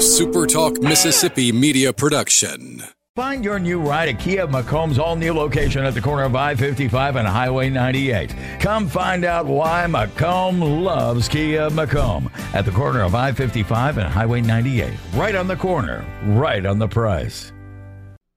[0.00, 2.82] a SuperTalk Mississippi media production.
[3.14, 6.54] Find your new ride at Kia McComb's all new location at the corner of I
[6.54, 8.34] 55 and Highway 98.
[8.60, 14.08] Come find out why McComb loves Kia McComb at the corner of I 55 and
[14.08, 14.90] Highway 98.
[15.12, 17.52] Right on the corner, right on the price.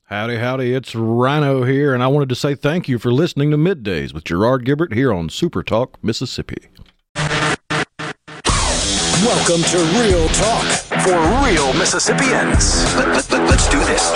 [0.08, 3.58] Howdy, howdy, it's Rhino here, and I wanted to say thank you for listening to
[3.58, 6.68] Middays with Gerard Gibert here on Super Talk, Mississippi.
[9.24, 12.82] Welcome to Real Talk for real Mississippians.
[12.96, 14.10] Let, us let, let, do this.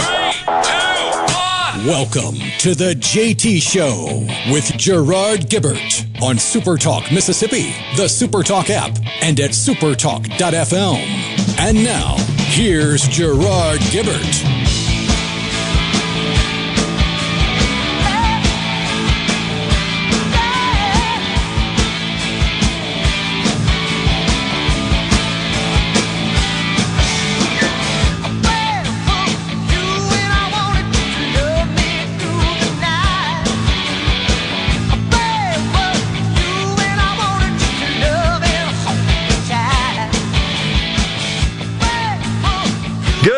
[1.85, 8.69] Welcome to the JT Show with Gerard Gibert on Super Talk Mississippi, the Super Talk
[8.69, 11.59] app, and at supertalk.fm.
[11.59, 14.56] And now, here's Gerard Gibert.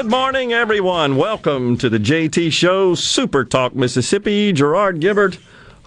[0.09, 1.17] Morning, everyone.
[1.17, 4.51] Welcome to the JT Show, Super Talk Mississippi.
[4.51, 5.37] Gerard Gibert,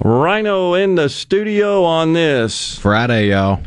[0.01, 3.63] Rhino in the studio on this Friday, y'all.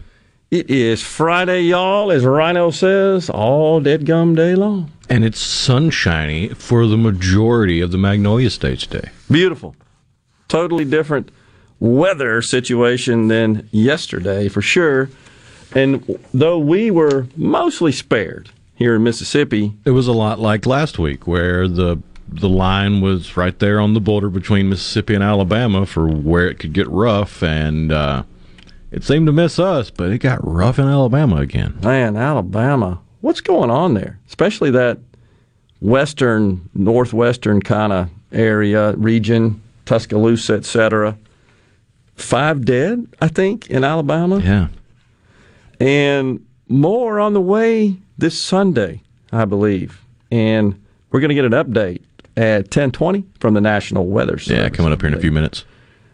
[0.51, 4.93] It is Friday, y'all, as Rhino says, all dead gum day long.
[5.09, 9.09] And it's sunshiny for the majority of the Magnolia State today.
[9.29, 9.75] Beautiful.
[10.47, 11.31] Totally different
[11.81, 15.09] weather situation than yesterday, for sure.
[15.73, 19.73] And though we were mostly spared, here in Mississippi.
[19.85, 23.93] It was a lot like last week, where the the line was right there on
[23.93, 28.23] the border between Mississippi and Alabama for where it could get rough, and uh,
[28.91, 31.77] it seemed to miss us, but it got rough in Alabama again.
[31.81, 34.19] Man, Alabama, what's going on there?
[34.27, 34.99] Especially that
[35.81, 41.17] western, northwestern kind of area, region, Tuscaloosa, etc.
[42.15, 44.39] Five dead, I think, in Alabama.
[44.39, 44.67] Yeah,
[45.79, 50.05] and more on the way this Sunday, I believe.
[50.31, 50.81] And
[51.11, 52.01] we're going to get an update
[52.37, 54.63] at 1020 from the National Weather Service.
[54.63, 55.65] Yeah, coming up here in a few minutes.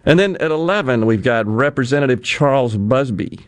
[0.06, 3.40] And then at 11, we've got Representative Charles Busby.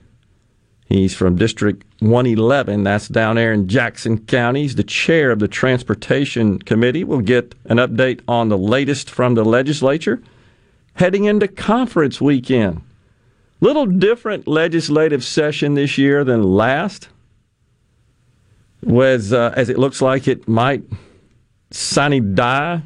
[0.86, 2.84] He's from District 111.
[2.84, 4.62] That's down there in Jackson County.
[4.62, 7.04] He's the chair of the Transportation Committee.
[7.04, 10.22] We'll get an update on the latest from the legislature
[10.96, 12.82] heading into conference weekend.
[13.62, 17.10] Little different legislative session this year than last
[18.86, 20.84] was uh, as it looks like it might
[21.72, 22.82] sine die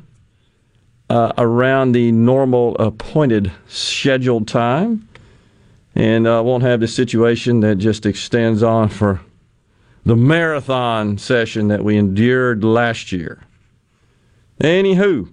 [1.09, 5.07] uh, around the normal appointed scheduled time,
[5.96, 9.22] and uh, won't have the situation that just extends on for
[10.06, 13.44] the marathon session that we endured last year.
[14.62, 15.31] Anywho,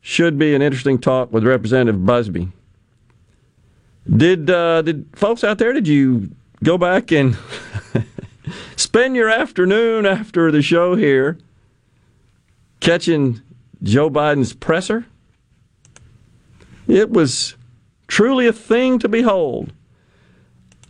[0.00, 2.50] should be an interesting talk with Representative Busby.
[4.08, 5.72] Did uh, did folks out there?
[5.72, 6.30] Did you
[6.62, 7.36] go back and
[8.82, 11.38] spend your afternoon after the show here
[12.80, 13.40] catching
[13.82, 15.06] Joe Biden's presser.
[16.88, 17.54] It was
[18.08, 19.72] truly a thing to behold.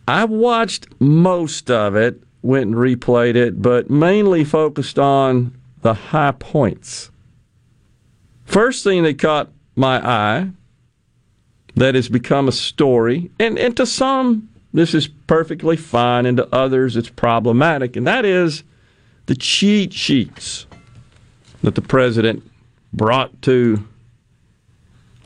[0.07, 6.31] I watched most of it, went and replayed it, but mainly focused on the high
[6.31, 7.11] points.
[8.43, 10.49] First thing that caught my eye
[11.75, 16.53] that has become a story, and, and to some this is perfectly fine, and to
[16.53, 18.63] others it's problematic, and that is
[19.27, 20.65] the cheat sheets
[21.61, 22.43] that the president
[22.91, 23.87] brought to,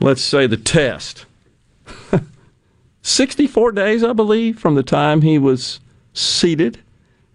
[0.00, 1.26] let's say, the test.
[3.02, 5.80] 64 days, I believe, from the time he was
[6.12, 6.78] seated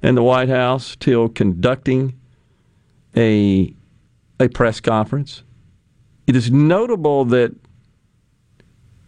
[0.01, 2.13] in the White House till conducting
[3.15, 3.73] a,
[4.39, 5.43] a press conference.
[6.27, 7.53] It is notable that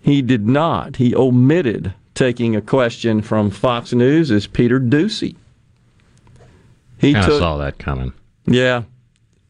[0.02, 5.36] he did not, he omitted taking a question from Fox News is Peter Doocy.
[6.98, 8.14] He kind of saw that coming.
[8.46, 8.84] Yeah,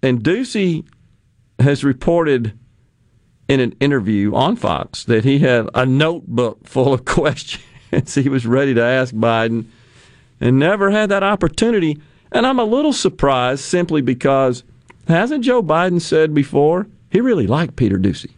[0.01, 0.83] and Doocy
[1.59, 2.57] has reported
[3.47, 8.45] in an interview on Fox that he had a notebook full of questions he was
[8.45, 9.65] ready to ask Biden
[10.41, 12.01] and never had that opportunity.
[12.31, 14.63] And I'm a little surprised simply because
[15.07, 18.31] hasn't Joe Biden said before he really liked Peter Doocy?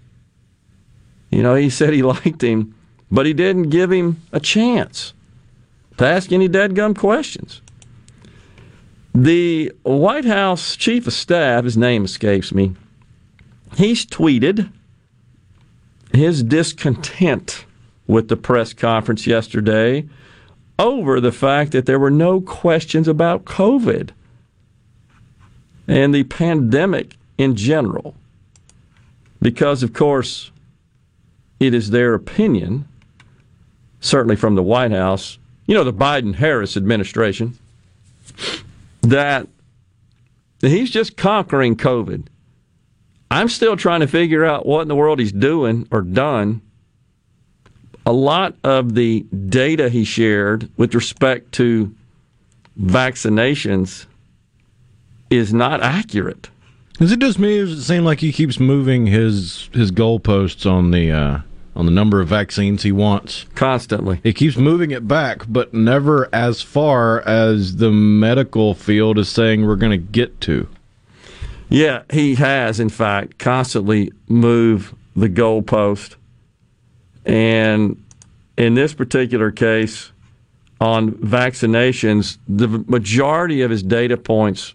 [1.31, 2.75] You know, he said he liked him
[3.11, 5.13] but he didn't give him a chance
[5.97, 7.61] to ask any dead-gum questions.
[9.15, 12.75] The White House chief of staff, his name escapes me,
[13.75, 14.71] he's tweeted
[16.13, 17.65] his discontent
[18.05, 20.07] with the press conference yesterday
[20.79, 24.11] over the fact that there were no questions about COVID.
[25.87, 28.13] and the pandemic in general.
[29.41, 30.51] Because, of course,
[31.59, 32.86] it is their opinion,
[33.99, 37.57] certainly from the White House, you know, the Biden Harris administration,
[39.01, 39.47] that
[40.61, 42.27] he's just conquering COVID.
[43.29, 46.61] I'm still trying to figure out what in the world he's doing or done.
[48.05, 51.93] A lot of the data he shared with respect to
[52.79, 54.05] vaccinations
[55.29, 56.49] is not accurate.
[56.99, 60.69] Is it just me, or does it seem like he keeps moving his his goalposts
[60.69, 61.39] on the uh,
[61.77, 64.19] on the number of vaccines he wants constantly?
[64.23, 69.65] He keeps moving it back, but never as far as the medical field is saying
[69.65, 70.67] we're going to get to.
[71.69, 76.15] Yeah, he has, in fact, constantly moved the goalpost.
[77.25, 78.03] And
[78.57, 80.11] in this particular case,
[80.81, 84.73] on vaccinations, the majority of his data points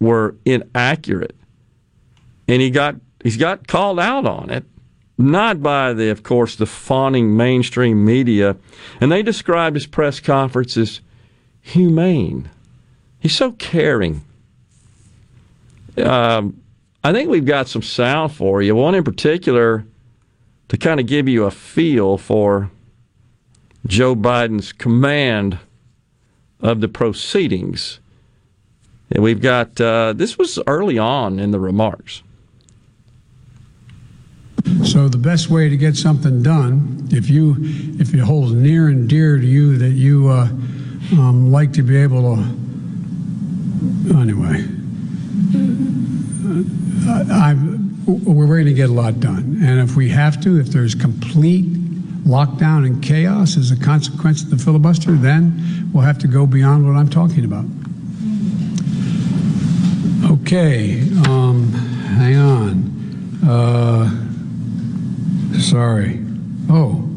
[0.00, 1.36] were inaccurate.
[2.48, 4.64] And he got he's got called out on it,
[5.16, 8.56] not by the of course the fawning mainstream media,
[9.00, 11.00] and they described his press conference as
[11.60, 12.50] humane.
[13.20, 14.22] He's so caring.
[15.96, 16.60] Um,
[17.02, 18.74] I think we've got some sound for you.
[18.74, 19.86] One in particular
[20.68, 22.70] to kind of give you a feel for
[23.86, 25.58] Joe Biden's command
[26.60, 28.00] of the proceedings.
[29.10, 32.23] And we've got uh, this was early on in the remarks.
[34.84, 37.56] So the best way to get something done, if you
[37.98, 40.48] if it holds near and dear to you that you uh,
[41.12, 42.42] um, like to be able to,
[44.18, 44.64] anyway,
[47.06, 50.68] I, I'm, we're going to get a lot done, and if we have to, if
[50.68, 51.66] there's complete
[52.24, 56.86] lockdown and chaos as a consequence of the filibuster, then we'll have to go beyond
[56.86, 57.66] what I'm talking about.
[60.30, 62.90] Okay, um, hang on.
[63.46, 64.24] Uh,
[65.60, 66.20] sorry.
[66.68, 67.08] Oh,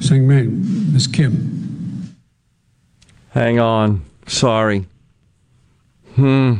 [0.00, 2.16] Sing Man, Miss Kim.
[3.30, 4.04] Hang on.
[4.26, 4.86] Sorry.
[6.14, 6.54] Hmm.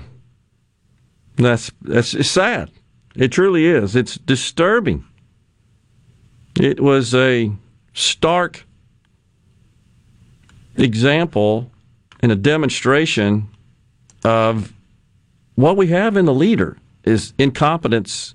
[1.36, 2.70] That's that's it's sad.
[3.14, 3.94] It truly is.
[3.96, 5.04] It's disturbing.
[6.58, 7.50] It was a
[7.94, 8.64] stark
[10.76, 11.70] example
[12.20, 13.48] and a demonstration
[14.24, 14.72] of
[15.54, 18.34] what we have in the leader is incompetence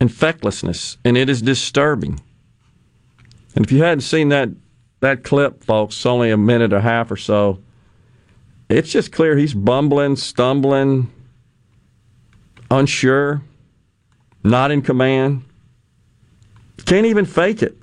[0.00, 2.20] and fecklessness, and it is disturbing.
[3.54, 4.48] And if you hadn't seen that
[5.00, 7.58] that clip, folks, only a minute and a half or so,
[8.68, 11.10] it's just clear he's bumbling, stumbling,
[12.70, 13.42] unsure,
[14.44, 15.42] not in command,
[16.84, 17.76] can't even fake it.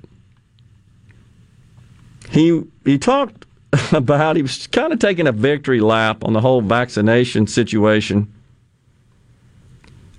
[2.30, 3.46] He he talked
[3.92, 8.32] about he was kind of taking a victory lap on the whole vaccination situation.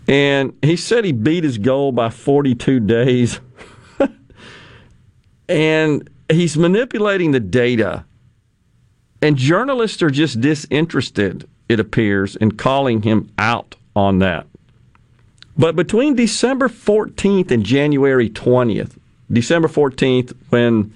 [0.10, 3.40] And he said he beat his goal by 42 days.
[5.48, 8.06] and he's manipulating the data.
[9.22, 14.48] And journalists are just disinterested, it appears, in calling him out on that.
[15.56, 18.98] But between December 14th and January 20th,
[19.32, 20.92] December 14th, when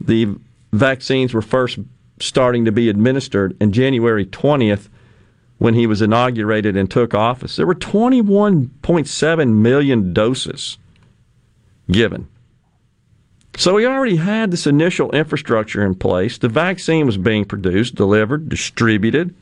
[0.00, 0.34] the
[0.72, 1.78] vaccines were first
[2.18, 4.88] starting to be administered, and January 20th,
[5.58, 10.78] when he was inaugurated and took office, there were 21.7 million doses
[11.90, 12.28] given.
[13.56, 16.38] So he already had this initial infrastructure in place.
[16.38, 19.34] The vaccine was being produced, delivered, distributed.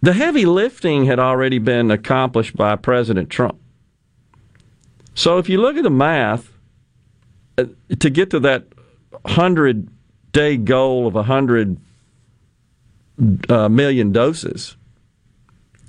[0.00, 3.60] The heavy lifting had already been accomplished by President Trump.
[5.14, 6.50] So if you look at the math,
[7.58, 7.66] uh,
[7.98, 8.64] to get to that
[9.22, 9.88] 100
[10.32, 11.76] day goal of 100
[13.48, 14.76] uh, million doses,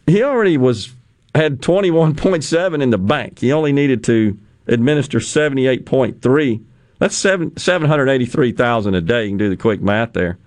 [0.07, 0.93] he already was
[1.33, 3.39] had 21.7 in the bank.
[3.39, 6.63] He only needed to administer 78.3.
[6.99, 9.23] That's seven, 783,000 a day.
[9.23, 10.37] You can do the quick math there.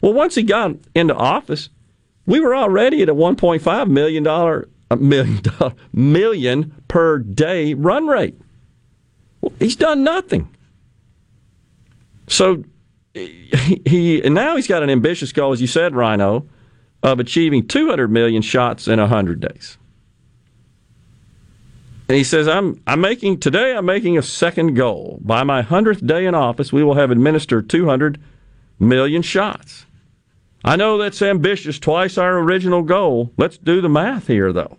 [0.00, 1.68] Well, once he got into office,
[2.26, 4.68] we were already at a 1.5 million dollar
[5.92, 8.38] million per day run rate.
[9.40, 10.48] Well, he's done nothing.
[12.28, 12.64] So
[13.14, 16.46] he, he and now he's got an ambitious goal, as you said, Rhino,
[17.02, 19.76] of achieving 200 million shots in 100 days.
[22.08, 25.18] And he says, I'm, I'm making, today I'm making a second goal.
[25.22, 28.20] By my 100th day in office, we will have administered 200
[28.78, 29.86] million shots.
[30.64, 33.32] I know that's ambitious, twice our original goal.
[33.36, 34.76] Let's do the math here, though.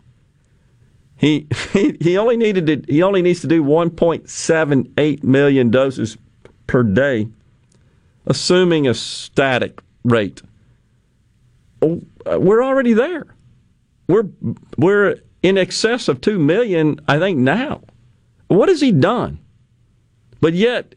[1.18, 6.18] He, he, he only needed to, he only needs to do 1.78 million doses
[6.68, 7.28] per day,
[8.26, 10.42] assuming a static rate.
[11.84, 12.02] Oh,
[12.40, 13.26] we're already there.
[14.08, 14.30] we're
[14.78, 17.82] we're in excess of two million, I think now.
[18.48, 19.40] What has he done?
[20.40, 20.96] But yet,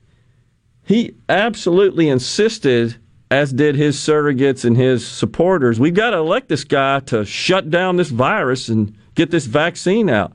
[0.84, 2.96] he absolutely insisted,
[3.30, 7.70] as did his surrogates and his supporters, we've got to elect this guy to shut
[7.70, 10.32] down this virus and get this vaccine out.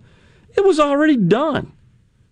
[0.58, 1.72] It was already done.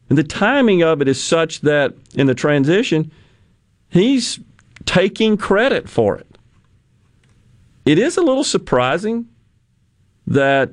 [0.10, 3.12] And the timing of it is such that in the transition,
[3.90, 4.40] he's
[4.86, 6.29] taking credit for it.
[7.90, 9.28] It is a little surprising
[10.28, 10.70] that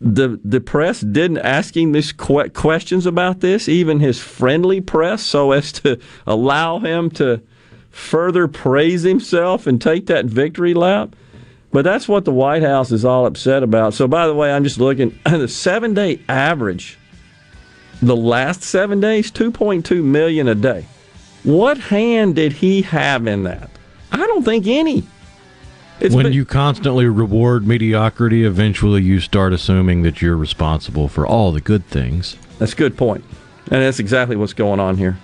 [0.00, 5.20] the the press didn't ask him these que- questions about this, even his friendly press,
[5.20, 7.42] so as to allow him to
[7.90, 11.16] further praise himself and take that victory lap.
[11.72, 13.92] But that's what the White House is all upset about.
[13.92, 16.98] So, by the way, I'm just looking the seven day average.
[18.00, 20.86] The last seven days, 2.2 million a day.
[21.42, 23.70] What hand did he have in that?
[24.12, 25.02] I don't think any.
[26.00, 31.26] It's when been, you constantly reward mediocrity, eventually you start assuming that you're responsible for
[31.26, 32.36] all the good things.
[32.58, 33.24] That's a good point.
[33.70, 35.16] And that's exactly what's going on here.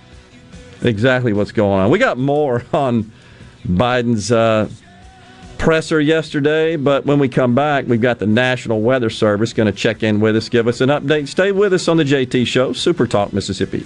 [0.81, 1.91] Exactly what's going on.
[1.91, 3.11] We got more on
[3.65, 4.69] Biden's uh,
[5.57, 9.77] presser yesterday, but when we come back, we've got the National Weather Service going to
[9.77, 11.27] check in with us, give us an update.
[11.27, 13.85] Stay with us on the JT Show, Super Talk Mississippi.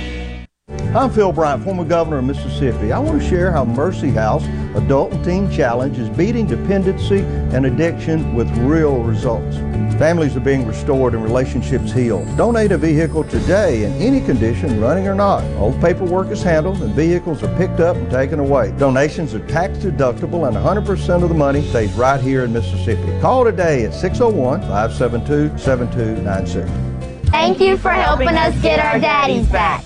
[0.93, 2.91] I'm Phil Bryant, former governor of Mississippi.
[2.91, 4.43] I want to share how Mercy House
[4.75, 7.19] Adult and Teen Challenge is beating dependency
[7.55, 9.55] and addiction with real results.
[9.97, 12.27] Families are being restored and relationships healed.
[12.35, 15.45] Donate a vehicle today in any condition, running or not.
[15.55, 18.73] All paperwork is handled and vehicles are picked up and taken away.
[18.77, 23.17] Donations are tax deductible and 100% of the money stays right here in Mississippi.
[23.21, 27.29] Call today at 601 572 7296.
[27.31, 29.85] Thank you for helping us get our daddies back.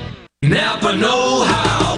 [0.51, 1.97] Napa Know How.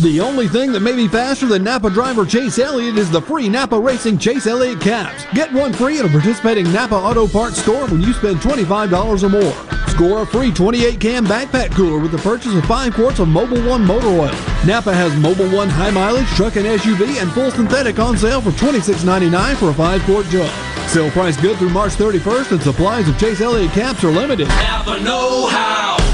[0.00, 3.48] The only thing that may be faster than Napa driver Chase Elliott is the free
[3.48, 5.24] Napa Racing Chase Elliott caps.
[5.34, 9.28] Get one free at a participating Napa Auto Parts store when you spend $25 or
[9.28, 9.88] more.
[9.88, 13.68] Score a free 28 can backpack cooler with the purchase of 5 quarts of Mobil
[13.68, 14.30] 1 motor oil.
[14.64, 18.50] Napa has Mobil 1 high mileage truck and SUV and full synthetic on sale for
[18.52, 20.48] $26.99 for a 5 quart jug.
[20.88, 24.46] Sale price good through March 31st and supplies of Chase Elliott caps are limited.
[24.46, 26.13] Napa Know How.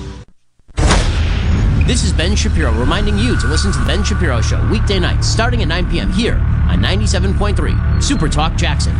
[1.91, 5.27] This is Ben Shapiro reminding you to listen to The Ben Shapiro Show weekday nights
[5.27, 6.09] starting at 9 p.m.
[6.13, 8.95] here on 97.3 Super Talk Jackson.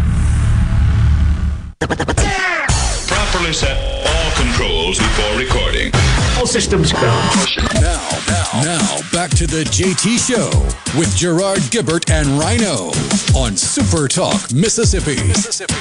[3.08, 5.92] Properly set all controls controls before recording.
[6.38, 7.02] All systems go.
[7.76, 10.50] Now, now, now, back to the JT Show
[10.98, 12.92] with Gerard Gibert and Rhino
[13.36, 15.16] on Super Talk, Mississippi.
[15.28, 15.74] Mississippi.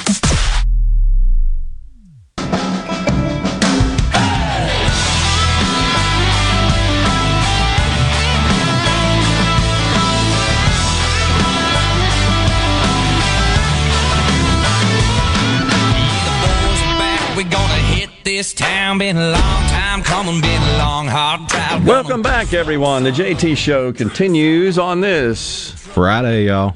[18.23, 18.97] This town.
[18.97, 21.85] Been a long time coming, been a long, hard drive.
[21.85, 23.03] Welcome back, everyone.
[23.03, 26.75] The JT Show continues on this Friday, y'all.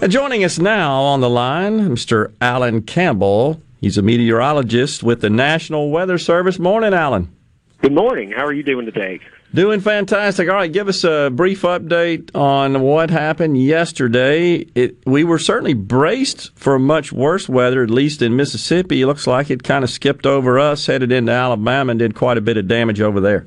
[0.00, 2.32] And joining us now on the line, Mr.
[2.40, 3.60] Alan Campbell.
[3.80, 6.58] He's a meteorologist with the National Weather Service.
[6.58, 7.34] Morning, Alan.
[7.80, 8.32] Good morning.
[8.32, 9.20] How are you doing today?
[9.54, 10.48] Doing fantastic.
[10.48, 14.66] All right, give us a brief update on what happened yesterday.
[14.74, 19.02] It, we were certainly braced for much worse weather, at least in Mississippi.
[19.02, 22.36] It looks like it kind of skipped over us, headed into Alabama, and did quite
[22.36, 23.46] a bit of damage over there.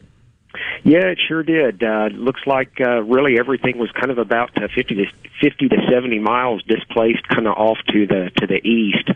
[0.86, 1.84] Yeah, it sure did.
[1.84, 5.06] Uh, looks like uh, really everything was kind of about uh, 50 to
[5.42, 9.10] 50 to 70 miles displaced, kind of off to the to the east.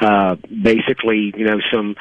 [0.00, 1.96] Uh, basically, you know, some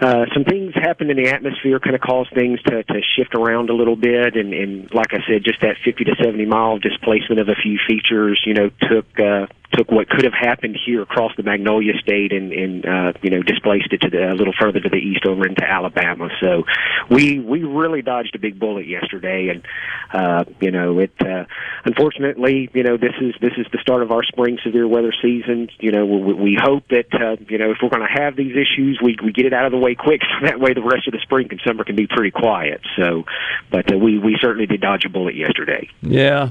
[0.00, 3.70] uh, some things happen in the atmosphere, kind of cause things to, to shift around
[3.70, 7.40] a little bit, and, and like I said, just that 50 to 70 mile displacement
[7.40, 11.32] of a few features, you know, took uh, took what could have happened here across
[11.36, 14.80] the Magnolia State and, and uh, you know displaced it to the, a little further
[14.80, 16.28] to the east over into Alabama.
[16.40, 16.64] So
[17.10, 19.66] we we really dodged a big bullet yesterday, and
[20.12, 21.12] uh, you know it.
[21.20, 21.44] Uh,
[21.84, 25.68] unfortunately, you know this is this is the start of our spring severe weather season.
[25.80, 28.52] You know we, we hope that uh, you know if we're going to have these
[28.52, 31.06] issues, we we get it out of the way quick, so that way the rest
[31.06, 32.80] of the spring and summer can be pretty quiet.
[32.96, 33.24] So,
[33.70, 35.88] but uh, we we certainly did dodge a bullet yesterday.
[36.02, 36.50] Yeah.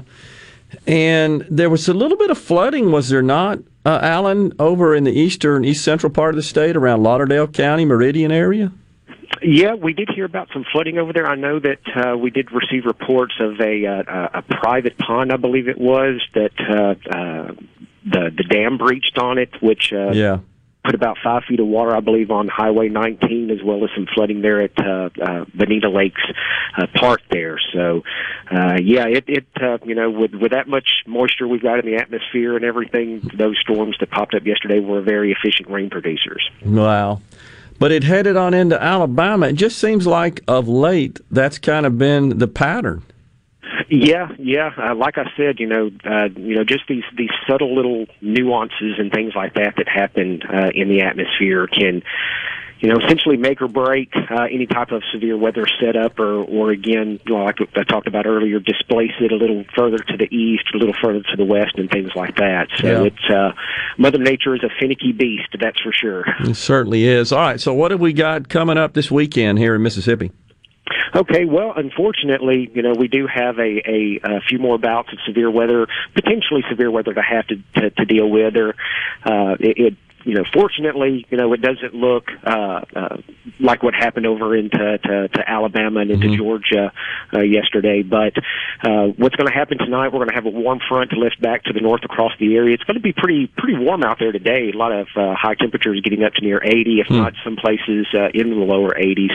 [0.86, 5.04] And there was a little bit of flooding, was there not, uh, Alan, over in
[5.04, 8.72] the eastern, east central part of the state around Lauderdale County, Meridian area?
[9.42, 11.26] Yeah, we did hear about some flooding over there.
[11.26, 15.36] I know that uh, we did receive reports of a uh, a private pond, I
[15.36, 17.54] believe it was, that uh, uh,
[18.04, 20.38] the the dam breached on it, which uh, yeah
[20.84, 24.06] put about five feet of water, I believe, on Highway 19, as well as some
[24.14, 26.20] flooding there at uh, uh, Bonita Lakes
[26.76, 27.58] uh, Park there.
[27.72, 28.02] So,
[28.50, 31.86] uh, yeah, it, it uh, you know, with with that much moisture we've got in
[31.86, 36.48] the atmosphere and everything, those storms that popped up yesterday were very efficient rain producers.
[36.64, 37.22] Wow.
[37.78, 39.48] But it headed on into Alabama.
[39.48, 43.02] It just seems like of late that's kind of been the pattern.
[43.88, 44.70] Yeah, yeah.
[44.76, 48.94] Uh, like I said, you know, uh, you know, just these these subtle little nuances
[48.98, 52.02] and things like that that happen uh, in the atmosphere can,
[52.80, 56.70] you know, essentially make or break uh, any type of severe weather setup, or or
[56.70, 60.28] again, you know, like I talked about earlier, displace it a little further to the
[60.34, 62.68] east, a little further to the west, and things like that.
[62.78, 63.02] So Yeah.
[63.04, 63.52] it's uh,
[63.98, 66.24] Mother Nature is a finicky beast, that's for sure.
[66.40, 67.32] It certainly is.
[67.32, 70.30] All right, so what have we got coming up this weekend here in Mississippi?
[71.14, 75.18] Okay, well, unfortunately, you know, we do have a, a, a few more bouts of
[75.26, 78.56] severe weather, potentially severe weather to have to, to, to deal with.
[78.56, 78.70] Or,
[79.24, 83.16] uh, it, it, you know, fortunately, you know, it doesn't look uh, uh,
[83.60, 86.92] like what happened over into to, to Alabama and into Georgia
[87.32, 88.02] uh, yesterday.
[88.02, 88.32] But
[88.82, 90.08] uh, what's going to happen tonight?
[90.08, 92.54] We're going to have a warm front to lift back to the north across the
[92.56, 92.74] area.
[92.74, 94.70] It's going to be pretty pretty warm out there today.
[94.72, 98.06] A lot of uh, high temperatures getting up to near 80, if not some places
[98.14, 99.32] uh, in the lower 80s.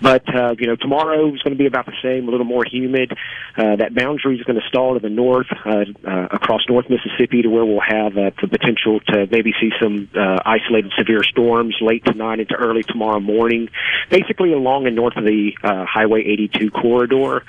[0.00, 2.64] But uh, you know, tomorrow is going to be about the same, a little more
[2.64, 3.12] humid.
[3.56, 7.42] Uh, that boundary is going to stall to the north, uh, uh, across North Mississippi,
[7.42, 11.76] to where we'll have uh, the potential to maybe see some uh, isolated severe storms
[11.80, 13.68] late tonight into early tomorrow morning,
[14.10, 17.44] basically along and north of the uh, Highway 82 corridor.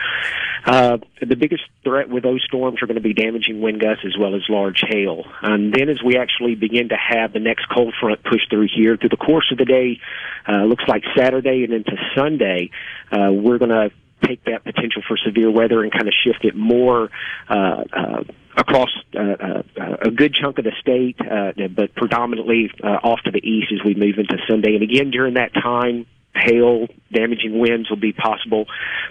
[0.65, 4.15] Uh, the biggest threat with those storms are going to be damaging wind gusts as
[4.17, 5.23] well as large hail.
[5.41, 8.95] And then as we actually begin to have the next cold front push through here
[8.95, 9.99] through the course of the day,
[10.47, 12.69] uh, looks like Saturday and into Sunday,
[13.11, 13.91] uh, we're going to
[14.23, 17.09] take that potential for severe weather and kind of shift it more
[17.49, 18.23] uh, uh,
[18.55, 19.63] across uh, uh,
[20.01, 23.83] a good chunk of the state, uh, but predominantly uh, off to the east as
[23.85, 24.75] we move into Sunday.
[24.75, 28.65] And again, during that time, hail, damaging winds will be possible,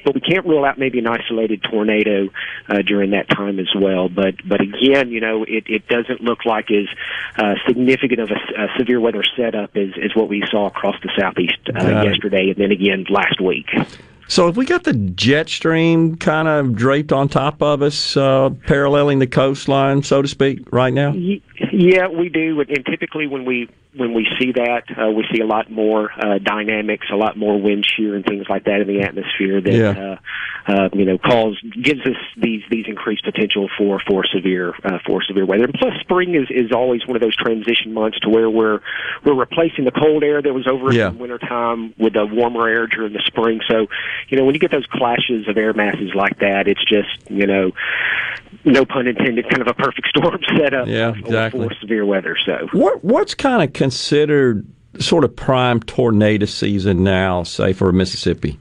[0.05, 2.29] but we can't rule out maybe an isolated tornado
[2.69, 4.09] uh, during that time as well.
[4.09, 6.87] But but again, you know, it, it doesn't look like as
[7.37, 11.11] uh, significant of a, a severe weather setup as, as what we saw across the
[11.19, 13.67] southeast uh, yesterday and then again last week.
[14.31, 18.51] So if we got the jet stream kind of draped on top of us, uh,
[18.69, 21.13] paralleling the coastline, so to speak, right now?
[21.73, 25.47] Yeah, we do, and typically when we when we see that, uh, we see a
[25.47, 29.01] lot more uh, dynamics, a lot more wind shear and things like that in the
[29.03, 29.91] atmosphere that Yeah.
[30.69, 34.99] uh, uh, you know cause gives us these these increased potential for for severe uh,
[35.07, 35.65] for severe weather.
[35.65, 38.81] And plus, spring is is always one of those transition months to where we're
[39.25, 41.09] we're replacing the cold air that was over Yeah.
[41.09, 43.61] in the wintertime with the warmer air during the spring.
[43.69, 43.87] So,
[44.29, 47.47] you know, when you get those clashes of air masses like that, it's just you
[47.47, 47.73] know,
[48.65, 51.69] no pun intended, kind of a perfect storm setup Yeah, for- exactly.
[51.69, 52.37] for severe weather.
[52.45, 52.69] So.
[52.73, 54.67] What what's kind of considered
[54.99, 58.59] sort of prime tornado season now, say for Mississippi?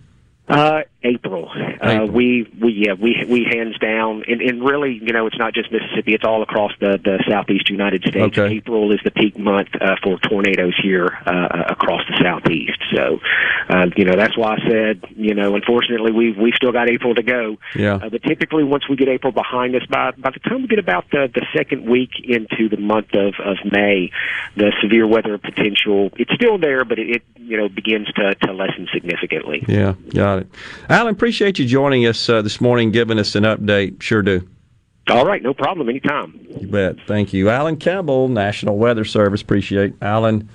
[0.47, 1.49] Uh, April.
[1.81, 5.53] Uh, we we yeah we we hands down, and, and really, you know, it's not
[5.53, 8.37] just Mississippi; it's all across the the southeast United States.
[8.37, 8.55] Okay.
[8.55, 12.79] April is the peak month uh, for tornadoes here uh, across the southeast.
[12.93, 13.19] So,
[13.69, 17.15] uh, you know, that's why I said, you know, unfortunately, we we still got April
[17.15, 17.57] to go.
[17.75, 17.95] Yeah.
[17.95, 20.79] Uh, but typically, once we get April behind us, by by the time we get
[20.79, 24.11] about the the second week into the month of of May,
[24.57, 28.51] the severe weather potential it's still there, but it, it you know begins to to
[28.51, 29.63] lessen significantly.
[29.65, 30.47] Yeah, got it.
[30.89, 34.01] Alan, appreciate you joining us uh, this morning, giving us an update.
[34.01, 34.47] Sure do.
[35.07, 35.87] All right, no problem.
[35.87, 36.39] Anytime.
[36.59, 36.95] You bet.
[37.05, 39.43] Thank you, Alan Campbell, National Weather Service.
[39.43, 40.49] Appreciate Alan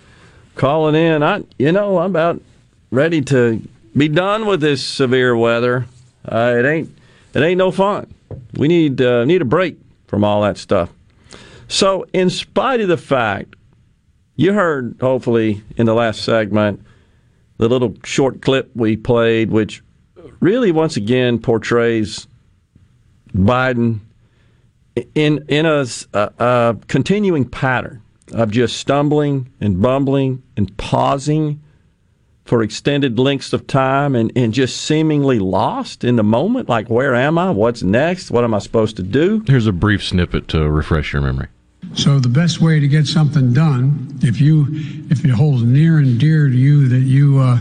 [0.57, 1.23] calling in.
[1.23, 2.43] I, you know, I'm about
[2.91, 3.63] ready to
[3.97, 5.87] be done with this severe weather.
[6.25, 6.99] Uh, it ain't,
[7.33, 8.13] it ain't no fun.
[8.55, 10.91] We need uh, need a break from all that stuff.
[11.69, 13.55] So, in spite of the fact,
[14.35, 16.85] you heard hopefully in the last segment
[17.59, 19.81] the little short clip we played, which
[20.45, 22.29] really once again portrays
[23.35, 24.01] Biden
[25.15, 28.03] in in a, a, a continuing pattern
[28.33, 31.61] of just stumbling and bumbling and pausing
[32.45, 36.69] for extended lengths of time and, and just seemingly lost in the moment.
[36.69, 37.51] Like, where am I?
[37.51, 38.31] What's next?
[38.31, 39.43] What am I supposed to do?
[39.47, 41.49] Here's a brief snippet to refresh your memory.
[41.95, 44.67] So the best way to get something done, if you
[45.11, 47.59] if it holds near and dear to you that you uh,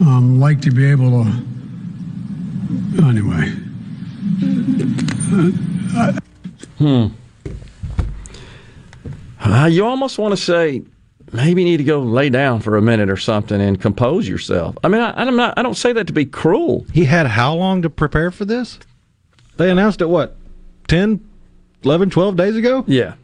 [0.00, 1.44] um, like to be able to,
[3.00, 3.52] anyway.
[5.96, 6.12] Uh,
[6.78, 7.06] Hmm.
[9.40, 10.82] Uh, you almost want to say,
[11.32, 14.76] maybe you need to go lay down for a minute or something and compose yourself.
[14.82, 16.86] I mean, I, I'm not, I don't say that to be cruel.
[16.92, 18.78] He had how long to prepare for this?
[19.56, 20.36] They announced it, what,
[20.88, 21.20] 10,
[21.84, 22.84] 11, 12 days ago?
[22.86, 23.14] Yeah.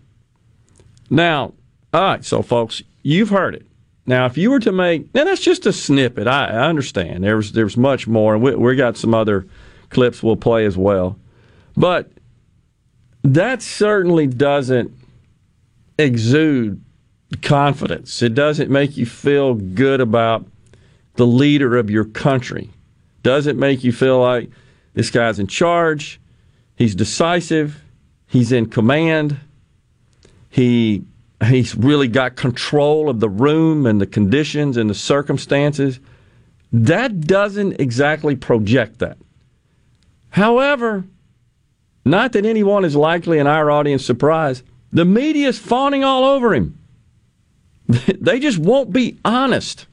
[1.11, 1.55] Now,
[1.95, 3.67] all right, so folks, you've heard it.
[4.09, 6.27] Now, if you were to make, now that's just a snippet.
[6.27, 7.23] I, I understand.
[7.23, 9.47] There's there's much more, and we we got some other
[9.91, 11.19] clips we'll play as well.
[11.77, 12.11] But
[13.23, 14.93] that certainly doesn't
[15.99, 16.83] exude
[17.43, 18.23] confidence.
[18.23, 20.47] It doesn't make you feel good about
[21.17, 22.71] the leader of your country.
[23.23, 24.49] Doesn't make you feel like
[24.95, 26.19] this guy's in charge.
[26.77, 27.83] He's decisive.
[28.27, 29.39] He's in command.
[30.49, 31.05] He
[31.47, 36.01] he's really got control of the room and the conditions and the circumstances.
[36.73, 39.19] That doesn't exactly project that.
[40.31, 41.05] However,
[42.05, 46.55] not that anyone is likely in our audience surprised, the media is fawning all over
[46.55, 46.79] him.
[48.21, 49.87] They just won't be honest.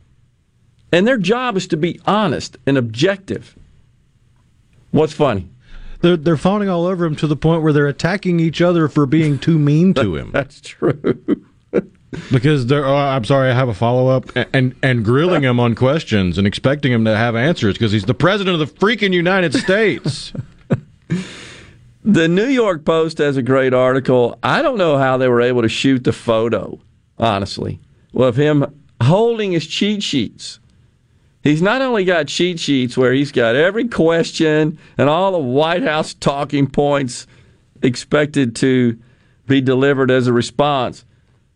[0.91, 3.55] And their job is to be honest and objective.
[4.91, 5.49] What's funny?
[6.01, 9.05] They're, they're fawning all over him to the point where they're attacking each other for
[9.05, 10.29] being too mean to him.
[10.33, 11.45] That's true.
[12.31, 15.75] because they're, oh, I'm sorry, I have a follow up, and, and grilling him on
[15.75, 19.53] questions and expecting him to have answers because he's the president of the freaking United
[19.53, 20.33] States.
[22.07, 24.37] The New York Post has a great article.
[24.43, 26.79] I don't know how they were able to shoot the photo,
[27.17, 27.79] honestly,
[28.13, 28.63] of him
[29.01, 30.59] holding his cheat sheets.
[31.45, 35.83] He's not only got cheat sheets where he's got every question and all the White
[35.83, 37.27] House talking points
[37.83, 38.99] expected to
[39.45, 41.05] be delivered as a response,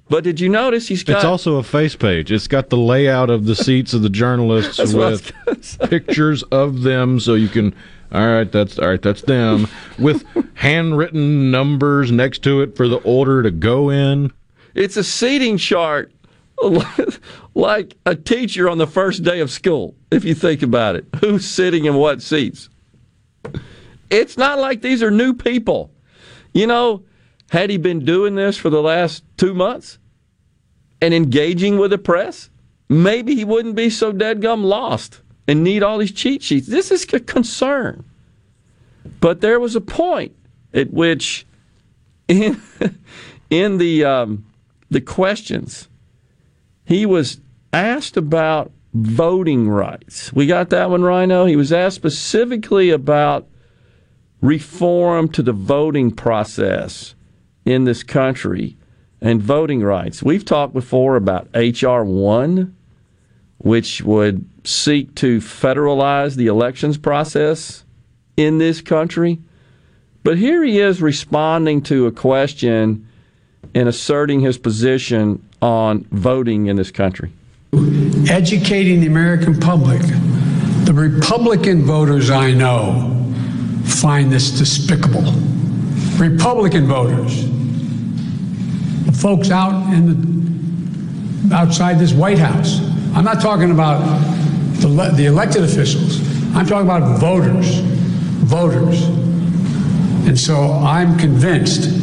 [0.07, 2.31] but did you notice he's got It's also a face page.
[2.31, 5.33] It's got the layout of the seats of the journalists That's what I was
[5.79, 7.73] with pictures of them, so you can.
[8.11, 9.01] All right, that's all right.
[9.01, 10.23] That's them with
[10.53, 14.31] handwritten numbers next to it for the order to go in.
[14.75, 16.11] It's a seating chart
[17.53, 21.05] like a teacher on the first day of school, if you think about it.
[21.21, 22.69] Who's sitting in what seats?
[24.09, 25.91] It's not like these are new people.
[26.53, 27.03] You know,
[27.51, 29.99] had he been doing this for the last two months
[31.01, 32.49] and engaging with the press,
[32.87, 36.67] maybe he wouldn't be so dead gum lost and need all these cheat sheets.
[36.67, 38.03] This is a concern.
[39.19, 40.35] But there was a point
[40.73, 41.45] at which
[42.27, 42.61] in,
[43.49, 44.45] in the um,
[44.89, 45.88] the questions,
[46.89, 47.39] he was
[47.71, 50.33] asked about voting rights.
[50.33, 51.45] We got that one, Rhino.
[51.45, 53.47] He was asked specifically about
[54.41, 57.13] reform to the voting process
[57.63, 58.75] in this country.
[59.21, 60.23] and voting rights.
[60.23, 62.05] We've talked before about H.R.
[62.05, 62.73] 1,
[63.57, 67.83] which would seek to federalize the elections process
[68.37, 69.39] in this country.
[70.23, 73.05] But here he is responding to a question
[73.75, 77.31] and asserting his position on voting in this country.
[78.29, 80.01] Educating the American public.
[80.85, 83.15] The Republican voters I know
[83.85, 85.33] find this despicable.
[86.17, 87.45] Republican voters.
[89.05, 92.79] The folks out in the outside this White House.
[93.13, 93.99] I'm not talking about
[94.77, 96.19] the, the elected officials.
[96.55, 97.79] I'm talking about voters.
[98.45, 99.03] Voters.
[100.27, 101.98] And so I'm convinced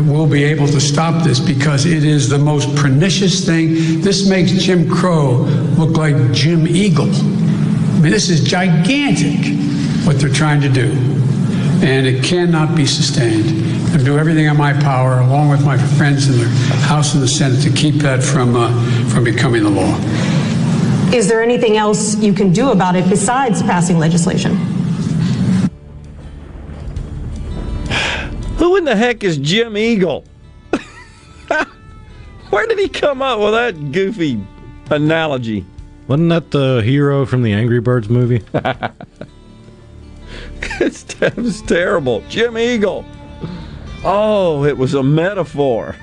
[0.00, 4.00] we'll be able to stop this because it is the most pernicious thing.
[4.00, 5.44] This makes Jim Crow
[5.78, 7.10] look like Jim Eagle.
[7.10, 9.56] I mean, this is gigantic
[10.06, 10.90] what they're trying to do.
[11.82, 13.64] And it cannot be sustained.
[13.92, 16.48] I do everything in my power, along with my friends in the
[16.86, 18.68] House and the Senate, to keep that from, uh,
[19.08, 19.96] from becoming the law.
[21.14, 24.75] Is there anything else you can do about it besides passing legislation?
[28.76, 30.22] Who in the heck is Jim Eagle?
[32.50, 34.38] Where did he come up with that goofy
[34.90, 35.64] analogy?
[36.08, 38.44] Wasn't that the hero from the Angry Birds movie?
[40.78, 42.22] it's, that was terrible.
[42.28, 43.06] Jim Eagle.
[44.04, 45.96] Oh, it was a metaphor.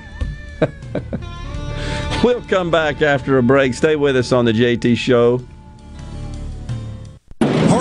[2.24, 3.72] we'll come back after a break.
[3.74, 5.46] Stay with us on the JT Show.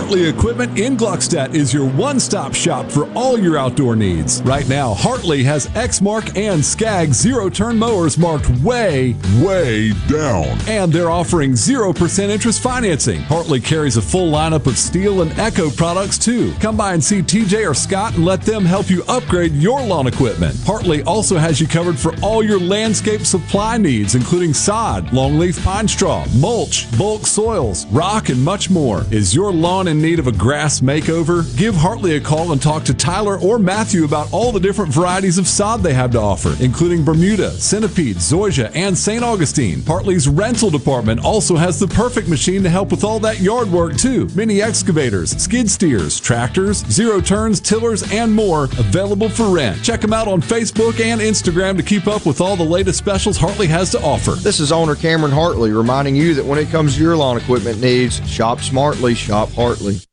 [0.03, 4.41] Hartley Equipment in Gluckstadt is your one stop shop for all your outdoor needs.
[4.41, 10.57] Right now, Hartley has Exmark and Skag zero turn mowers marked way, way down.
[10.67, 13.21] And they're offering 0% interest financing.
[13.21, 16.51] Hartley carries a full lineup of Stihl and Echo products too.
[16.59, 20.07] Come by and see TJ or Scott and let them help you upgrade your lawn
[20.07, 20.53] equipment.
[20.65, 25.87] Hartley also has you covered for all your landscape supply needs, including sod, longleaf pine
[25.87, 29.05] straw, mulch, bulk soils, rock, and much more.
[29.09, 31.45] Is your lawn in need of a grass makeover?
[31.56, 35.38] Give Hartley a call and talk to Tyler or Matthew about all the different varieties
[35.38, 39.23] of sod they have to offer, including Bermuda, Centipede, Zoysia, and St.
[39.23, 39.84] Augustine.
[39.84, 43.95] Hartley's rental department also has the perfect machine to help with all that yard work
[43.95, 44.27] too.
[44.36, 49.84] Mini excavators, skid steers, tractors, zero turns, tillers, and more available for rent.
[49.84, 53.38] Check them out on Facebook and Instagram to keep up with all the latest specials
[53.38, 54.32] Hartley has to offer.
[54.32, 57.79] This is owner Cameron Hartley reminding you that when it comes to your lawn equipment
[57.79, 59.82] needs, shop smartly, shop Hartley.
[59.85, 60.12] Absolutely.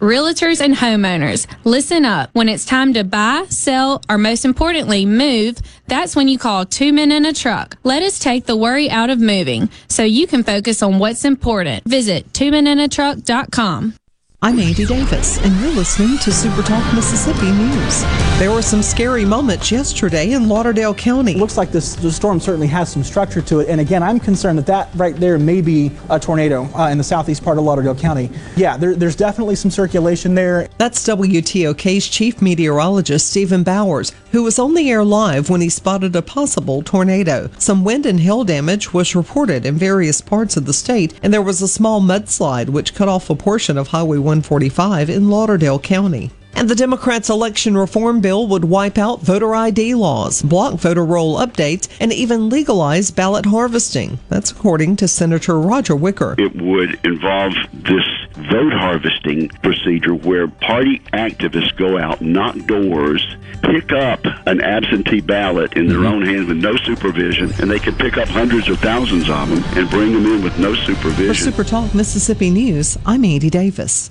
[0.00, 2.30] Realtors and homeowners, listen up.
[2.32, 5.58] When it's time to buy, sell, or most importantly, move,
[5.88, 7.76] that's when you call two men in a truck.
[7.84, 11.84] Let us take the worry out of moving so you can focus on what's important.
[11.84, 13.99] Visit twomeninatruck.com.
[14.42, 18.02] I'm Andy Davis, and you're listening to Super Talk Mississippi News.
[18.38, 21.34] There were some scary moments yesterday in Lauderdale County.
[21.34, 24.56] Looks like this the storm certainly has some structure to it, and again, I'm concerned
[24.56, 27.94] that that right there may be a tornado uh, in the southeast part of Lauderdale
[27.94, 28.30] County.
[28.56, 30.68] Yeah, there, there's definitely some circulation there.
[30.78, 34.10] That's WTOK's chief meteorologist Stephen Bowers.
[34.32, 37.50] Who was on the air live when he spotted a possible tornado.
[37.58, 41.42] Some wind and hail damage was reported in various parts of the state, and there
[41.42, 46.30] was a small mudslide which cut off a portion of Highway 145 in Lauderdale County.
[46.54, 51.38] And the Democrats' election reform bill would wipe out voter ID laws, block voter roll
[51.38, 54.18] updates, and even legalize ballot harvesting.
[54.28, 56.34] That's according to Senator Roger Wicker.
[56.38, 63.92] It would involve this vote harvesting procedure where party activists go out, knock doors, pick
[63.92, 66.06] up an absentee ballot in their mm-hmm.
[66.06, 69.62] own hands with no supervision, and they can pick up hundreds of thousands of them
[69.78, 70.94] and bring them in with no supervision.
[70.94, 71.52] For supervision.
[71.52, 74.10] Super Talk Mississippi News, I'm Andy Davis.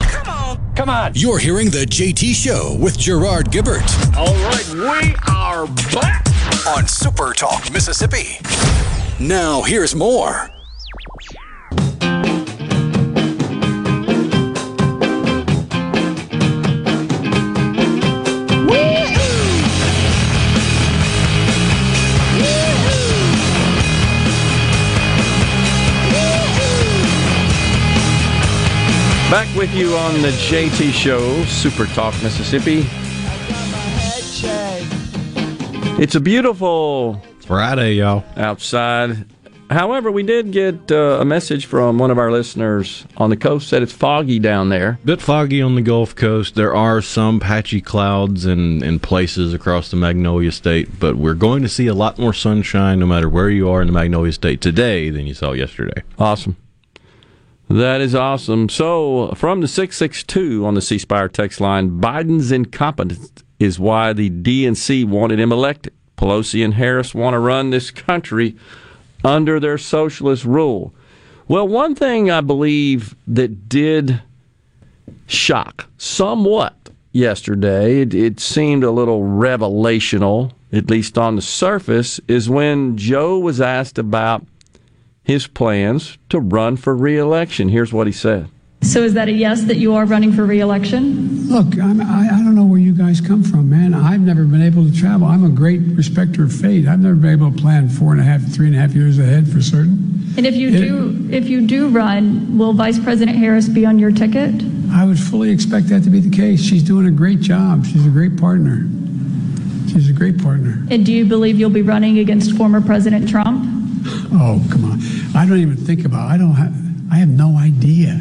[0.00, 0.74] Come on.
[0.74, 1.12] Come on.
[1.14, 6.26] You're hearing the JT Show with Gerard Gibert All right, we are back.
[6.66, 8.38] on Super Talk, Mississippi.
[9.20, 10.50] Now, here's more.
[29.30, 32.86] Back with you on the JT Show, Super Talk Mississippi.
[36.02, 38.24] It's a beautiful Friday, y'all.
[38.38, 39.26] Outside.
[39.68, 43.68] However, we did get uh, a message from one of our listeners on the coast
[43.68, 44.98] said it's foggy down there.
[45.04, 46.54] Bit foggy on the Gulf Coast.
[46.54, 51.60] There are some patchy clouds in, in places across the Magnolia State, but we're going
[51.62, 54.62] to see a lot more sunshine no matter where you are in the Magnolia State
[54.62, 56.02] today than you saw yesterday.
[56.18, 56.56] Awesome.
[57.68, 58.70] That is awesome.
[58.70, 64.30] So, from the 662 on the C Spire text line, Biden's incompetence is why the
[64.30, 65.92] DNC wanted him elected.
[66.16, 68.56] Pelosi and Harris want to run this country
[69.22, 70.94] under their socialist rule.
[71.46, 74.22] Well, one thing I believe that did
[75.26, 82.48] shock somewhat yesterday, it, it seemed a little revelational, at least on the surface, is
[82.48, 84.46] when Joe was asked about
[85.28, 87.68] his plans to run for reelection.
[87.68, 88.48] Here's what he said.
[88.80, 91.46] So is that a yes that you are running for reelection?
[91.48, 93.92] Look, I'm, I, I don't know where you guys come from, man.
[93.92, 95.26] I've never been able to travel.
[95.26, 96.86] I'm a great respecter of fate.
[96.88, 99.18] I've never been able to plan four and a half, three and a half years
[99.18, 100.32] ahead for certain.
[100.38, 103.98] And if you It- do if you do run, will Vice President Harris be on
[103.98, 104.54] your ticket?
[104.92, 106.62] I would fully expect that to be the case.
[106.62, 107.84] She's doing a great job.
[107.84, 108.86] She's a great partner.
[109.92, 110.86] She's a great partner.
[110.90, 113.77] And do you believe you'll be running against former President Trump?
[114.32, 115.00] Oh, come on.
[115.34, 116.30] I don't even think about.
[116.30, 116.74] I don't have.
[117.10, 118.20] I have no idea.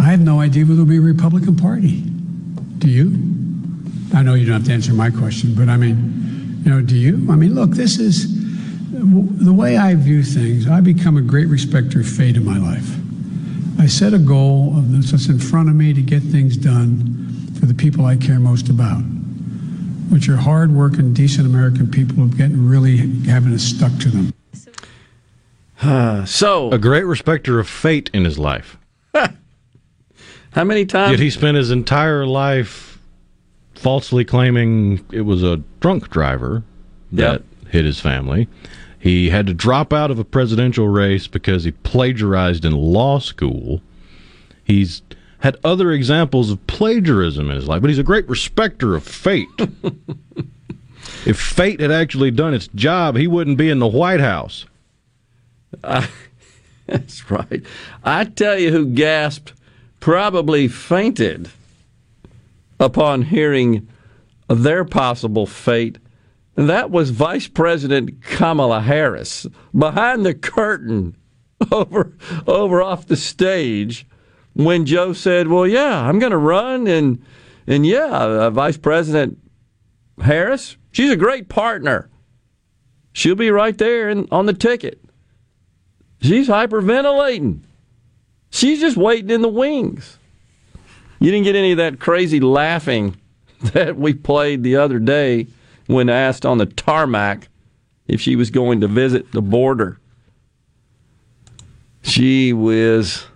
[0.00, 2.00] I have no idea whether it'll be a Republican Party.
[2.78, 3.06] Do you?
[4.14, 6.96] I know you don't have to answer my question, but I mean, you know, do
[6.96, 7.26] you?
[7.30, 8.28] I mean, look, this is
[8.90, 10.68] the way I view things.
[10.68, 12.96] I become a great respecter of fate in my life.
[13.80, 17.50] I set a goal of this that's in front of me to get things done
[17.58, 19.00] for the people I care most about,
[20.10, 24.32] which are hardworking, decent American people who are getting really having it stuck to them.
[26.26, 28.78] so a great respecter of fate in his life.
[30.52, 31.12] How many times?
[31.12, 32.98] Yet he spent his entire life
[33.74, 36.62] falsely claiming it was a drunk driver
[37.12, 38.48] that hit his family.
[38.98, 43.82] He had to drop out of a presidential race because he plagiarized in law school.
[44.62, 45.02] He's
[45.40, 49.48] had other examples of plagiarism in his life, but he's a great respecter of fate.
[51.26, 54.66] if fate had actually done its job, he wouldn't be in the White House.
[55.82, 56.06] Uh,
[56.86, 57.62] that's right.
[58.04, 59.52] I tell you who gasped,
[60.00, 61.50] probably fainted
[62.80, 63.88] upon hearing
[64.48, 65.98] their possible fate.
[66.56, 69.46] And that was Vice President Kamala Harris
[69.76, 71.16] behind the curtain
[71.72, 72.12] over
[72.46, 74.06] over off the stage
[74.54, 77.24] when Joe said, "Well, yeah, I'm going to run and
[77.66, 79.38] and yeah, uh, Vice President
[80.20, 82.10] Harris, she's a great partner.
[83.12, 85.00] She'll be right there in, on the ticket.
[86.22, 87.60] She's hyperventilating.
[88.50, 90.18] She's just waiting in the wings."
[91.22, 93.16] You didn't get any of that crazy laughing
[93.74, 95.46] that we played the other day
[95.86, 97.48] when asked on the tarmac
[98.08, 100.00] if she was going to visit the border.
[102.02, 103.26] She was.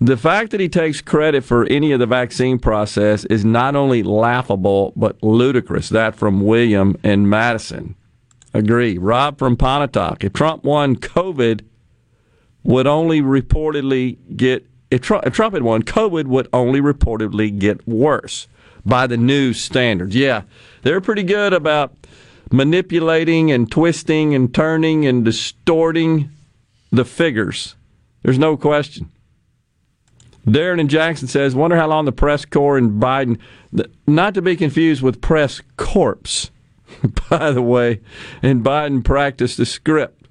[0.00, 4.02] The fact that he takes credit for any of the vaccine process is not only
[4.02, 5.88] laughable, but ludicrous.
[5.90, 7.94] That from William and Madison.
[8.52, 8.98] Agree.
[8.98, 10.24] Rob from Pontotoc.
[10.24, 11.60] If Trump won, COVID
[12.62, 17.86] would only reportedly get if Trump, if Trump had won, COVID would only reportedly get
[17.86, 18.48] worse
[18.84, 20.16] by the new standards.
[20.16, 20.42] Yeah,
[20.82, 21.94] they're pretty good about
[22.50, 26.30] manipulating and twisting and turning and distorting
[26.90, 27.76] the figures.
[28.22, 29.10] There's no question.
[30.46, 33.38] Darren and Jackson says, wonder how long the press corps and Biden,
[34.06, 36.50] not to be confused with press corpse,
[37.30, 38.00] by the way,
[38.42, 40.26] and Biden practiced the script.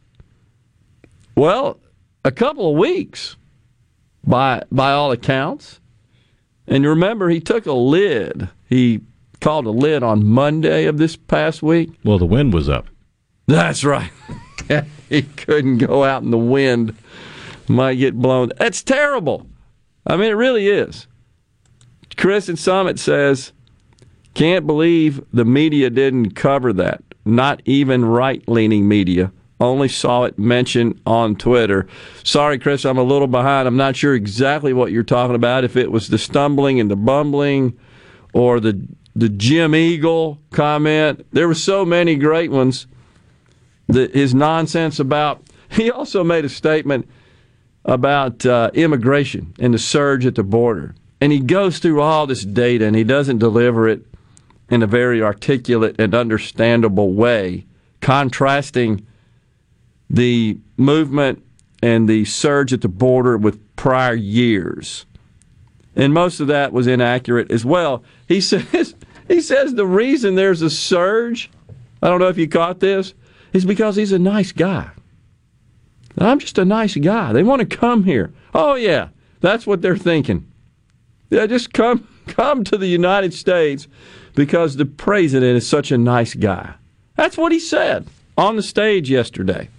[1.36, 1.80] Well,
[2.24, 3.36] a couple of weeks
[4.26, 5.80] by by all accounts.
[6.67, 8.49] And you remember, he took a lid.
[8.67, 9.01] He
[9.41, 11.89] called a lid on Monday of this past week.
[12.03, 12.86] Well, the wind was up.
[13.47, 14.11] That's right.
[15.09, 16.95] he couldn't go out in the wind.
[17.67, 18.51] Might get blown.
[18.57, 19.47] That's terrible.
[20.05, 21.07] I mean, it really is.
[22.17, 23.51] Chris in Summit says,
[24.34, 27.03] can't believe the media didn't cover that.
[27.26, 31.88] Not even right leaning media only saw it mentioned on Twitter.
[32.24, 33.68] Sorry, Chris, I'm a little behind.
[33.68, 35.64] I'm not sure exactly what you're talking about.
[35.64, 37.78] If it was the stumbling and the bumbling,
[38.34, 42.88] or the the Jim Eagle comment, there were so many great ones.
[43.88, 45.43] The, his nonsense about.
[45.72, 47.07] He also made a statement
[47.86, 52.43] about uh, immigration and the surge at the border, and he goes through all this
[52.43, 54.03] data and he doesn't deliver it
[54.72, 57.68] in a very articulate and understandable way,
[58.01, 59.05] contrasting
[60.10, 61.43] the movement
[61.82, 65.05] and the surge at the border with prior years.
[65.95, 68.03] And most of that was inaccurate as well.
[68.28, 68.95] He says
[69.28, 71.51] he says the reason there's a surge,
[72.01, 73.14] I don't know if you caught this,
[73.53, 74.89] is because he's a nice guy.
[76.18, 77.32] I'm just a nice guy.
[77.32, 78.34] They want to come here.
[78.53, 80.51] Oh yeah, that's what they're thinking.
[81.30, 83.88] Yeah, just come come to the United States
[84.36, 86.74] because the president is such a nice guy.
[87.16, 88.07] That's what he said
[88.38, 89.70] on the stage yesterday.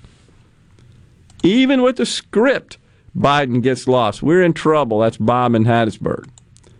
[1.43, 2.79] Even with the script,
[3.17, 4.23] Biden gets lost.
[4.23, 5.01] We're in trouble.
[5.01, 6.29] That's Bob in Hattiesburg.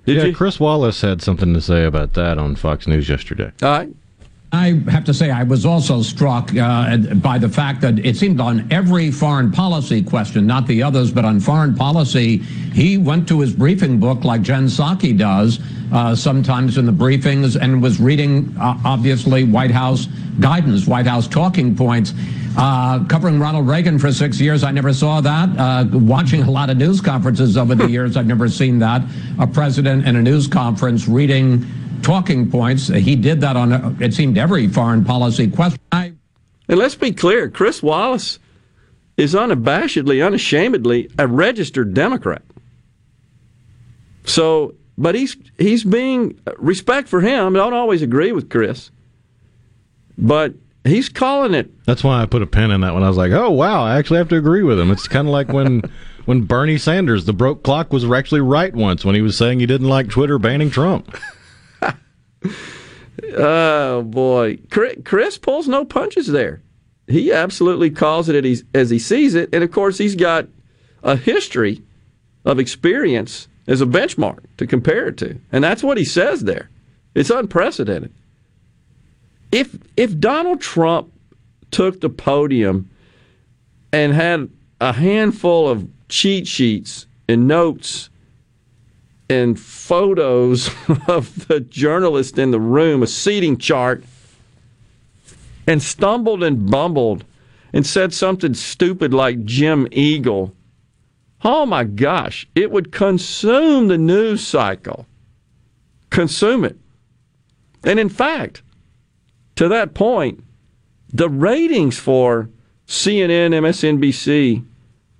[0.07, 0.35] Did yeah, you?
[0.35, 3.53] Chris Wallace had something to say about that on Fox News yesterday.
[3.63, 3.91] All right.
[4.53, 8.41] I have to say, I was also struck uh, by the fact that it seemed
[8.41, 13.41] on every foreign policy question, not the others, but on foreign policy, he went to
[13.41, 15.61] his briefing book like Jen Psaki does
[15.93, 20.07] uh, sometimes in the briefings and was reading, uh, obviously, White House
[20.41, 22.13] guidance, White House talking points.
[22.57, 25.49] Uh, covering Ronald Reagan for six years, I never saw that.
[25.57, 29.03] Uh, watching a lot of news conferences over the years, I've never seen that.
[29.39, 31.65] A president in a news conference reading
[32.03, 32.89] talking points.
[32.89, 35.81] He did that on, it seemed, every foreign policy question.
[35.93, 36.13] I,
[36.69, 38.39] and let's be clear Chris Wallace
[39.17, 42.43] is unabashedly, unashamedly a registered Democrat.
[44.25, 47.57] So, but he's he's being respect for him.
[47.57, 48.91] I don't always agree with Chris,
[50.17, 51.71] but he's calling it.
[51.87, 53.03] That's why I put a pin in that one.
[53.03, 54.91] I was like, oh wow, I actually have to agree with him.
[54.91, 55.83] It's kind of like when
[56.27, 59.67] when Bernie Sanders, the broke clock, was actually right once when he was saying he
[59.67, 61.17] didn't like Twitter banning Trump.
[63.37, 66.63] oh boy, Chris pulls no punches there.
[67.07, 70.47] He absolutely calls it as he sees it, and of course he's got
[71.03, 71.83] a history
[72.45, 76.71] of experience as a benchmark to compare it to, and that's what he says there.
[77.15, 78.13] It's unprecedented
[79.53, 81.13] if if Donald Trump
[81.71, 82.91] took the podium
[83.93, 84.49] and had
[84.81, 88.11] a handful of cheat sheets and notes
[89.31, 90.71] and photos
[91.09, 94.05] of the journalist in the room, a seating chart,
[95.67, 97.25] and stumbled and bumbled
[97.73, 100.55] and said something stupid like Jim Eagle
[101.43, 105.07] oh my gosh, it would consume the news cycle.
[106.11, 106.77] Consume it.
[107.85, 108.63] And in fact,
[109.57, 110.43] to that point,
[111.13, 112.51] the ratings for
[112.87, 114.65] CNN, MSNBC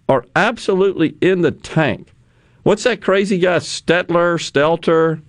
[0.09, 2.13] are absolutely in the tank.
[2.63, 5.23] What's that crazy guy, Stetler, Stelter,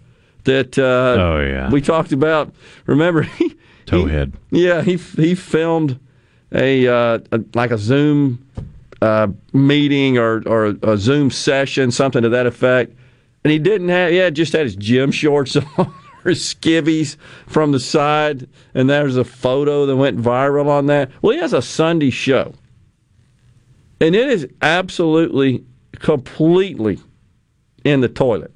[0.43, 1.69] that uh, Oh, yeah.
[1.69, 2.53] we talked about?
[2.85, 3.55] Remember, he,
[3.85, 4.33] Towhead.
[4.51, 5.99] yeah, he he filmed
[6.53, 8.45] a, uh, a like a Zoom
[9.01, 12.93] uh, meeting or or a Zoom session, something to that effect,
[13.43, 14.11] and he didn't have.
[14.11, 15.93] Yeah, just had his gym shorts on.
[16.23, 17.15] or his skivvies
[17.47, 21.09] from the side, and there's a photo that went viral on that.
[21.21, 22.53] Well, he has a Sunday show,
[23.99, 25.63] and it is absolutely,
[25.97, 26.99] completely
[27.83, 28.53] in the toilet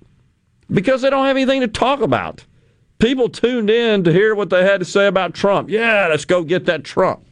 [0.72, 2.46] because they don't have anything to talk about.
[2.98, 5.70] People tuned in to hear what they had to say about Trump.
[5.70, 7.26] Yeah, let's go get that Trump.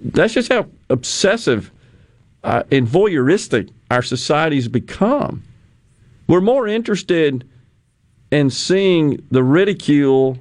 [0.00, 1.70] That's just how obsessive
[2.44, 5.42] uh, and voyeuristic our society's become.
[6.26, 7.48] We're more interested
[8.30, 10.38] in seeing the ridicule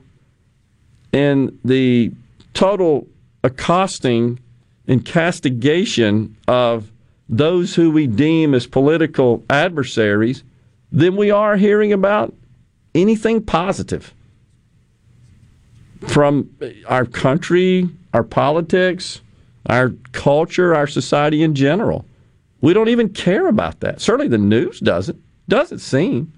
[1.14, 2.12] and the
[2.54, 3.08] total
[3.44, 4.40] accosting
[4.88, 6.92] and castigation of
[7.30, 10.44] those who we deem as political adversaries
[10.92, 12.34] than we are hearing about
[12.96, 14.14] anything positive
[16.08, 16.50] from
[16.88, 19.22] our country, our politics,
[19.66, 22.06] our culture, our society in general.
[22.62, 24.02] We don't even care about that.
[24.02, 25.22] Certainly the news doesn't.
[25.48, 26.34] Doesn't seem.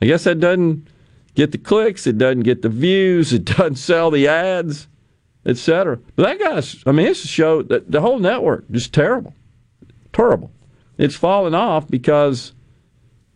[0.00, 0.88] I guess that doesn't
[1.34, 4.88] get the clicks, it doesn't get the views, it doesn't sell the ads,
[5.46, 5.98] etc.
[6.16, 9.34] But that guy's, I mean, it's a show that the whole network just terrible,
[10.12, 10.50] terrible.
[10.98, 12.52] It's falling off because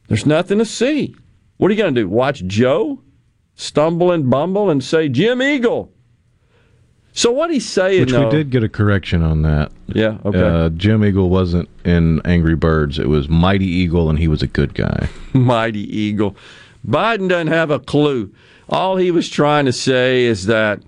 [0.09, 1.15] there's nothing to see.
[1.57, 2.09] What are you going to do?
[2.09, 3.01] Watch Joe
[3.55, 5.93] stumble and bumble and say Jim Eagle?
[7.13, 9.73] So what he's saying, Which though, we did get a correction on that.
[9.87, 10.39] Yeah, okay.
[10.39, 12.99] Uh, Jim Eagle wasn't in Angry Birds.
[12.99, 15.09] It was Mighty Eagle, and he was a good guy.
[15.33, 16.37] Mighty Eagle.
[16.87, 18.33] Biden doesn't have a clue.
[18.69, 20.83] All he was trying to say is that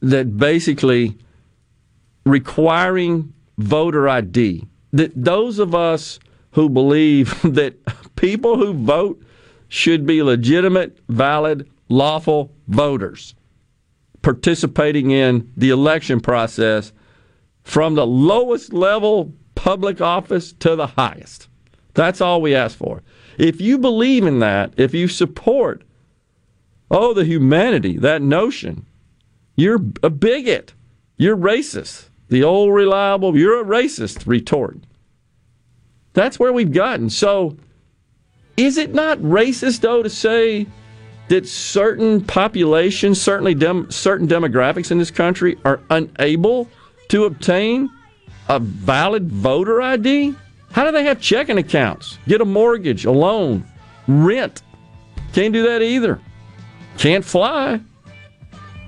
[0.00, 1.18] that basically
[2.24, 4.66] requiring voter ID
[4.98, 6.18] that those of us
[6.52, 7.76] who believe that
[8.16, 9.22] people who vote
[9.68, 13.34] should be legitimate, valid, lawful voters
[14.22, 16.92] participating in the election process
[17.62, 21.48] from the lowest level public office to the highest.
[21.94, 23.02] That's all we ask for.
[23.38, 25.82] If you believe in that, if you support,
[26.90, 28.86] oh, the humanity, that notion,
[29.54, 30.74] you're a bigot.
[31.16, 32.08] You're racist.
[32.28, 34.78] The old reliable, you're a racist retort.
[36.12, 37.10] That's where we've gotten.
[37.10, 37.56] So,
[38.56, 40.66] is it not racist, though, to say
[41.28, 46.68] that certain populations, certainly dem- certain demographics in this country, are unable
[47.08, 47.90] to obtain
[48.48, 50.34] a valid voter ID?
[50.72, 53.64] How do they have checking accounts, get a mortgage, a loan,
[54.08, 54.62] rent?
[55.32, 56.20] Can't do that either.
[56.98, 57.80] Can't fly.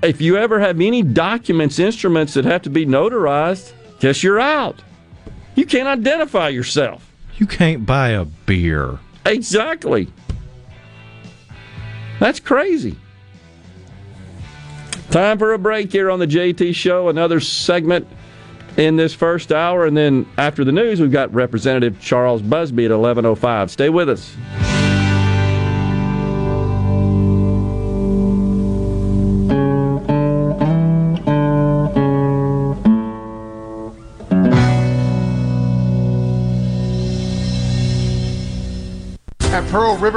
[0.01, 4.81] If you ever have any documents, instruments that have to be notarized, guess you're out.
[5.55, 7.11] You can't identify yourself.
[7.37, 8.99] You can't buy a beer.
[9.25, 10.07] Exactly.
[12.19, 12.95] That's crazy.
[15.11, 17.09] Time for a break here on the JT Show.
[17.09, 18.07] Another segment
[18.77, 22.91] in this first hour, and then after the news, we've got Representative Charles Busby at
[22.91, 23.69] 11:05.
[23.69, 24.35] Stay with us.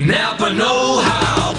[0.00, 1.54] Napa Know How.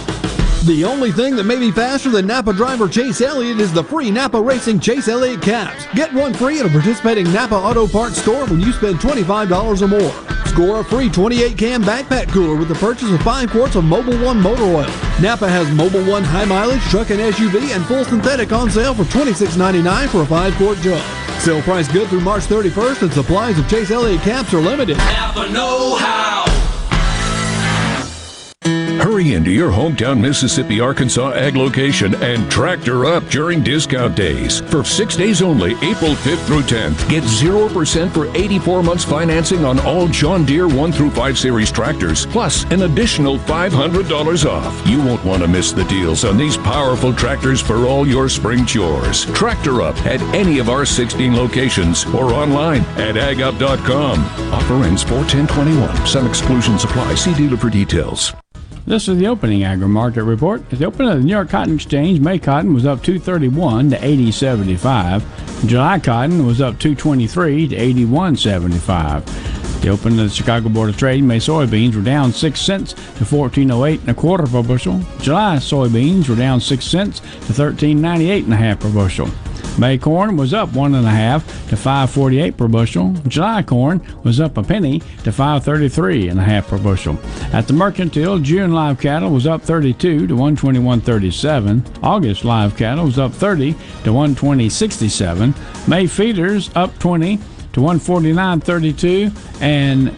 [0.64, 4.10] The only thing that may be faster than Napa driver Chase Elliott is the free
[4.10, 5.86] Napa Racing Chase Elliott caps.
[5.94, 9.88] Get one free at a participating Napa Auto Parts store when you spend $25 or
[9.90, 10.46] more.
[10.46, 14.24] Score a free 28 can backpack cooler with the purchase of 5 quarts of Mobil
[14.24, 14.90] 1 motor oil.
[15.20, 19.04] Napa has Mobil 1 high mileage truck and SUV and full synthetic on sale for
[19.04, 21.02] $26.99 for a 5 quart jug.
[21.42, 24.96] Sale price good through March 31st and supplies of Chase Elliott caps are limited.
[24.98, 26.49] Napa know how.
[29.20, 34.62] Hurry into your hometown Mississippi Arkansas ag location and tractor up during discount days.
[34.72, 39.78] For six days only, April 5th through 10th, get 0% for 84 months financing on
[39.82, 44.88] all John Deere 1 through 5 series tractors, plus an additional $500 off.
[44.88, 48.66] You won't want to miss the deals on these powerful tractors for all your spring
[48.66, 49.26] chores.
[49.34, 54.24] Tractor up at any of our 16 locations or online at agup.com.
[54.54, 56.08] Offer ends 41021.
[56.08, 57.16] Some exclusions apply.
[57.16, 58.34] See dealer for details.
[58.90, 60.64] This is the opening agri market report.
[60.74, 63.98] At the opening of the New York Cotton Exchange, May cotton was up 231 to
[63.98, 65.68] 80.75.
[65.68, 69.82] July cotton was up 223 to 81.75.
[69.82, 73.26] The opening of the Chicago Board of Trade, May soybeans were down 6 cents to
[73.26, 75.00] 14.08 and a quarter per bushel.
[75.20, 79.30] July soybeans were down 6 cents to 13.98 and a half per bushel.
[79.80, 83.14] May corn was up one and a half to 548 per bushel.
[83.30, 87.18] July corn was up a penny to 533 and a half per bushel.
[87.54, 92.04] At the mercantile, June live cattle was up 32 to 121.37.
[92.04, 93.72] August live cattle was up 30
[94.04, 95.88] to 120.67.
[95.88, 100.10] May feeders up 20 to 149.32 and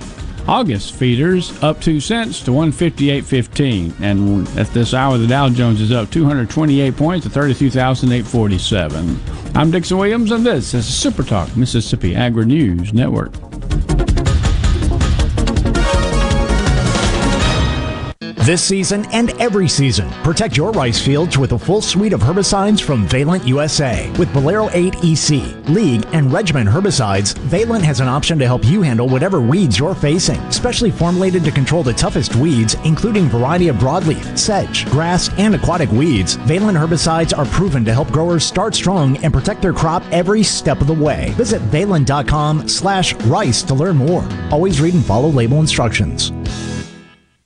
[0.47, 3.99] August feeders up 2 cents to 158.15.
[4.01, 9.19] And at this hour, the Dow Jones is up 228 points to 32,847.
[9.55, 13.33] I'm Dixon Williams, and this is Super Talk Mississippi Agri News Network.
[18.43, 22.81] This season and every season, protect your rice fields with a full suite of herbicides
[22.81, 24.11] from Valent USA.
[24.17, 28.81] With Bolero 8 EC, League, and Regiment herbicides, Valent has an option to help you
[28.81, 30.41] handle whatever weeds you're facing.
[30.49, 35.91] Specially formulated to control the toughest weeds, including variety of broadleaf, sedge, grass, and aquatic
[35.91, 40.41] weeds, Valent herbicides are proven to help growers start strong and protect their crop every
[40.41, 41.31] step of the way.
[41.37, 44.27] Visit valent.com slash rice to learn more.
[44.49, 46.31] Always read and follow label instructions.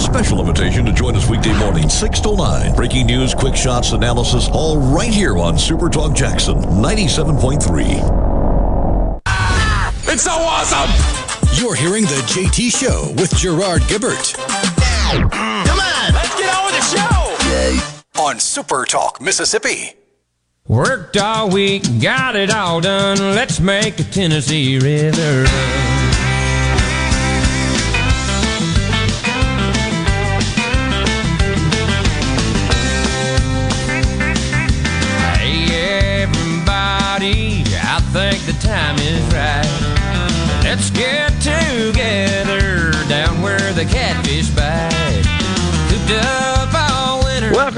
[0.00, 2.74] special invitation to join us weekday morning, 6 to 9.
[2.74, 9.20] Breaking news, quick shots, analysis, all right here on Super Talk Jackson 97.3.
[10.08, 10.90] It's so awesome!
[11.54, 14.34] You're hearing The JT Show with Gerard Gibert.
[14.34, 18.22] Come on, let's get on with the show!
[18.22, 19.92] On Super Talk, Mississippi.
[20.66, 23.18] Worked all week, got it all done.
[23.18, 25.99] Let's make the Tennessee River run.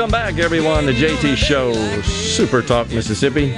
[0.02, 1.72] Welcome back, everyone, to JT Show,
[2.02, 3.56] Super Talk Mississippi.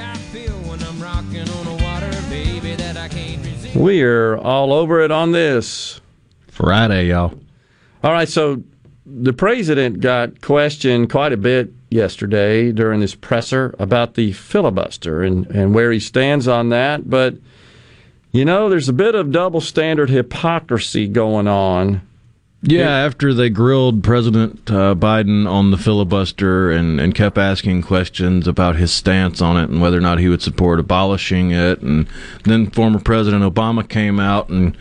[3.73, 5.99] We are all over it on this.
[6.49, 7.33] Friday, y'all.
[8.03, 8.61] All right, so
[9.07, 15.47] the president got questioned quite a bit yesterday during this presser about the filibuster and,
[15.47, 17.09] and where he stands on that.
[17.09, 17.37] But,
[18.31, 22.07] you know, there's a bit of double standard hypocrisy going on.
[22.67, 28.47] Yeah, after they grilled President uh, Biden on the filibuster and, and kept asking questions
[28.47, 32.07] about his stance on it and whether or not he would support abolishing it, and
[32.43, 34.75] then former President Obama came out and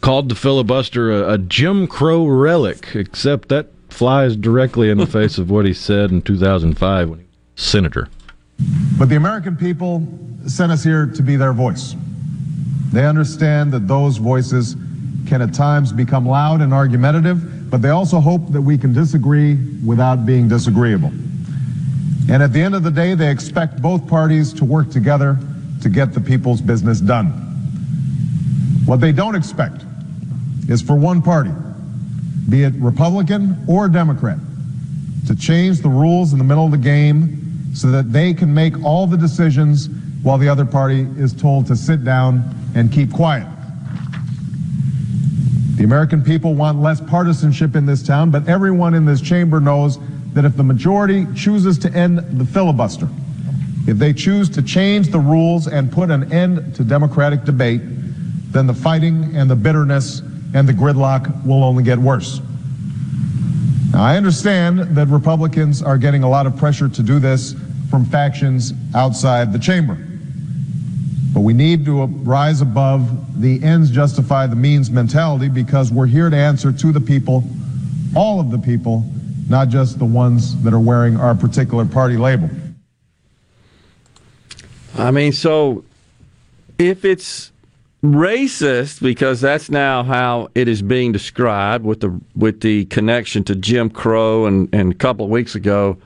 [0.00, 5.36] called the filibuster a, a Jim Crow relic, except that flies directly in the face
[5.36, 8.08] of what he said in 2005 when he was senator.
[8.98, 10.06] But the American people
[10.46, 11.94] sent us here to be their voice.
[12.90, 14.76] They understand that those voices
[15.28, 19.54] can at times become loud and argumentative, but they also hope that we can disagree
[19.84, 21.12] without being disagreeable.
[22.30, 25.38] And at the end of the day, they expect both parties to work together
[25.82, 27.26] to get the people's business done.
[28.84, 29.84] What they don't expect
[30.68, 31.52] is for one party
[32.48, 34.38] be it Republican or Democrat,
[35.26, 38.82] to change the rules in the middle of the game so that they can make
[38.82, 39.88] all the decisions
[40.22, 42.42] while the other party is told to sit down
[42.74, 43.46] and keep quiet.
[45.78, 49.96] The American people want less partisanship in this town, but everyone in this chamber knows
[50.32, 53.08] that if the majority chooses to end the filibuster,
[53.86, 57.80] if they choose to change the rules and put an end to democratic debate,
[58.50, 60.18] then the fighting and the bitterness
[60.52, 62.40] and the gridlock will only get worse.
[63.92, 67.54] Now, I understand that Republicans are getting a lot of pressure to do this
[67.88, 69.96] from factions outside the chamber.
[71.32, 76.30] But we need to rise above the ends justify the means mentality because we're here
[76.30, 77.44] to answer to the people,
[78.16, 79.04] all of the people,
[79.48, 82.50] not just the ones that are wearing our particular party label.
[84.96, 85.84] I mean, so
[86.78, 87.52] if it's
[88.02, 93.56] racist because that's now how it is being described with the with the connection to
[93.56, 95.98] Jim Crow and, and a couple of weeks ago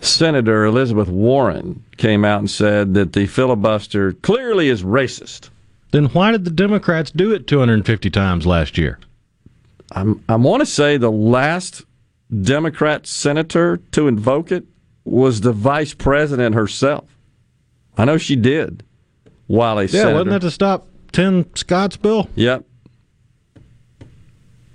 [0.00, 5.50] Senator Elizabeth Warren came out and said that the filibuster clearly is racist.
[5.90, 8.98] Then why did the Democrats do it 250 times last year?
[9.92, 11.84] I'm, I want to say the last
[12.42, 14.64] Democrat senator to invoke it
[15.04, 17.04] was the vice president herself.
[17.96, 18.82] I know she did
[19.46, 20.14] while a yeah, senator.
[20.14, 22.28] wasn't that to stop Tim Scott's bill?
[22.34, 22.64] Yep.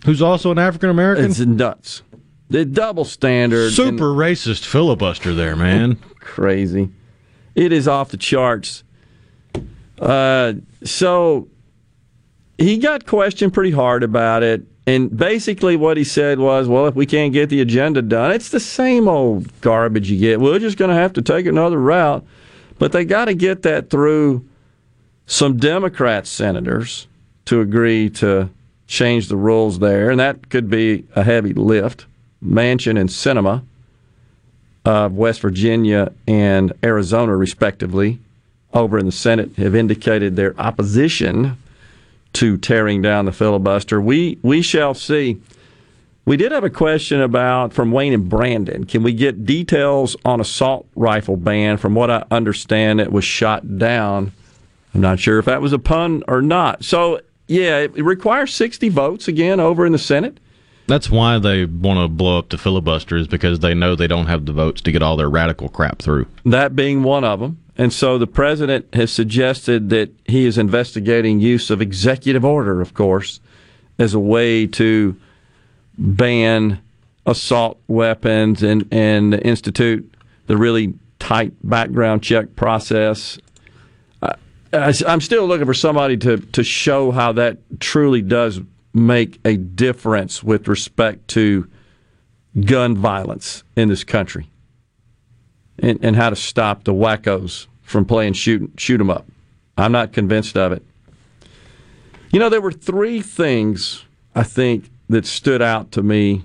[0.05, 1.25] Who's also an African American?
[1.25, 2.01] It's nuts.
[2.51, 3.71] The double standard.
[3.71, 5.95] Super racist filibuster there, man.
[6.19, 6.89] Crazy.
[7.55, 8.83] It is off the charts.
[9.97, 11.47] Uh, so
[12.57, 14.63] he got questioned pretty hard about it.
[14.85, 18.49] And basically, what he said was, well, if we can't get the agenda done, it's
[18.49, 20.41] the same old garbage you get.
[20.41, 22.25] We're just going to have to take another route.
[22.79, 24.45] But they got to get that through
[25.25, 27.07] some Democrat senators
[27.45, 28.49] to agree to
[28.87, 30.09] change the rules there.
[30.09, 32.07] And that could be a heavy lift.
[32.43, 33.63] Manchin and Sinema
[34.85, 38.19] of West Virginia and Arizona, respectively,
[38.73, 41.57] over in the Senate have indicated their opposition
[42.33, 44.01] to tearing down the filibuster.
[44.01, 45.37] We we shall see.
[46.23, 48.85] We did have a question about from Wayne and Brandon.
[48.85, 51.77] Can we get details on assault rifle ban?
[51.77, 54.31] From what I understand, it was shot down.
[54.93, 56.83] I'm not sure if that was a pun or not.
[56.85, 60.39] So yeah, it requires 60 votes again over in the Senate.
[60.91, 64.27] That's why they want to blow up the filibuster is because they know they don't
[64.27, 66.27] have the votes to get all their radical crap through.
[66.43, 67.63] That being one of them.
[67.77, 72.93] And so the president has suggested that he is investigating use of executive order, of
[72.93, 73.39] course,
[73.99, 75.15] as a way to
[75.97, 76.81] ban
[77.25, 80.13] assault weapons and, and institute
[80.47, 83.39] the really tight background check process.
[84.73, 88.59] I'm still looking for somebody to, to show how that truly does
[88.93, 91.67] make a difference with respect to
[92.59, 94.49] gun violence in this country
[95.79, 99.25] and, and how to stop the wackos from playing shoot, shoot 'em up.
[99.77, 100.85] I'm not convinced of it.
[102.31, 104.03] You know, there were three things
[104.35, 106.43] I think that stood out to me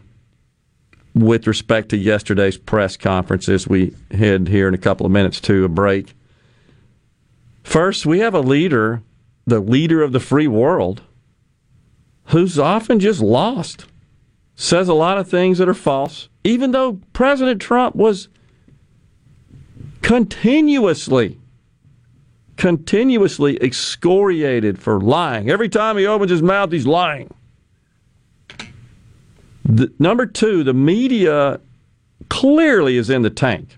[1.15, 5.41] with respect to yesterday's press conference as we head here in a couple of minutes
[5.41, 6.15] to a break.
[7.63, 9.03] First, we have a leader,
[9.47, 11.03] the leader of the free world,
[12.27, 13.87] who's often just lost,
[14.55, 18.29] says a lot of things that are false, even though President Trump was
[20.03, 21.39] continuously,
[22.57, 25.51] continuously excoriated for lying.
[25.51, 27.33] Every time he opens his mouth, he's lying.
[29.65, 31.61] The, number two, the media
[32.29, 33.77] clearly is in the tank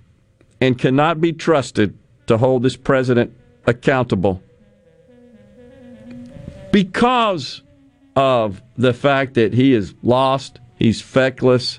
[0.61, 1.97] and cannot be trusted
[2.27, 3.33] to hold this president
[3.67, 4.43] accountable
[6.71, 7.63] because
[8.19, 11.79] of the fact that he is lost, he's feckless,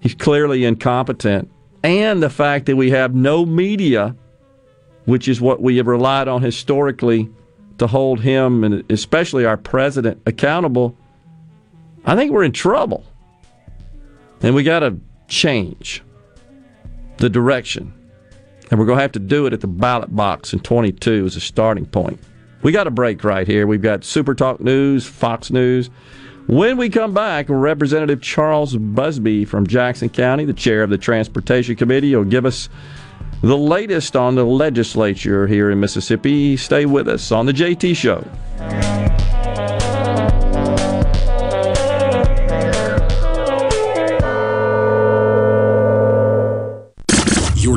[0.00, 1.48] he's clearly incompetent,
[1.84, 4.16] and the fact that we have no media,
[5.04, 7.30] which is what we have relied on historically
[7.78, 10.96] to hold him and especially our president accountable,
[12.04, 13.04] I think we're in trouble.
[14.42, 14.98] And we got to
[15.28, 16.02] change
[17.18, 17.94] the direction.
[18.70, 21.36] And we're going to have to do it at the ballot box in 22 as
[21.36, 22.18] a starting point.
[22.64, 23.66] We got a break right here.
[23.66, 25.90] We've got Super Talk News, Fox News.
[26.46, 31.76] When we come back, Representative Charles Busby from Jackson County, the chair of the Transportation
[31.76, 32.70] Committee, will give us
[33.42, 36.56] the latest on the legislature here in Mississippi.
[36.56, 39.13] Stay with us on the JT Show.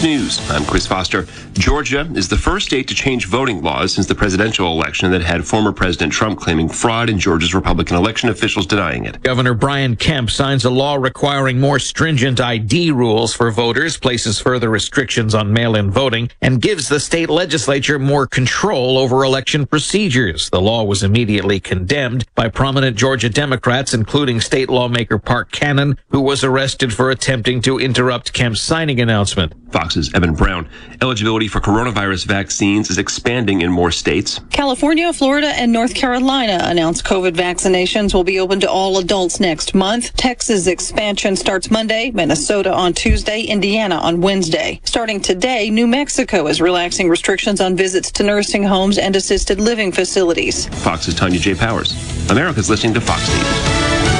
[0.00, 0.50] Fox News.
[0.50, 1.26] I'm Chris Foster.
[1.52, 5.46] Georgia is the first state to change voting laws since the presidential election that had
[5.46, 9.22] former President Trump claiming fraud and Georgia's Republican election officials denying it.
[9.22, 14.70] Governor Brian Kemp signs a law requiring more stringent ID rules for voters, places further
[14.70, 20.48] restrictions on mail-in voting, and gives the state legislature more control over election procedures.
[20.48, 26.22] The law was immediately condemned by prominent Georgia Democrats, including state lawmaker Park Cannon, who
[26.22, 29.52] was arrested for attempting to interrupt Kemp's signing announcement.
[29.90, 30.68] Fox's Evan Brown.
[31.02, 34.38] Eligibility for coronavirus vaccines is expanding in more states.
[34.50, 39.74] California, Florida, and North Carolina announced COVID vaccinations will be open to all adults next
[39.74, 40.16] month.
[40.16, 44.80] Texas expansion starts Monday, Minnesota on Tuesday, Indiana on Wednesday.
[44.84, 49.90] Starting today, New Mexico is relaxing restrictions on visits to nursing homes and assisted living
[49.90, 50.66] facilities.
[50.84, 51.56] Fox's Tanya J.
[51.56, 51.90] Powers.
[52.30, 54.19] America's listening to Fox News.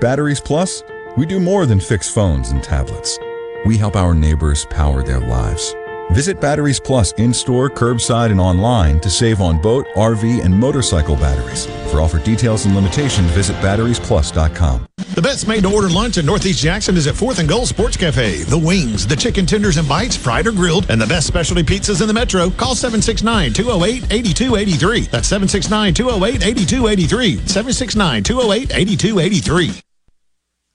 [0.00, 0.82] At Batteries Plus,
[1.18, 3.18] we do more than fix phones and tablets.
[3.66, 5.76] We help our neighbors power their lives.
[6.12, 11.16] Visit Batteries Plus in store, curbside, and online to save on boat, RV, and motorcycle
[11.16, 11.66] batteries.
[11.92, 14.86] For offer details and limitations, visit batteriesplus.com.
[15.14, 17.98] The best made to order lunch in Northeast Jackson is at 4th and Gold Sports
[17.98, 18.44] Cafe.
[18.44, 22.00] The wings, the chicken tenders and bites, fried or grilled, and the best specialty pizzas
[22.00, 22.48] in the metro.
[22.48, 25.00] Call 769 208 8283.
[25.12, 27.36] That's 769 208 8283.
[27.46, 29.82] 769 208 8283.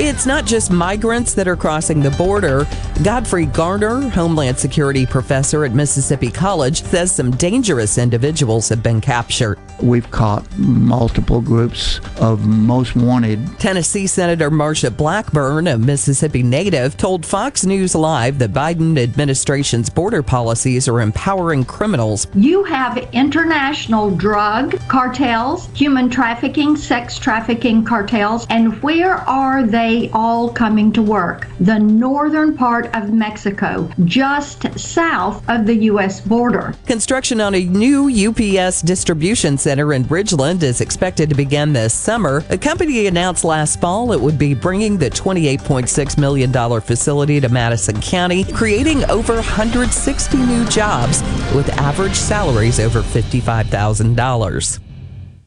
[0.00, 2.68] It's not just migrants that are crossing the border.
[3.02, 9.58] Godfrey Garner, Homeland Security professor at Mississippi College, says some dangerous individuals have been captured.
[9.82, 13.58] We've caught multiple groups of most wanted.
[13.58, 20.22] Tennessee Senator Marsha Blackburn, a Mississippi native, told Fox News Live the Biden administration's border
[20.22, 22.28] policies are empowering criminals.
[22.34, 30.48] You have international drug cartels, human trafficking, sex trafficking cartels, and where are they all
[30.50, 31.46] coming to work?
[31.60, 36.20] The northern part of Mexico, just south of the U.S.
[36.20, 36.74] border.
[36.86, 42.44] Construction on a new UPS distribution center in Ridgeland is expected to begin this summer.
[42.50, 48.00] A company announced last fall it would be bringing the $28.6 million facility to Madison
[48.00, 51.22] County, creating over 160 new jobs
[51.54, 54.87] with average salaries over $55,000.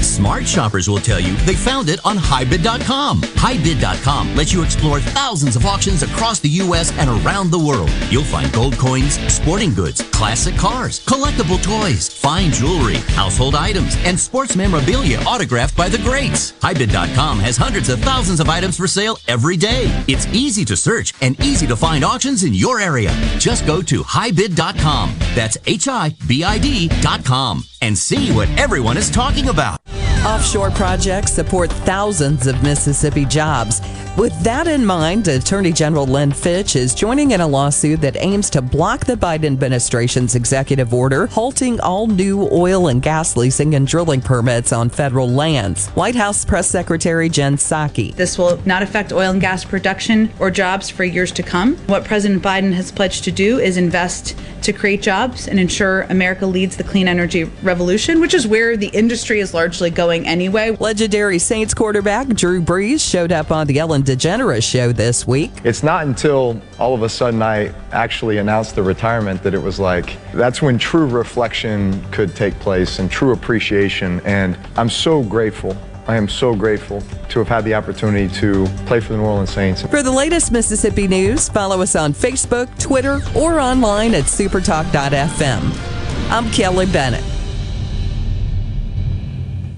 [0.00, 3.20] Smart shoppers will tell you they found it on HiBid.com.
[3.20, 6.90] HiBid.com lets you explore thousands of auctions across the U.S.
[6.98, 7.90] and around the world.
[8.08, 14.18] You'll find gold coins, sporting goods, classic cars, collectible toys, fine jewelry, household items, and
[14.18, 16.52] sports memorabilia autographed by the greats.
[16.52, 19.92] HiBid.com has hundreds of thousands of items for sale every day.
[20.08, 23.10] It's easy to search and easy to find auctions in your area.
[23.38, 25.14] Just go to HiBid.com.
[25.34, 29.80] That's H-I-B-I-D.com and see what everyone is talking about.
[30.26, 33.80] Offshore projects support thousands of Mississippi jobs.
[34.16, 38.48] With that in mind, Attorney General Lynn Fitch is joining in a lawsuit that aims
[38.48, 43.86] to block the Biden administration's executive order halting all new oil and gas leasing and
[43.86, 45.88] drilling permits on federal lands.
[45.88, 48.14] White House Press Secretary Jen Psaki.
[48.14, 51.76] This will not affect oil and gas production or jobs for years to come.
[51.86, 56.46] What President Biden has pledged to do is invest to create jobs and ensure America
[56.46, 60.74] leads the clean energy revolution, which is where the industry is largely going anyway.
[60.80, 65.50] Legendary Saints quarterback Drew Brees showed up on the Ellen DeGeneres show this week.
[65.64, 69.80] It's not until all of a sudden I actually announced the retirement that it was
[69.80, 74.20] like, that's when true reflection could take place and true appreciation.
[74.24, 75.76] And I'm so grateful.
[76.06, 79.50] I am so grateful to have had the opportunity to play for the New Orleans
[79.50, 79.82] Saints.
[79.82, 86.30] For the latest Mississippi news, follow us on Facebook, Twitter, or online at supertalk.fm.
[86.30, 87.24] I'm Kelly Bennett.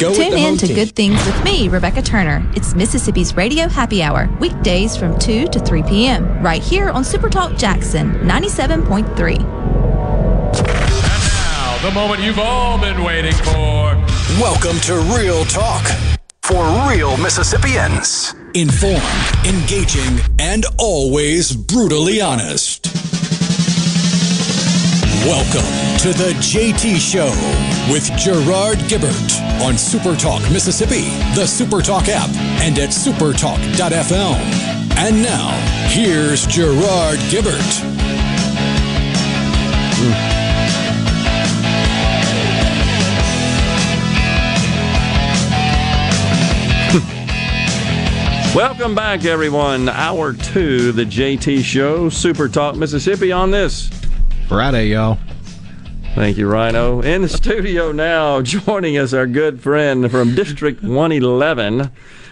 [0.00, 0.76] Go Tune with the in to team.
[0.76, 2.42] Good Things with me, Rebecca Turner.
[2.56, 7.58] It's Mississippi's Radio Happy Hour, weekdays from 2 to 3 p.m., right here on Supertalk
[7.58, 9.36] Jackson 97.3.
[9.36, 9.44] And
[10.56, 13.94] Now, the moment you've all been waiting for.
[14.40, 15.86] Welcome to Real Talk
[16.40, 18.34] for real Mississippians.
[18.54, 19.04] Informed,
[19.44, 22.99] engaging, and always brutally honest.
[25.26, 25.68] Welcome
[25.98, 27.28] to the JT Show
[27.92, 32.30] with Gerard Gibert on Supertalk Mississippi, the Supertalk app,
[32.62, 34.34] and at supertalk.fm.
[34.96, 35.50] And now,
[35.88, 37.60] here's Gerard Gibert.
[40.00, 40.14] Hmm.
[48.56, 49.90] Welcome back, everyone.
[49.90, 53.99] Hour two, the JT Show, Super Talk Mississippi on this
[54.50, 55.16] Friday, y'all.
[56.16, 57.00] Thank you, Rhino.
[57.02, 61.88] In the studio now, joining us, our good friend from District 111.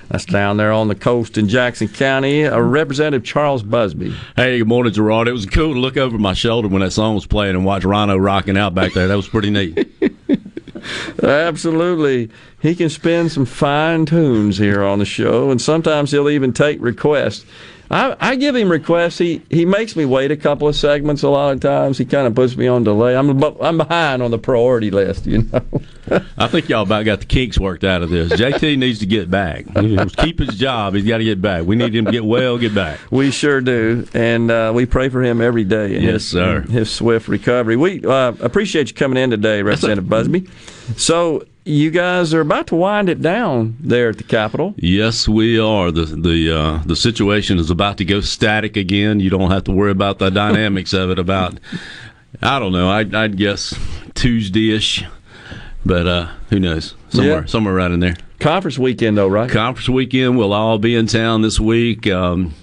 [0.09, 4.17] That's down there on the coast in Jackson County, uh, Representative Charles Busby.
[4.35, 5.29] Hey, good morning, Gerard.
[5.29, 7.85] It was cool to look over my shoulder when that song was playing and watch
[7.85, 9.07] Rhino rocking out back there.
[9.07, 9.89] That was pretty neat.
[11.23, 12.31] Absolutely.
[12.61, 16.83] He can spin some fine tunes here on the show, and sometimes he'll even take
[16.83, 17.47] requests.
[17.91, 19.19] I, I give him requests.
[19.19, 21.97] He he makes me wait a couple of segments a lot of times.
[21.97, 23.17] He kind of puts me on delay.
[23.17, 25.63] I'm I'm behind on the priority list, you know.
[26.39, 28.33] I think y'all about got the kinks worked out of this.
[28.33, 29.67] JT needs to get back.
[30.19, 30.95] Keep his job.
[30.95, 31.65] He's got to get back.
[31.65, 32.99] We need him to get well, get back.
[33.11, 35.97] We sure do, and uh, we pray for him every day.
[35.97, 36.61] in Yes, his, sir.
[36.63, 37.77] His swift recovery.
[37.77, 40.47] We uh, appreciate you coming in today, Representative Busby.
[40.97, 44.75] So you guys are about to wind it down there at the Capitol.
[44.79, 45.91] Yes, we are.
[45.91, 49.21] the the uh, The situation is about to go static again.
[49.21, 51.19] You don't have to worry about the dynamics of it.
[51.19, 51.59] About
[52.43, 52.89] I don't know.
[52.89, 53.75] I'd, I'd guess
[54.15, 55.05] Tuesday-ish,
[55.85, 56.95] but uh, who knows?
[57.11, 57.47] Somewhere Yeah.
[57.47, 58.17] somewhere right in there.
[58.41, 59.51] Conference weekend, though, right?
[59.51, 60.39] Conference weekend.
[60.39, 62.07] We'll all be in town this week.
[62.07, 62.55] Um,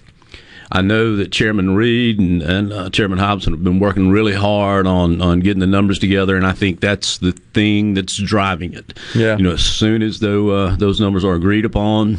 [0.72, 4.88] I know that Chairman Read and, and uh, Chairman Hopson have been working really hard
[4.88, 8.98] on, on getting the numbers together, and I think that's the thing that's driving it.
[9.14, 9.38] Yeah.
[9.38, 12.18] You know, as soon as though uh, those numbers are agreed upon,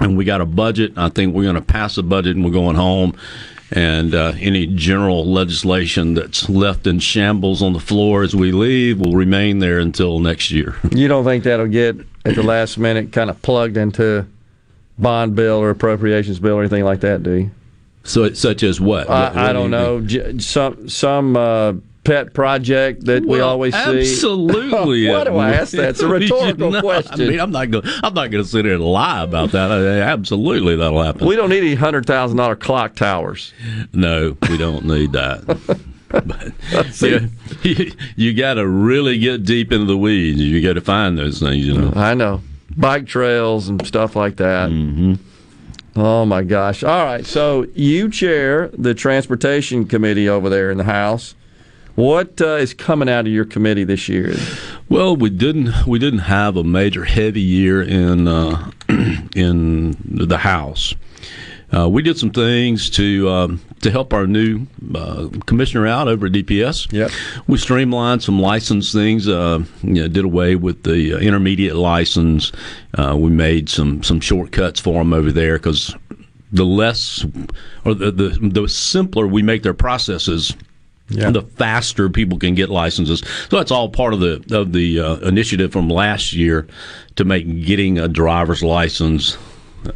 [0.00, 2.50] and we got a budget, I think we're going to pass a budget and we're
[2.50, 3.16] going home.
[3.72, 8.98] And uh, any general legislation that's left in shambles on the floor as we leave
[8.98, 10.74] will remain there until next year.
[10.90, 14.26] You don't think that'll get at the last minute kind of plugged into
[14.98, 17.50] bond bill or appropriations bill or anything like that, do you?
[18.02, 19.08] So, such as what?
[19.08, 20.00] What- what I, I do you don't know.
[20.00, 24.00] J- Some some uh, pet project that we Well, always see.
[24.00, 25.08] Absolutely.
[25.10, 25.90] Why do I ask that?
[25.90, 27.20] It's a rhetorical No, question.
[27.20, 27.84] I mean, I'm not going.
[28.02, 29.70] I'm not going to sit here and lie about that.
[29.70, 31.26] I- absolutely, that'll happen.
[31.26, 33.52] we don't need any hundred thousand dollar clock towers.
[33.92, 35.44] no, we don't need that.
[36.08, 37.26] but yeah,
[37.62, 40.40] you, you got to really get deep into the weeds.
[40.40, 41.66] You got to find those things.
[41.66, 41.92] You know.
[41.94, 42.40] I know
[42.76, 44.70] bike trails and stuff like that.
[44.70, 45.14] Mm-hmm.
[45.96, 46.84] Oh my gosh!
[46.84, 51.34] All right, so you chair the transportation committee over there in the House.
[51.96, 54.34] What uh, is coming out of your committee this year?
[54.88, 58.70] Well, we didn't we didn't have a major heavy year in uh,
[59.34, 60.94] in the House.
[61.72, 66.26] Uh, we did some things to um, to help our new uh, commissioner out over
[66.26, 66.92] at DPS.
[66.92, 67.10] Yep.
[67.46, 69.28] We streamlined some license things.
[69.28, 72.50] Uh, you know, did away with the uh, intermediate license.
[72.98, 75.94] Uh, we made some some shortcuts for them over there because
[76.52, 77.24] the less
[77.84, 80.52] or the, the the simpler we make their processes
[81.08, 81.30] Yeah.
[81.30, 83.20] the faster people can get licenses.
[83.48, 86.66] So that's all part of the of the uh, initiative from last year
[87.14, 89.36] to make getting a driver's license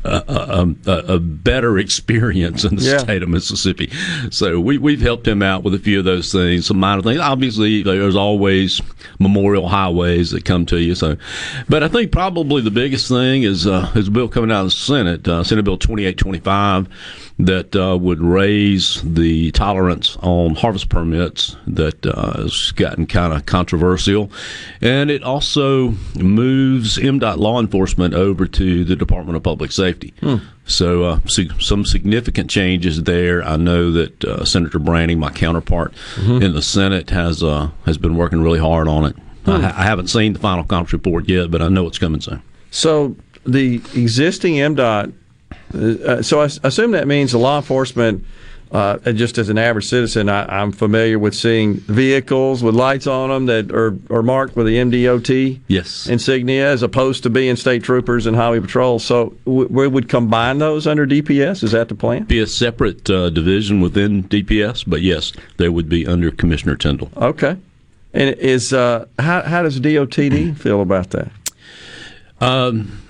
[0.04, 2.98] a, a, a better experience in the Yeah.
[2.98, 3.90] state of Mississippi.
[4.30, 7.20] So we, we've helped him out with a few of those things, some minor things.
[7.20, 8.80] Obviously, there's always
[9.18, 10.94] memorial highways that come to you.
[10.94, 11.16] So,
[11.68, 14.66] but I think probably the biggest thing is uh, is a bill coming out of
[14.66, 16.88] the Senate, uh, Senate Bill 2825,
[17.38, 23.44] that uh, would raise the tolerance on harvest permits that uh, has gotten kind of
[23.44, 24.30] controversial,
[24.80, 30.14] and it also moves MDOT law enforcement over to the Department of Public Safety.
[30.66, 31.20] So, uh,
[31.58, 33.42] some significant changes there.
[33.42, 35.92] I know that uh, Senator Branning, my counterpart
[36.42, 39.16] in the Senate, has uh, has been working really hard on it.
[39.46, 42.40] I, I haven't seen the final conference report yet, but I know it's coming soon.
[42.70, 45.12] So the existing MDOT.
[45.74, 48.24] Uh, so I assume that means the law enforcement.
[48.72, 53.28] Uh, just as an average citizen, I, I'm familiar with seeing vehicles with lights on
[53.28, 56.08] them that are, are marked with the MDOT yes.
[56.08, 58.98] insignia, as opposed to being state troopers and highway patrol.
[58.98, 61.62] So w- we would combine those under DPS.
[61.62, 62.24] Is that the plan?
[62.24, 67.12] Be a separate uh, division within DPS, but yes, they would be under Commissioner Tindell.
[67.16, 67.56] Okay.
[68.12, 71.30] And is uh, how how does DOTD feel about that?
[72.40, 73.03] Um,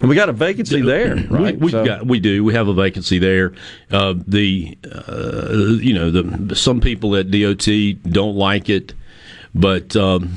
[0.00, 1.54] and we got a vacancy there, right?
[1.54, 2.42] We, we've So- got, we do.
[2.44, 3.52] We have a vacancy there.
[3.90, 7.66] Uh, the uh, you know the some people at DOT
[8.10, 8.94] don't like it,
[9.54, 10.36] but um,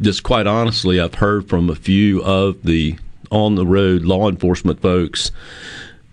[0.00, 2.98] just quite honestly, I've heard from a few of the
[3.30, 5.30] on the road law enforcement folks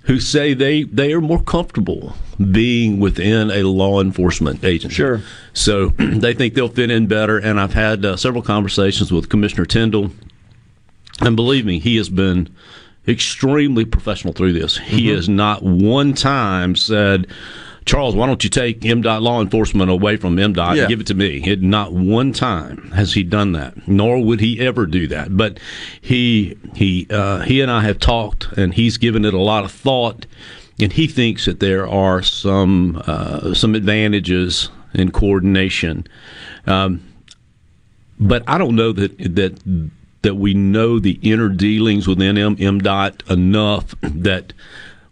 [0.03, 2.15] who say they they are more comfortable
[2.51, 4.95] being within a law enforcement agency.
[4.95, 5.21] Sure.
[5.53, 7.37] So they think they'll fit in better.
[7.37, 10.11] And I've had uh, several conversations with Commissioner Tindell,
[11.21, 12.49] and believe me, he has been
[13.09, 14.77] extremely professional through this.
[14.77, 15.15] He Mm-hmm.
[15.15, 17.27] has not one time said.
[17.85, 20.81] Charles, why don't you take MDOT law enforcement away from MDOT Yeah.
[20.83, 21.41] and give it to me?
[21.43, 25.35] It, not one time has he done that, nor would he ever do that.
[25.35, 25.59] But
[25.99, 29.71] he he uh, he and I have talked, and he's given it a lot of
[29.71, 30.27] thought,
[30.79, 36.05] and he thinks that there are some uh, some advantages in coordination.
[36.67, 37.01] Um,
[38.19, 39.89] but I don't know that that
[40.21, 44.53] that we know the inner dealings within M- MDOT enough that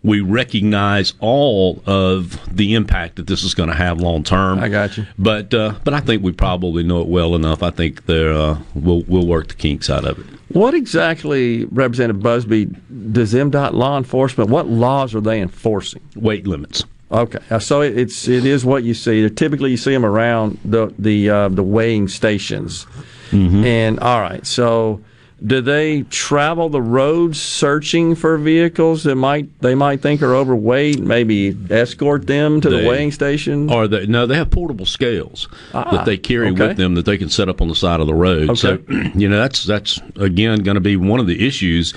[0.03, 4.60] we recognize all of the impact that this is going to have long term.
[4.60, 5.05] I got you.
[5.18, 7.64] But uh, but I think we probably know it well enough.
[7.64, 10.26] I think there uh, we'll we'll work the kinks out of it.
[10.49, 12.66] What exactly, Representative Busby,
[13.12, 14.49] does MDOT law enforcement?
[14.49, 16.01] What laws are they enforcing?
[16.16, 16.86] Weight limits.
[17.12, 19.30] Okay, Uh, so it's it is what you see.
[19.30, 22.86] Typically, you see them around the the uh, the weighing stations.
[23.32, 25.01] And all right, so
[25.45, 30.99] do they travel the roads searching for vehicles that might they might think are overweight?
[30.99, 33.71] Maybe escort them to the weighing station.
[33.71, 36.69] Or they no, they have portable scales Ah, that they carry okay.
[36.69, 38.57] with them that they can set up on the side of the road.
[38.57, 38.80] So
[39.15, 41.93] you know that's that's again going to be one of the issues.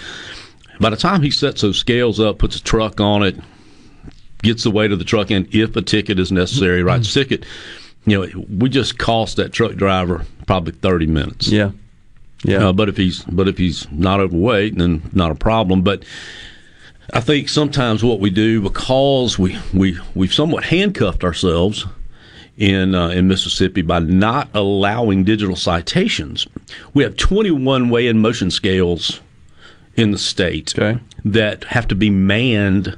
[0.78, 3.36] By the time he sets those scales up, puts a truck on it,
[4.42, 7.44] gets the weight of the truck in, if a ticket is necessary, writes a ticket.
[8.06, 11.48] You know, we just cost that truck driver probably thirty minutes.
[11.48, 11.72] Yeah,
[12.44, 12.68] yeah.
[12.68, 15.82] Uh, but if he's but if he's not overweight, then not a problem.
[15.82, 16.04] But
[17.12, 21.86] I think sometimes what we do because we we we've somewhat handcuffed ourselves
[22.56, 26.46] in uh, in Mississippi by not allowing digital citations.
[26.94, 29.20] We have 21 weigh in motion scales
[29.96, 30.74] in the state
[31.24, 32.96] that have to be manned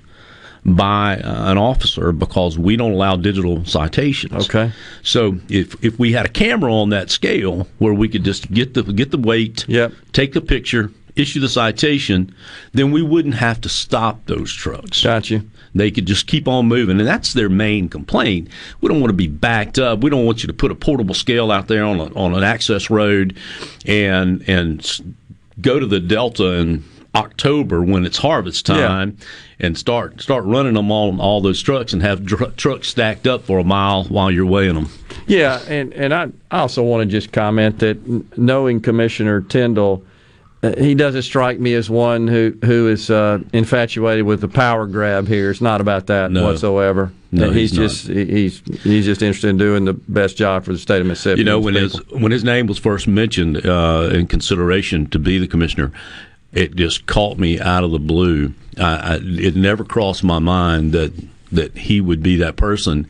[0.64, 4.48] by uh, an officer because we don't allow digital citations.
[4.48, 4.72] Okay.
[5.02, 8.74] So if if we had a camera on that scale where we could just get
[8.74, 9.92] the get the weight, yep.
[10.12, 12.34] take the picture, issue the citation,
[12.72, 15.02] then we wouldn't have to stop those trucks.
[15.02, 15.48] Got you.
[15.74, 18.48] They could just keep on moving, and that's their main complaint.
[18.80, 20.00] We don't want to be backed up.
[20.00, 22.44] We don't want you to put a portable scale out there on a, on an
[22.44, 23.36] access road,
[23.86, 25.16] and and
[25.60, 26.84] go to the Delta in
[27.14, 28.66] October when it's harvest
[29.18, 29.26] Yeah.
[29.64, 33.28] And start start running them all on all those trucks and have dr- trucks stacked
[33.28, 34.88] up for a mile while you're weighing them.
[35.28, 40.02] Yeah, and, and I I also want to just comment that knowing Commissioner Tindell,
[40.64, 44.84] uh, he doesn't strike me as one who who is uh, infatuated with the power
[44.88, 45.50] grab here.
[45.52, 46.44] It's not about that No.
[46.44, 47.12] whatsoever.
[47.30, 50.78] No, he's, he's just he's he's just interested in doing the best job for the
[50.78, 51.38] state of Mississippi.
[51.38, 55.20] You know, when its his when his name was first mentioned uh, in consideration to
[55.20, 55.92] be the commissioner,
[56.52, 58.54] it just caught me out of the blue.
[58.78, 61.12] I, I, it never crossed my mind that
[61.52, 63.06] that he would be that person.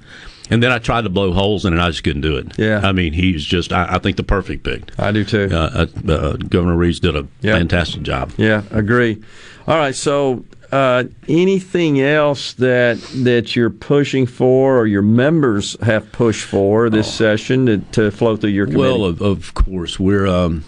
[0.51, 2.59] And then I tried to blow holes in it, and I just couldn't do it.
[2.59, 2.81] Yeah.
[2.82, 4.82] I mean, he's just, I, I think, the perfect pick.
[4.98, 5.48] I do too.
[5.51, 8.32] Uh, uh, uh, Governor Reeves did a fantastic job.
[8.36, 9.23] Yeah, agree.
[9.66, 16.10] All right, so uh, anything else that that you're pushing for, or your members have
[16.12, 17.10] pushed for this Oh.
[17.10, 18.81] session to, to flow through your committee?
[18.82, 20.64] Well, of, of course, we're um,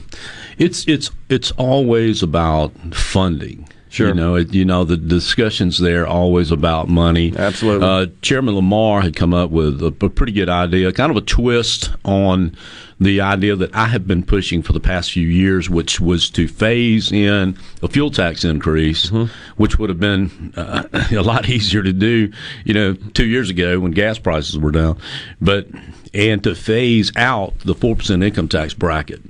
[0.58, 3.68] it's it's it's always about funding.
[3.94, 4.08] Sure.
[4.08, 7.32] You know, it, you know the discussions there are always about money.
[7.36, 7.86] Absolutely.
[7.86, 11.20] Uh, Chairman Lamar had come up with a, a pretty good idea, kind of a
[11.20, 12.56] twist on
[12.98, 16.48] the idea that I have been pushing for the past few years, which was to
[16.48, 19.10] phase in a fuel tax increase,
[19.56, 22.32] which would have been uh, a lot easier to do,
[22.64, 24.98] you know, two years ago when gas prices were down,
[25.40, 25.68] but
[26.12, 29.20] and to phase out the four percent income tax bracket.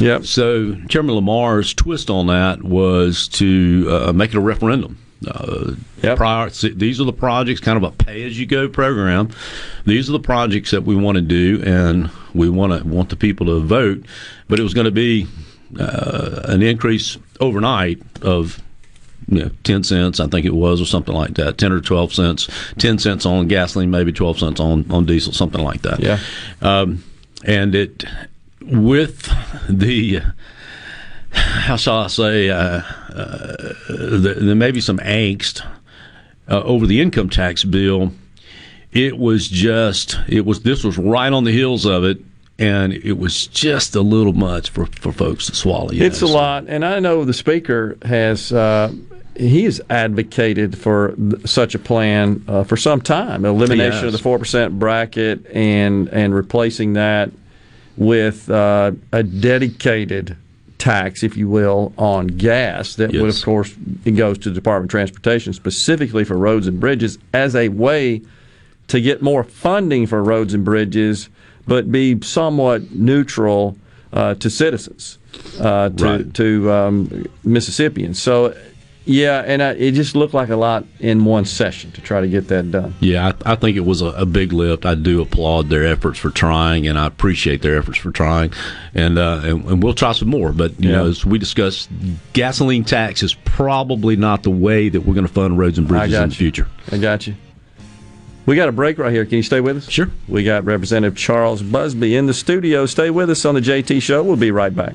[0.00, 0.24] Yep.
[0.24, 4.98] So Chairman Lamar's twist on that was to uh, make it a referendum.
[5.26, 5.74] Uh,
[6.16, 9.30] prior, these are the projects, kind of a pay-as-you-go program.
[9.86, 13.16] These are the projects that we want to do, and we want to want the
[13.16, 14.04] people to vote.
[14.48, 15.28] But it was going to be
[15.78, 18.60] uh, an increase overnight of
[19.28, 22.12] you know, 10 cents, I think it was, or something like that, 10 or 12
[22.12, 26.00] cents, 10 cents on gasoline, maybe 12 cents on, on diesel, something like that.
[26.00, 26.18] Yeah.
[26.60, 27.04] Um,
[27.44, 28.04] and it,
[28.66, 29.28] with
[29.68, 30.20] the,
[31.30, 35.66] how shall I say, uh, uh, there, there may be some angst
[36.48, 38.12] uh, over the income tax bill.
[38.92, 42.18] It was just, it was, this was right on the heels of it.
[42.58, 45.90] And it was just a little much for, for folks to swallow.
[45.90, 48.52] It's know, a lot, and I know the speaker has.
[48.52, 48.92] Uh,
[49.34, 53.46] he has advocated for th- such a plan uh, for some time.
[53.46, 57.32] Elimination of the four percent bracket and and replacing that
[57.96, 60.36] with uh, a dedicated
[60.78, 62.96] tax, if you will, on gas.
[62.96, 63.74] That would, of course,
[64.04, 68.22] it goes to the Department of Transportation specifically for roads and bridges as a way
[68.88, 71.28] to get more funding for roads and bridges,
[71.66, 73.76] but be somewhat neutral
[74.12, 75.18] uh, to citizens,
[75.60, 76.34] uh, to, Right.
[76.34, 78.20] to um, Mississippians.
[78.20, 78.54] So,
[79.04, 82.28] yeah, and uh, it just looked like a lot in one session to try to
[82.28, 82.94] get that done.
[83.00, 84.86] Yeah, I, I think it was a, a big lift.
[84.86, 88.52] I do applaud their efforts for trying, and I appreciate their efforts for trying.
[88.94, 90.52] And uh, and, and we'll try some more.
[90.52, 91.90] But you know, as we discussed,
[92.32, 96.14] gasoline tax is probably not the way that we're going to fund roads and bridges
[96.14, 96.68] in the future.
[96.90, 97.34] I got you.
[98.44, 99.24] We got a break right here.
[99.24, 99.88] Can you stay with us?
[99.88, 100.10] Sure.
[100.26, 102.86] We got Representative Charles Busby in the studio.
[102.86, 104.22] Stay with us on the JT Show.
[104.24, 104.94] We'll be right back.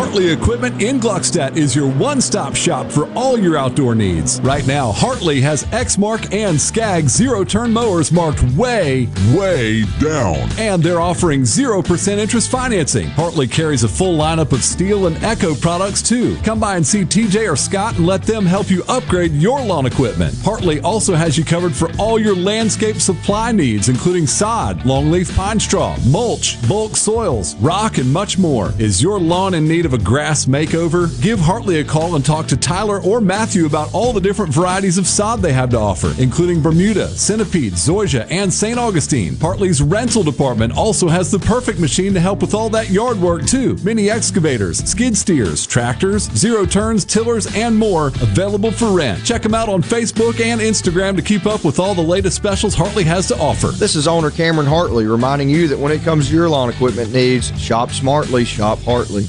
[0.00, 4.40] Hartley Equipment in Gluckstadt is your one stop shop for all your outdoor needs.
[4.40, 10.48] Right now, Hartley has Exmark and Skag zero turn mowers marked way, way down.
[10.56, 13.08] And they're offering 0% interest financing.
[13.08, 16.34] Hartley carries a full lineup of Stihl and Echo products too.
[16.38, 19.84] Come by and see TJ or Scott and let them help you upgrade your lawn
[19.84, 20.34] equipment.
[20.42, 25.60] Hartley also has you covered for all your landscape supply needs, including sod, longleaf pine
[25.60, 28.72] straw, mulch, bulk soils, rock, and much more.
[28.78, 31.08] Is your lawn in need of a grass makeover?
[31.22, 34.98] Give Hartley a call and talk to Tyler or Matthew about all the different varieties
[34.98, 38.78] of sod they have to offer, including Bermuda, Centipede, Zoysia, and St.
[38.78, 39.36] Augustine.
[39.36, 43.46] Hartley's rental department also has the perfect machine to help with all that yard work
[43.46, 43.76] too.
[43.82, 49.24] Mini excavators, skid steers, tractors, zero turns, tillers, and more available for rent.
[49.24, 52.74] Check them out on Facebook and Instagram to keep up with all the latest specials
[52.74, 53.68] Hartley has to offer.
[53.68, 57.12] This is owner Cameron Hartley reminding you that when it comes to your lawn equipment
[57.12, 59.28] needs, shop smartly, shop Hartley.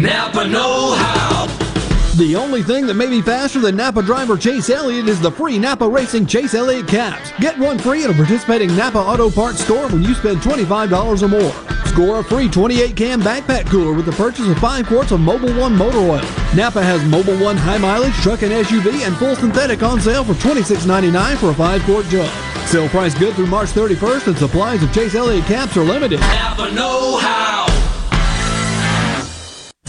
[0.00, 1.46] Napa Know How.
[2.16, 5.58] The only thing that may be faster than Napa driver Chase Elliott is the free
[5.58, 7.32] Napa Racing Chase Elliott caps.
[7.40, 11.28] Get one free at a participating Napa Auto Parts store when you spend $25 or
[11.28, 11.52] more.
[11.86, 15.58] Score a free 28 can backpack cooler with the purchase of 5 quarts of Mobil
[15.58, 16.22] One motor oil.
[16.54, 20.34] Napa has Mobil One high mileage truck and SUV and full synthetic on sale for
[20.34, 22.30] $26.99 for a 5 quart jug.
[22.68, 26.20] Sale price good through March 31st and supplies of Chase Elliott caps are limited.
[26.20, 27.87] Napa Know How.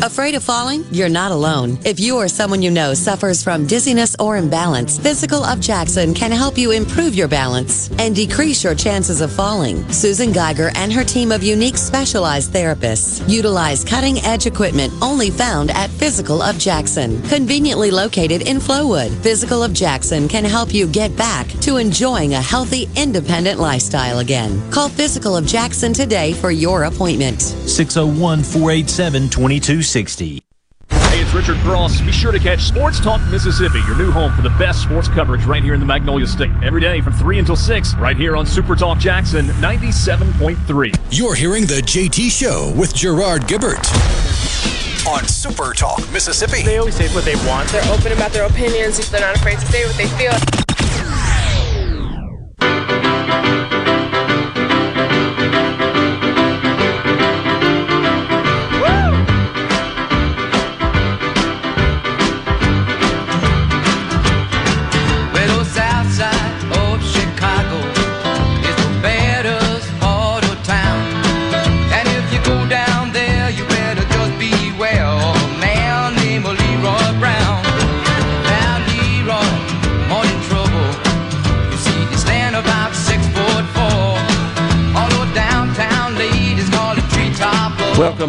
[0.01, 0.85] Afraid of falling?
[0.91, 1.77] You're not alone.
[1.83, 6.31] If you or someone you know suffers from dizziness or imbalance, Physical of Jackson can
[6.31, 9.85] help you improve your balance and decrease your chances of falling.
[9.91, 15.69] Susan Geiger and her team of unique specialized therapists utilize cutting edge equipment only found
[15.71, 19.11] at Physical of Jackson, conveniently located in Flowood.
[19.21, 24.71] Physical of Jackson can help you get back to enjoying a healthy, independent lifestyle again.
[24.71, 27.41] Call Physical of Jackson today for your appointment.
[27.41, 29.27] 601 487
[29.89, 30.43] 2260.
[30.89, 32.01] Hey, it's Richard Cross.
[32.01, 35.45] Be sure to catch Sports Talk Mississippi, your new home for the best sports coverage
[35.45, 36.51] right here in the Magnolia State.
[36.63, 40.95] Every day from 3 until 6, right here on Super Talk Jackson 97.3.
[41.11, 43.87] You're hearing The JT Show with Gerard Gibert
[45.07, 46.63] on Super Talk Mississippi.
[46.63, 47.69] They always say what they want.
[47.69, 49.09] They're open about their opinions.
[49.09, 50.33] They're not afraid to say what they feel.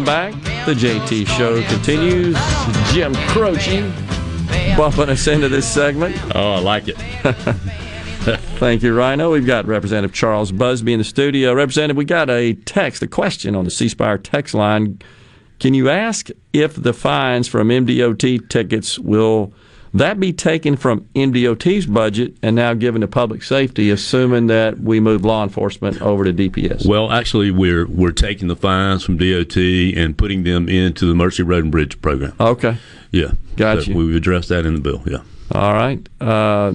[0.01, 0.65] Welcome back.
[0.65, 2.35] The JT Show continues.
[2.91, 3.81] Jim Croce
[4.75, 6.19] bumping us into this segment.
[6.33, 6.95] Oh, I like it.
[8.57, 9.31] Thank you, Rhino.
[9.31, 11.53] We've got Representative Charles Busby in the studio.
[11.53, 14.99] Representative, we got a text, a question on the C Spire text line.
[15.59, 19.53] Can you ask if the fines from MDOT tickets will
[19.93, 24.99] that be taken from MDOT's budget and now given to public safety, assuming that we
[24.99, 26.85] move law enforcement over to DPS?
[26.85, 31.43] Well, actually, we're we're taking the fines from DOT and putting them into the Emergency
[31.43, 32.33] Road and Bridge program.
[32.39, 32.77] Okay.
[33.11, 33.83] Yeah, Gotcha.
[33.83, 35.03] So we've addressed that in the bill.
[35.05, 35.23] Yeah.
[35.51, 36.07] All right.
[36.21, 36.73] Uh,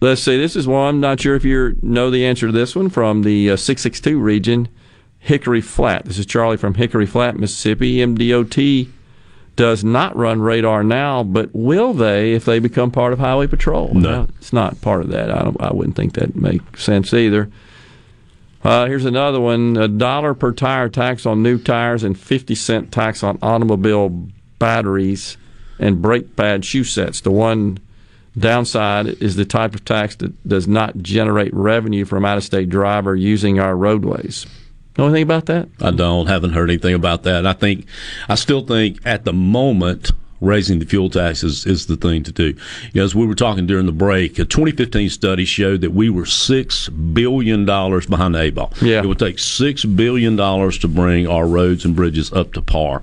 [0.00, 0.36] let's see.
[0.36, 0.96] This is one.
[0.96, 4.18] I'm not sure if you know the answer to this one from the uh, 662
[4.20, 4.68] region,
[5.18, 6.04] Hickory Flat.
[6.04, 7.96] This is Charlie from Hickory Flat, Mississippi.
[7.96, 8.88] MDOT
[9.56, 13.94] does not run radar now, but will they if they become part of Highway Patrol?
[13.94, 14.10] No.
[14.10, 15.30] Well, it's not part of that.
[15.30, 17.50] I, don't, I wouldn't think that makes sense either.
[18.62, 22.90] Uh, here's another one: a dollar per tire tax on new tires and fifty cent
[22.90, 24.28] tax on automobile
[24.58, 25.36] batteries
[25.78, 27.20] and brake pad shoe sets.
[27.20, 27.78] The one
[28.36, 33.60] downside is the type of tax that does not generate revenue from out-of-state driver using
[33.60, 34.46] our roadways.
[34.96, 35.68] Know anything about that?
[35.80, 36.26] I don't.
[36.26, 37.46] Haven't heard anything about that.
[37.46, 37.86] I think,
[38.28, 40.12] I still think at the moment,
[40.44, 42.48] raising the fuel taxes is the thing to do.
[42.48, 42.56] You
[42.94, 46.26] know, as we were talking during the break, a 2015 study showed that we were
[46.26, 48.72] six billion dollars behind the eight ball.
[48.80, 49.00] Yeah.
[49.00, 53.02] It would take six billion dollars to bring our roads and bridges up to par.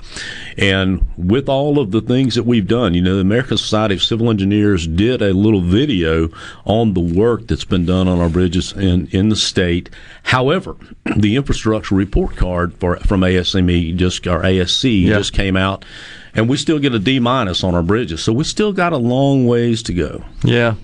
[0.57, 4.03] And with all of the things that we've done, you know, the American Society of
[4.03, 6.29] Civil Engineers did a little video
[6.65, 9.89] on the work that's been done on our bridges in, in the state.
[10.23, 10.75] However,
[11.15, 15.85] the infrastructure report card for from ASME just our ASCE just came out
[16.33, 18.23] and we still get a D minus on our bridges.
[18.23, 20.23] So we still got a long ways to go.
[20.43, 20.75] Yeah.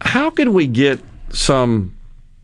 [0.00, 1.00] How can we get
[1.30, 1.94] some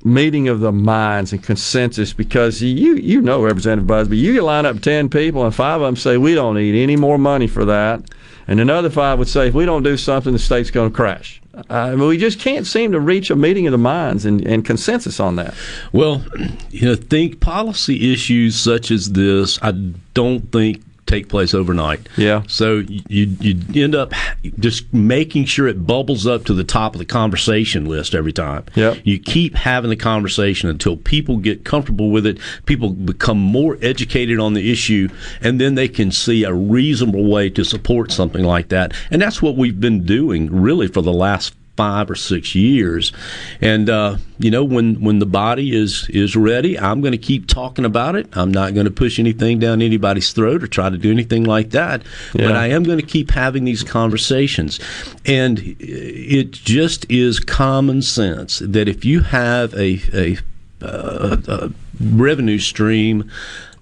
[0.03, 2.13] meeting of the minds and consensus?
[2.13, 5.87] Because you you know, Representative Busby, you could line up ten people and five of
[5.87, 8.03] them say we don't need any more money for that,
[8.47, 11.41] and another five would say if we don't do something, the state's going to crash.
[11.71, 14.65] I mean, we just can't seem to reach a meeting of the minds and, and
[14.65, 15.55] consensus on that.
[15.93, 16.25] Well,
[16.71, 19.71] you know, think policy issues such as this, I
[20.15, 22.09] don't think take place overnight.
[22.17, 22.43] Yeah.
[22.49, 24.13] So you you end up
[24.59, 28.65] just making sure it bubbles up to the top of the conversation list every time.
[28.75, 28.99] Yep.
[29.05, 34.39] You keep having the conversation until people get comfortable with it, people become more educated
[34.39, 35.09] on the issue,
[35.41, 38.93] and then they can see a reasonable way to support something like that.
[39.11, 43.13] And that's what we've been doing really for the last five or six years.
[43.61, 47.47] And uh, you know, when when the body is is ready, I'm going to keep
[47.47, 48.29] talking about it.
[48.37, 51.71] I'm not going to push anything down anybody's throat or try to do anything like
[51.71, 52.03] that.
[52.33, 54.81] But I am going to keep having these conversations.
[55.27, 60.39] And it just is common sense that if you have a a,
[60.85, 61.71] uh, a
[62.01, 63.31] revenue stream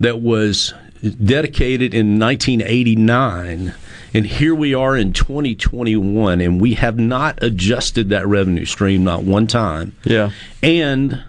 [0.01, 0.75] that was
[1.25, 3.75] dedicated in 1989.
[4.15, 9.25] And here we are in 2021, and we have not adjusted that revenue stream not
[9.25, 9.97] one time.
[10.05, 10.31] Yeah.
[10.63, 11.23] And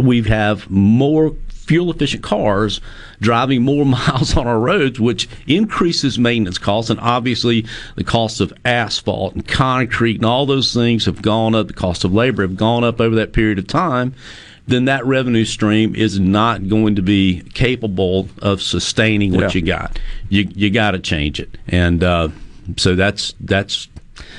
[0.00, 2.80] we have more fuel efficient cars
[3.20, 6.90] driving more miles on our roads, which increases maintenance costs.
[6.90, 11.68] And obviously, the cost of asphalt and concrete and all those things have gone up.
[11.68, 14.14] The cost of labor have gone up over that period of time.
[14.68, 19.60] Then that revenue stream is not going to be capable of sustaining what Yeah.
[19.60, 19.98] you got.
[20.28, 22.28] You you got to change it, and uh,
[22.76, 23.88] so that's that's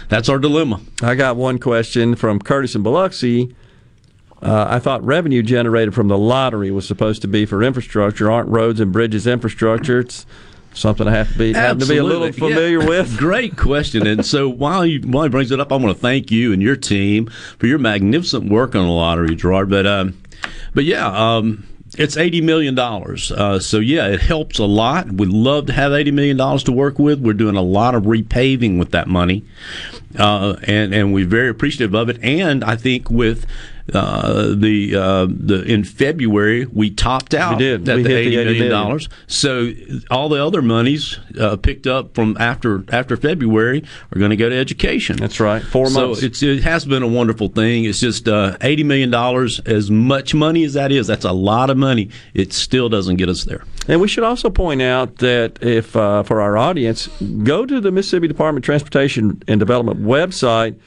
[0.08, 0.82] that's our dilemma.
[1.02, 3.56] I got one question from Curtis and Biloxi.
[4.42, 8.32] Uh, I thought revenue generated from the lottery was supposed to be for infrastructure.
[8.32, 10.00] Aren't roads and bridges infrastructure?
[10.00, 10.26] It's
[10.74, 12.88] something I have to be have to be a little familiar Yeah.
[12.88, 13.18] with.
[13.20, 14.08] Great question.
[14.08, 16.62] And so while you while he brings it up, I want to thank you and
[16.62, 17.28] your team
[17.58, 19.70] for your magnificent work on the lottery, Gerard.
[19.70, 20.20] But um,
[20.74, 21.66] but yeah, um,
[21.98, 23.32] it's eighty million dollars.
[23.32, 25.12] Uh, so yeah, it helps a lot.
[25.12, 27.20] We'd love to have eighty million dollars to work with.
[27.20, 29.44] We're doing a lot of repaving with that money,
[30.18, 32.20] uh, and and we're very appreciative of it.
[32.24, 33.46] And I think with
[33.94, 37.90] uh, the uh, the in February we topped out We did.
[37.90, 39.10] at We the hit the 80 million dollars.
[39.28, 39.72] So
[40.10, 43.84] all the other monies uh, picked up from after after February
[44.14, 45.18] are going to go to education.
[45.18, 45.62] That's right.
[45.62, 46.24] Four so months.
[46.24, 47.86] it's, it has been a wonderful thing.
[47.86, 49.60] It's just uh, eighty million dollars.
[49.62, 52.10] As much money as that is, that's a lot of money.
[52.34, 53.64] It still doesn't get us there.
[53.88, 57.08] And we should also point out that if uh, for our audience,
[57.44, 60.80] go to the Mississippi Department of Transportation and Development website.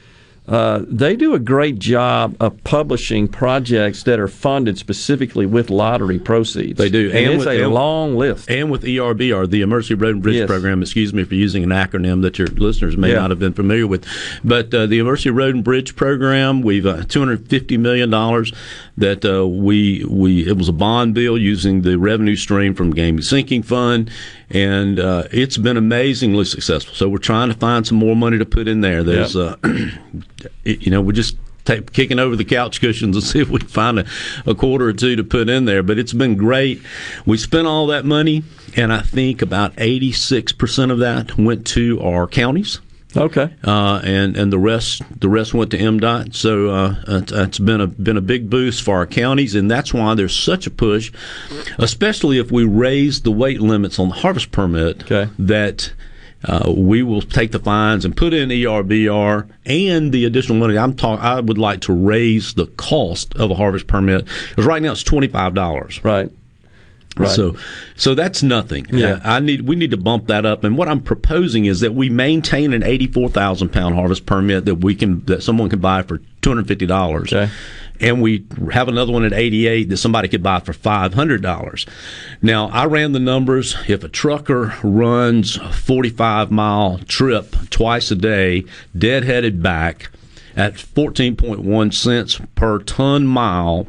[0.45, 6.19] Uh, they do a great job of publishing projects that are funded specifically with lottery
[6.19, 6.77] proceeds.
[6.77, 8.51] They do, and, it's with- a long list.
[8.51, 10.47] And with ERBR, the Emergency Road and Bridge Yes.
[10.47, 13.19] Program, excuse me for using an acronym that your listeners may Yeah.
[13.19, 14.05] not have been familiar with,
[14.43, 18.51] but uh, the Emergency Road and Bridge Program, we've uh, 250 million dollars
[18.97, 23.21] that uh, we we it was a bond bill using the revenue stream from Game
[23.21, 24.11] Sinking Fund,
[24.53, 26.93] and uh, it's been amazingly successful.
[26.93, 29.03] So we're trying to find some more money to put in there.
[29.03, 29.57] There's, uh,
[30.63, 33.67] you know, we're just take, kicking over the couch cushions and see if we can
[33.67, 34.05] find a,
[34.45, 35.81] a quarter or two to put in there.
[35.81, 36.81] But it's been great.
[37.25, 38.43] We spent all that money,
[38.75, 42.79] and I think about 86% of that went to our counties.
[43.15, 43.53] Okay.
[43.63, 46.33] Uh, and and the rest the rest went to MDOT.
[46.35, 50.15] So uh, it's, been a been a big boost for our counties, and that's why
[50.15, 51.11] there's such a push,
[51.77, 55.03] especially if we raise the weight limits on the harvest permit.
[55.03, 55.31] Okay.
[55.39, 55.93] That.
[56.45, 60.77] Uh, we will take the fines and put in ERBR and the additional money.
[60.77, 61.21] I'm talk.
[61.21, 65.03] I would like to raise the cost of a harvest permit because right now it's
[65.03, 66.03] twenty five dollars.
[66.03, 66.29] Right.
[67.15, 67.29] Right.
[67.29, 67.55] So,
[67.95, 68.87] so that's nothing.
[68.89, 69.13] Yeah.
[69.13, 70.63] Uh, I need we need to bump that up.
[70.63, 74.95] And what I'm proposing is that we maintain an 84,000 pound harvest permit that we
[74.95, 77.31] can that someone can buy for 250 dollars.
[77.99, 81.87] And we have another one at 88 that somebody could buy for $500.
[82.41, 83.77] Now, I ran the numbers.
[83.87, 88.65] If a trucker runs a 45 mile trip twice a day,
[88.97, 90.09] deadheaded back
[90.55, 93.87] at 14.1 cents per ton mile,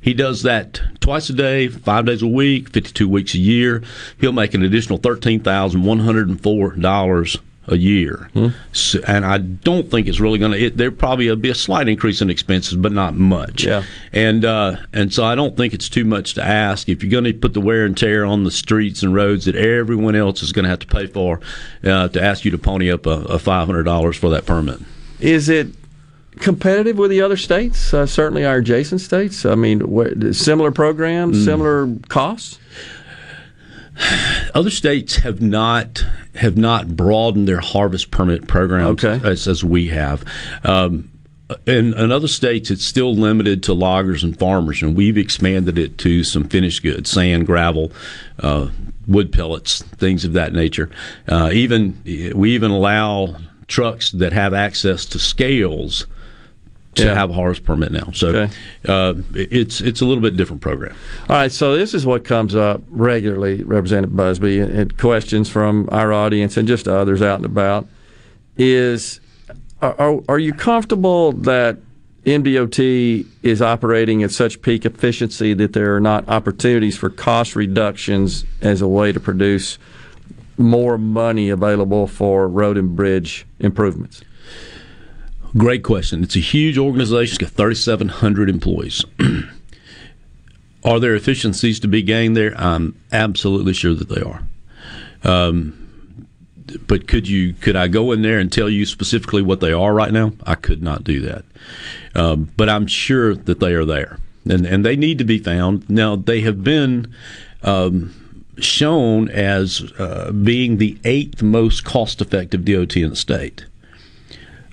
[0.00, 3.84] he does that twice a day, five days a week, 52 weeks a year.
[4.20, 7.40] He'll make an additional $13,104
[7.70, 8.28] a year.
[8.72, 11.88] So, and I don't think it's really going to, there probably will be a slight
[11.88, 13.64] increase in expenses, but not much.
[13.64, 13.84] Yeah.
[14.12, 16.88] And, uh, and so I don't think it's too much to ask.
[16.88, 19.54] If you're going to put the wear and tear on the streets and roads that
[19.54, 21.40] everyone else is going to have to pay for,
[21.84, 24.80] uh, to ask you to pony up a, a $500 for that permit.
[25.20, 25.68] Is it
[26.40, 27.92] competitive with the other states?
[27.94, 29.44] Uh, certainly our adjacent states.
[29.46, 31.44] I mean, wh- similar programs, Mm.
[31.44, 32.58] similar costs.
[34.54, 36.04] Other states have not
[36.36, 40.24] have not broadened their harvest permit programs as, as we have.
[40.64, 41.10] Um,
[41.66, 45.98] in, in other states, it's still limited to loggers and farmers, and we've expanded it
[45.98, 47.92] to some finished goods, sand, gravel,
[48.38, 48.68] uh,
[49.08, 50.88] wood pellets, things of that nature.
[51.28, 52.00] Uh, even
[52.34, 53.36] we even allow
[53.66, 56.06] trucks that have access to scales
[56.96, 57.14] to Yeah.
[57.14, 58.10] have a harvest permit now.
[58.12, 58.48] So
[58.88, 60.94] uh, it's it's a little bit different program.
[61.28, 65.88] All right, so this is what comes up regularly, Representative Busby, and, and questions from
[65.92, 67.86] our audience and just others out and about.
[68.56, 69.20] Is
[69.80, 71.78] are, are- you comfortable that
[72.26, 78.44] MDOT is operating at such peak efficiency that there are not opportunities for cost reductions
[78.60, 79.78] as a way to produce
[80.58, 84.20] more money available for road and bridge improvements?
[85.56, 86.22] Great question.
[86.22, 87.34] It's a huge organization.
[87.34, 89.04] It's got 3,700 employees.
[90.84, 92.54] are there efficiencies to be gained there?
[92.56, 94.42] I'm absolutely sure that they are.
[95.24, 95.76] Um,
[96.86, 99.92] but could you could I go in there and tell you specifically what they are
[99.92, 100.32] right now?
[100.44, 101.44] I could not do that.
[102.14, 104.18] Um, but I'm sure that they are there,
[104.48, 105.88] and and they need to be found.
[105.90, 107.12] Now they have been.
[107.62, 108.14] Um,
[108.58, 113.64] shown as uh, being the eighth most cost-effective DOT in the state.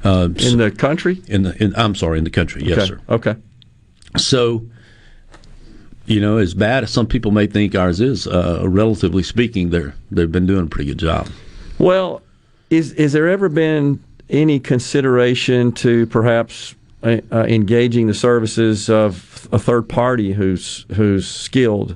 [0.04, 1.22] Uh, in the country?
[1.28, 2.64] In the, in, I'm sorry, in the country.
[2.64, 2.88] Yes, Okay.
[2.88, 3.00] sir.
[3.10, 3.36] Okay.
[4.18, 4.66] So,
[6.06, 9.94] you know, as bad as some people may think ours is, uh, relatively speaking, they're
[10.12, 11.28] they've been doing a pretty good job.
[11.80, 12.22] Well,
[12.70, 19.48] is is there ever been any consideration to perhaps uh, uh, engaging the services of
[19.52, 21.96] a third party who's who's skilled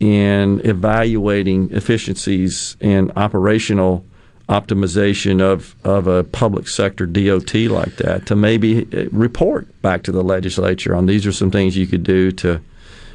[0.00, 4.04] in evaluating efficiencies and operational
[4.48, 10.12] optimization of, of a public sector DOT like that to maybe uh, report back to
[10.12, 12.60] the legislature on these are some things you could do to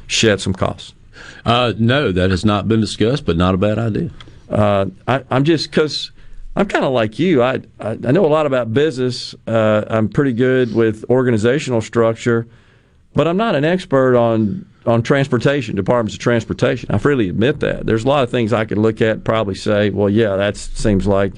[0.06, 0.94] shed some costs?
[1.44, 4.10] Uh, no, that has not been discussed, but not a bad idea.
[4.50, 6.10] Uh, I, I'm just because
[6.56, 7.42] I'm kind of like you.
[7.42, 9.34] I, I I know a lot about business.
[9.46, 12.46] Uh, I'm pretty good with organizational structure,
[13.14, 16.90] but I'm not an expert on on transportation, departments of transportation.
[16.90, 17.84] I freely admit that.
[17.84, 20.56] There's a lot of things I could look at and probably say, well, yeah, that
[20.56, 21.34] seems like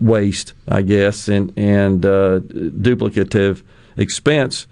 [0.00, 3.62] waste, I guess, and and uh, duplicative
[3.96, 4.68] expense.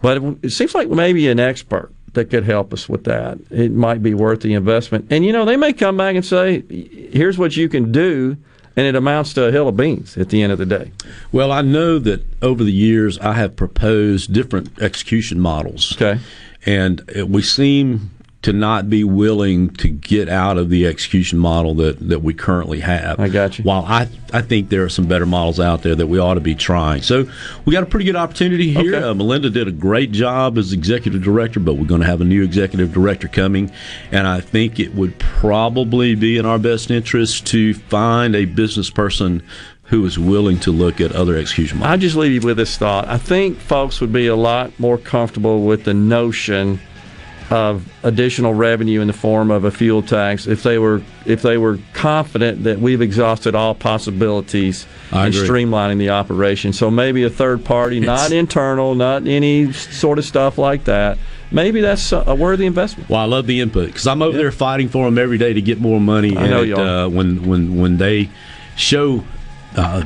[0.00, 3.38] But it, it seems like maybe an expert that could help us with that.
[3.50, 5.08] It might be worth the investment.
[5.10, 6.62] And you know, they may come back and say,
[7.12, 8.36] "Here's what you can do."
[8.74, 10.92] And it amounts to a hill of beans at the end of the day.
[11.30, 15.92] Well, I know that over the years I have proposed different execution models.
[15.92, 16.20] Okay.
[16.64, 18.10] And we seem
[18.42, 22.80] to not be willing to get out of the execution model that, that we currently
[22.80, 23.20] have.
[23.20, 23.62] I got you.
[23.64, 26.40] While I, I think there are some better models out there that we ought to
[26.40, 27.02] be trying.
[27.02, 27.28] So
[27.64, 28.96] we got a pretty good opportunity here.
[28.96, 29.06] Okay.
[29.06, 32.24] Uh, Melinda did a great job as executive director, but we're going to have a
[32.24, 33.70] new executive director coming.
[34.10, 38.90] And I think it would probably be in our best interest to find a business
[38.90, 39.44] person
[39.92, 41.92] who is willing to look at other execution models.
[41.92, 43.06] I'll just leave you with this thought.
[43.08, 46.80] I think folks would be a lot more comfortable with the notion
[47.50, 51.58] of additional revenue in the form of a fuel tax if they were if they
[51.58, 56.72] were confident that we've exhausted all possibilities in streamlining the operation.
[56.72, 61.18] So maybe a third party, not internal, not any sort of stuff like that.
[61.50, 63.10] Maybe that's a worthy investment.
[63.10, 65.60] Well, I love the input because I'm over there fighting for them every day to
[65.60, 66.34] get more money.
[66.34, 66.76] I know and you.
[66.76, 68.30] Uh, when when when they
[68.74, 69.22] show
[69.76, 70.02] uh,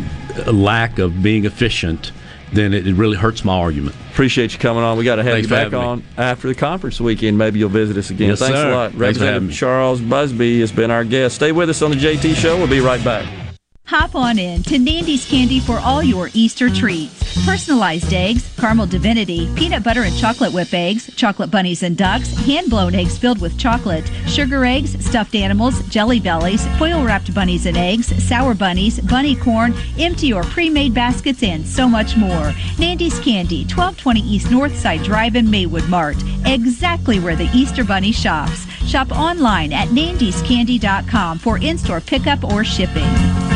[0.46, 2.12] a lack of being efficient,
[2.52, 3.96] then it, it really hurts my argument.
[4.12, 4.96] Appreciate you coming on.
[4.96, 5.84] We got to have Thanks you back having me.
[5.84, 7.36] on after the conference weekend.
[7.36, 8.30] Maybe you'll visit us again.
[8.30, 8.70] Yes, Thanks sir.
[8.70, 8.92] a lot.
[8.92, 9.56] Thanks for having Representative.
[9.56, 11.34] Charles Busby has been our guest.
[11.36, 12.56] Stay with us on the JT Show.
[12.56, 13.45] We'll be right back.
[13.86, 17.44] Hop on in to Nandy's Candy for all your Easter treats.
[17.46, 22.68] Personalized eggs, caramel divinity, peanut butter and chocolate whip eggs, chocolate bunnies and ducks, hand
[22.68, 27.76] blown eggs filled with chocolate, sugar eggs, stuffed animals, jelly bellies, foil wrapped bunnies and
[27.76, 32.52] eggs, sour bunnies, bunny corn, empty or pre made baskets, and so much more.
[32.80, 36.16] Nandy's Candy, 1220 East Northside Drive in Maywood Mart.
[36.44, 38.66] Exactly where the Easter Bunny shops.
[38.84, 43.55] Shop online at nandyscandy.com for in store pickup or shipping.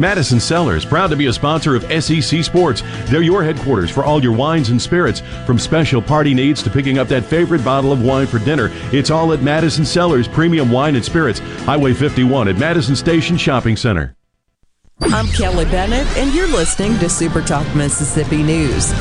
[0.00, 2.82] Madison Cellars, proud to be a sponsor of SEC Sports.
[3.04, 5.20] They're your headquarters for all your wines and spirits.
[5.44, 9.10] From special party needs to picking up that favorite bottle of wine for dinner, it's
[9.10, 14.16] all at Madison Cellars Premium Wine and Spirits, Highway 51 at Madison Station Shopping Center.
[15.02, 18.92] I'm Kelly Bennett, and you're listening to Super Talk Mississippi News.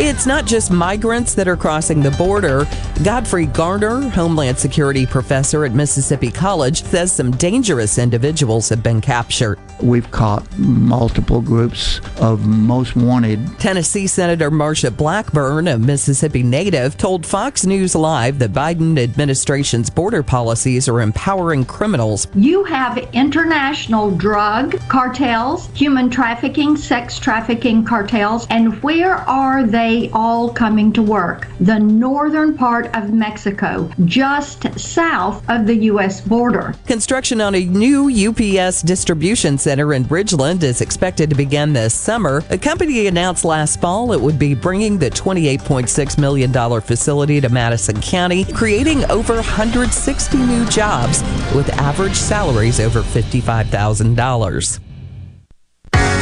[0.00, 2.68] It's not just migrants that are crossing the border.
[3.02, 9.58] Godfrey Garner, Homeland Security professor at Mississippi College, says some dangerous individuals have been captured.
[9.82, 13.58] We've caught multiple groups of most wanted.
[13.58, 20.22] Tennessee Senator Marsha Blackburn, a Mississippi native, told Fox News Live the Biden administration's border
[20.22, 22.28] policies are empowering criminals.
[22.36, 29.64] You have international drug cartels, human trafficking, sex trafficking cartels, and where are
[30.12, 31.48] all coming to work?
[31.60, 36.20] The northern part of Mexico, just south of the U.S.
[36.20, 36.74] border.
[36.86, 42.42] Construction on a new UPS distribution center in Ridgeland is expected to begin this summer.
[42.50, 48.00] A company announced last fall it would be bringing the $28.6 million facility to Madison
[48.00, 51.22] County, creating over 160 new jobs
[51.54, 54.87] with average salaries over $55,000.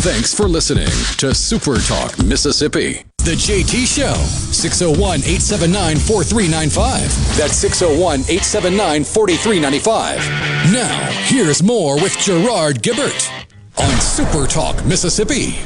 [0.00, 3.02] Thanks for listening to Super Talk Mississippi.
[3.18, 7.36] The JT Show, 601 879 4395.
[7.36, 10.72] That's 601 879 4395.
[10.72, 13.28] Now, here's more with Gerard Gibert
[13.76, 15.58] on Super Talk Mississippi.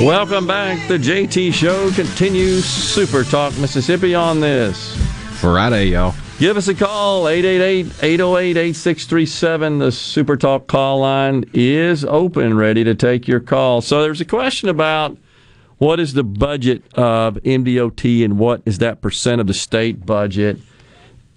[0.00, 0.86] Welcome back.
[0.86, 2.64] The JT Show continues.
[2.64, 4.96] Super Talk Mississippi on this
[5.40, 6.14] Friday, y'all.
[6.38, 9.80] Give us a call, 888-808-8637.
[9.80, 13.80] The Super Talk call line is open, ready to take your call.
[13.80, 15.18] So there's a question about
[15.80, 20.58] what is the budget of MDOT and what is that percent of the state budget.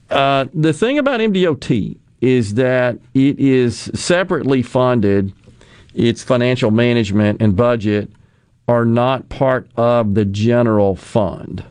[0.10, 5.32] Uh, the thing about MDOT is that it is separately funded.
[5.96, 8.12] Its financial management and budget
[8.68, 11.64] are not part of the general fund.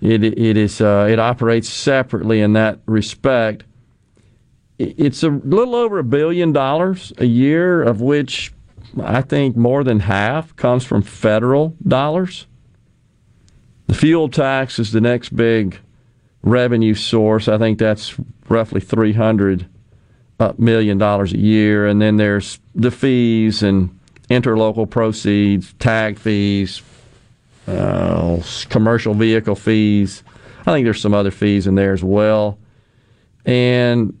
[0.00, 3.64] It, it is uh, it operates separately in that respect.
[4.78, 8.53] It's a little over a billion dollars a year, of which
[9.02, 12.46] I think more than half comes from federal dollars.
[13.86, 15.78] The fuel tax is the next big
[16.42, 17.48] revenue source.
[17.48, 18.14] I think that's
[18.48, 19.66] roughly three hundred
[20.58, 23.98] million dollars a year, and then there's the fees and
[24.30, 26.82] interlocal proceeds, tag fees,
[27.66, 30.22] uh, commercial vehicle fees.
[30.66, 32.58] I think there's some other fees in there as well.
[33.44, 34.18] And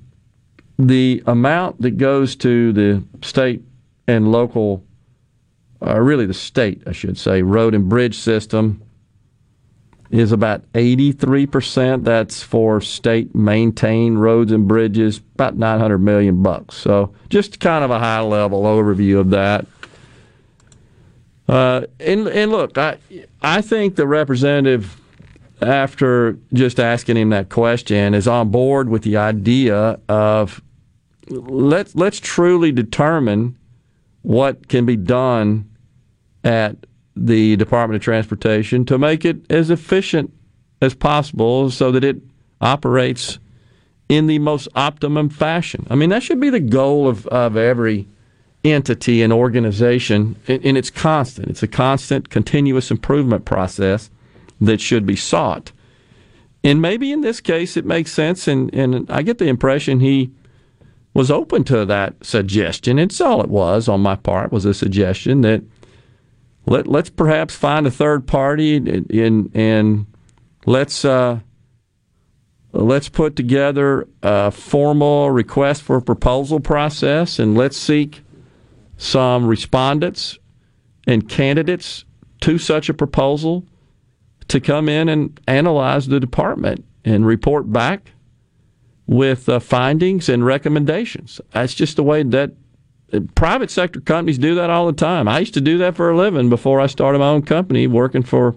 [0.78, 3.62] the amount that goes to the state
[4.06, 4.84] and local,
[5.84, 8.82] uh, really the state, I should say, road and bridge system
[10.10, 12.04] is about 83%.
[12.04, 16.76] That's for state maintained roads and bridges, about 900 million bucks.
[16.76, 19.66] So just kind of a high level overview of that.
[21.48, 22.98] Uh, and, and look, I,
[23.42, 25.00] I think the representative,
[25.60, 30.62] after just asking him that question, is on board with the idea of
[31.28, 33.56] let's let's truly determine
[34.24, 35.70] what can be done
[36.42, 36.76] at
[37.14, 40.32] the Department of Transportation to make it as efficient
[40.80, 42.16] as possible so that it
[42.60, 43.38] operates
[44.08, 45.86] in the most optimum fashion.
[45.90, 48.08] I mean, that should be the goal of, of every
[48.64, 51.48] entity and organization, and it's constant.
[51.48, 54.10] It's a constant, continuous improvement process
[54.60, 55.70] that should be sought.
[56.62, 60.30] And maybe in this case it makes sense, and, and I get the impression he
[61.14, 62.98] was open to that suggestion.
[62.98, 65.62] It's all it was on my part was a suggestion that
[66.66, 70.06] let let's perhaps find a third party and and
[70.66, 71.38] let's uh,
[72.72, 78.22] let's put together a formal request for a proposal process and let's seek
[78.96, 80.38] some respondents
[81.06, 82.04] and candidates
[82.40, 83.64] to such a proposal
[84.48, 88.13] to come in and analyze the department and report back
[89.06, 91.40] with uh, findings and recommendations.
[91.52, 92.52] That's just the way that
[93.12, 95.28] uh, private sector companies do that all the time.
[95.28, 98.22] I used to do that for a living before I started my own company working
[98.22, 98.56] for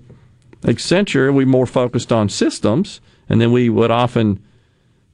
[0.61, 1.34] Accenture.
[1.34, 4.44] We more focused on systems, and then we would often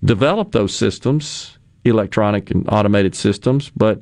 [0.03, 3.71] develop those systems, electronic and automated systems.
[3.75, 4.01] But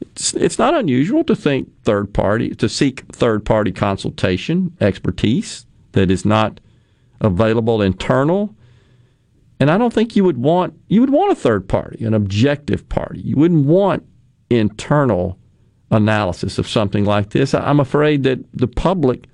[0.00, 6.10] it's, it's not unusual to think third party to seek third party consultation expertise that
[6.10, 6.60] is not
[7.20, 8.54] available internal
[9.60, 12.88] and I don't think you would want you would want a third party, an objective
[12.88, 13.20] party.
[13.20, 14.06] You wouldn't want
[14.50, 15.38] internal
[15.90, 17.54] analysis of something like this.
[17.54, 19.26] I'm afraid that the public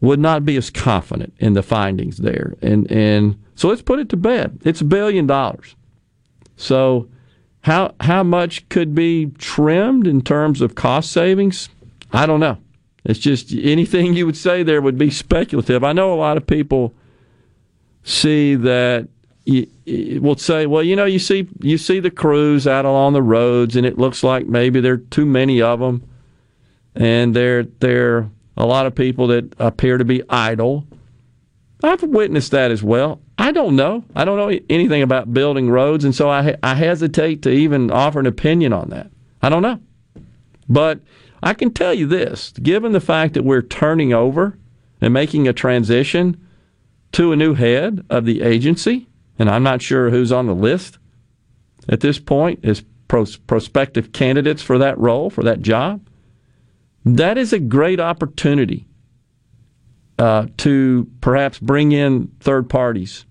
[0.00, 2.54] would not be as confident in the findings there.
[2.62, 4.60] And and so let's put it to bed.
[4.64, 5.74] It's a billion dollars.
[6.56, 7.08] So
[7.62, 11.68] how how much could be trimmed in terms of cost savings?
[12.12, 12.58] I don't know.
[13.04, 15.84] It's just anything you would say there would be speculative.
[15.84, 16.94] I know a lot of people
[18.02, 19.08] see that
[19.48, 23.22] you, will say, well, you know, you see you see the crews out along the
[23.22, 26.06] roads, and it looks like maybe there are too many of them,
[26.94, 30.86] and there there are a lot of people that appear to be idle.
[31.82, 33.20] I've witnessed that as well.
[33.38, 34.04] I don't know.
[34.14, 38.20] I don't know anything about building roads, and so I I hesitate to even offer
[38.20, 39.10] an opinion on that.
[39.40, 39.80] I don't know,
[40.68, 41.00] but
[41.42, 44.58] I can tell you this: given the fact that we're turning over
[45.00, 46.36] and making a transition
[47.12, 49.07] to a new head of the agency
[49.38, 50.98] and I'm not sure who's on the list
[51.88, 56.06] at this point as pros- prospective candidates for that role, for that job.
[57.04, 58.86] That is a great opportunity
[60.18, 63.24] uh, to perhaps bring in third parties.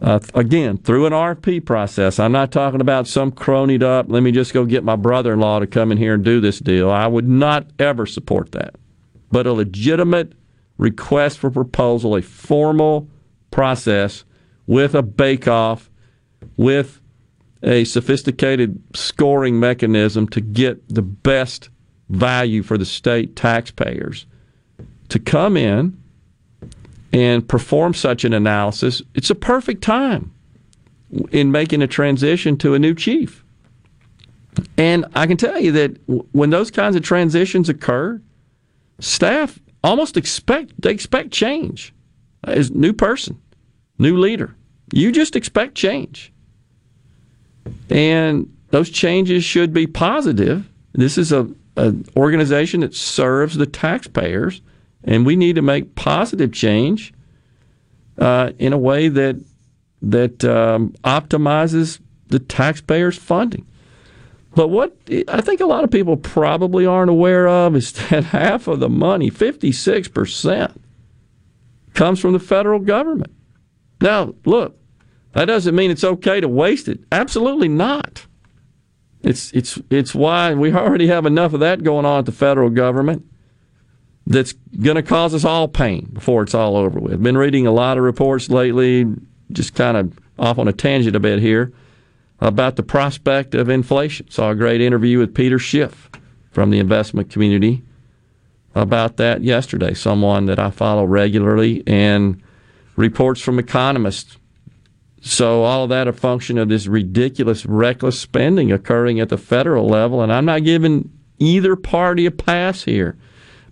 [0.00, 2.20] Uh, again, through an RFP process.
[2.20, 5.40] I'm not talking about some cronied up, let me just go get my brother in
[5.40, 6.88] law to come in here and do this deal.
[6.88, 8.76] I would not ever support that.
[9.32, 10.34] But a legitimate
[10.76, 13.08] request for proposal, a formal
[13.50, 14.24] process
[14.68, 15.90] with a bake-off,
[16.56, 17.00] with
[17.64, 21.70] a sophisticated scoring mechanism to get the best
[22.10, 24.26] value for the state taxpayers
[25.08, 26.00] to come in
[27.12, 30.32] and perform such an analysis, it's a perfect time
[31.32, 33.42] in making a transition to a new chief.
[34.76, 35.96] And I can tell you that
[36.32, 38.20] when those kinds of transitions occur,
[39.00, 41.94] staff almost expect they expect change.
[42.44, 43.40] As new person,
[43.98, 44.54] new leader.
[44.92, 46.32] You just expect change.
[47.90, 50.68] And those changes should be positive.
[50.92, 54.60] This is a, an organization that serves the taxpayers,
[55.04, 57.12] and we need to make positive change
[58.18, 59.36] uh, in a way that
[60.00, 61.98] that um, optimizes
[62.28, 63.66] the taxpayers' funding.
[64.54, 64.96] But what
[65.28, 68.88] I think a lot of people probably aren't aware of is that half of the
[68.88, 70.76] money, 56%,
[71.94, 73.32] comes from the federal government.
[74.00, 74.77] Now, look,
[75.38, 76.98] that doesn't mean it's okay to waste it.
[77.12, 78.26] Absolutely not.
[79.22, 82.70] It's it's it's why we already have enough of that going on at the federal
[82.70, 83.24] government
[84.26, 87.22] that's going to cause us all pain before it's all over with.
[87.22, 89.06] Been reading a lot of reports lately,
[89.52, 91.72] just kind of off on a tangent a bit here
[92.40, 94.28] about the prospect of inflation.
[94.30, 96.10] Saw a great interview with Peter Schiff
[96.50, 97.84] from the investment community
[98.74, 99.94] about that yesterday.
[99.94, 102.42] Someone that I follow regularly and
[102.96, 104.36] reports from economists.
[105.20, 109.88] So all of that a function of this ridiculous, reckless spending occurring at the federal
[109.88, 110.22] level.
[110.22, 113.16] And I'm not giving either party a pass here,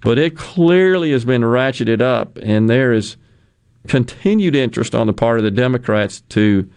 [0.00, 3.16] but it clearly has been ratcheted up, and there is
[3.88, 6.68] continued interest on the part of the Democrats to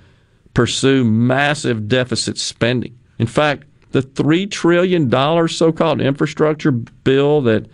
[0.53, 2.97] pursue massive deficit spending.
[3.17, 5.09] In fact, the $3 trillion
[5.47, 7.67] so called infrastructure bill that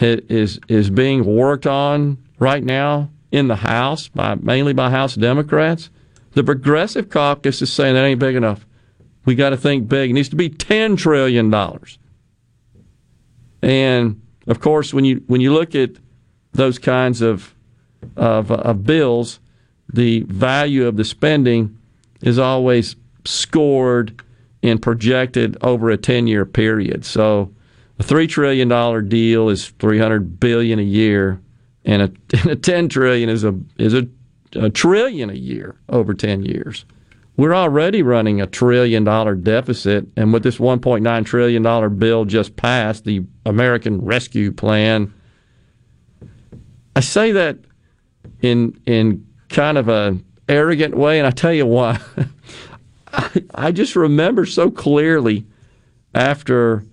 [0.00, 5.90] is, is being worked on right now in the House, by, mainly by House Democrats,
[6.36, 8.66] the Progressive Caucus is saying that ain't big enough.
[9.24, 10.10] We got to think big.
[10.10, 11.52] It needs to be $10 trillion.
[13.62, 15.92] And of course, when you when you look at
[16.52, 17.54] those kinds of
[18.16, 19.40] of, uh, of bills,
[19.90, 21.78] the value of the spending
[22.20, 24.22] is always scored
[24.62, 27.06] and projected over a 10 year period.
[27.06, 27.50] So
[27.98, 31.40] a $3 trillion deal is 300 billion a year,
[31.86, 34.06] and a, and a 10 trillion is, a, is a,
[34.56, 36.84] a trillion a year over 10 years.
[37.36, 43.04] We're already running a trillion dollar deficit, and with this $1.9 trillion bill just passed,
[43.04, 45.12] the American Rescue Plan,
[46.94, 47.58] I say that
[48.40, 50.18] in in kind of a
[50.48, 52.00] arrogant way, and I tell you why.
[53.12, 55.46] I, I just remember so clearly
[56.14, 56.84] after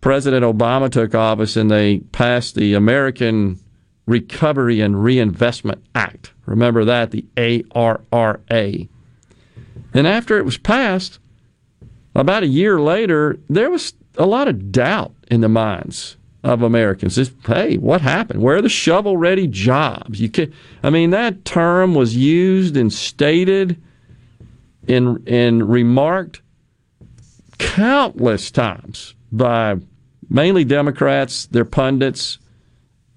[0.00, 3.58] President Obama took office and they passed the American
[4.06, 6.32] Recovery and Reinvestment Act.
[6.46, 8.88] Remember that, the ARRA.
[9.94, 11.18] And after it was passed,
[12.14, 17.16] about a year later, there was a lot of doubt in the minds of Americans.
[17.16, 18.42] Just, hey, what happened?
[18.42, 20.20] Where are the shovel ready jobs?
[20.20, 20.52] You can,
[20.82, 23.80] I mean, that term was used and stated
[24.88, 26.42] and, and remarked
[27.58, 29.76] countless times by
[30.28, 32.38] mainly Democrats, their pundits,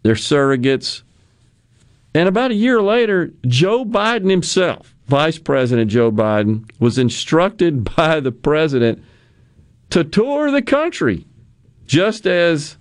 [0.03, 1.01] their surrogates.
[2.13, 8.19] And about a year later, Joe Biden himself, Vice President Joe Biden, was instructed by
[8.19, 9.03] the president
[9.89, 11.25] to tour the country,
[11.85, 12.77] just as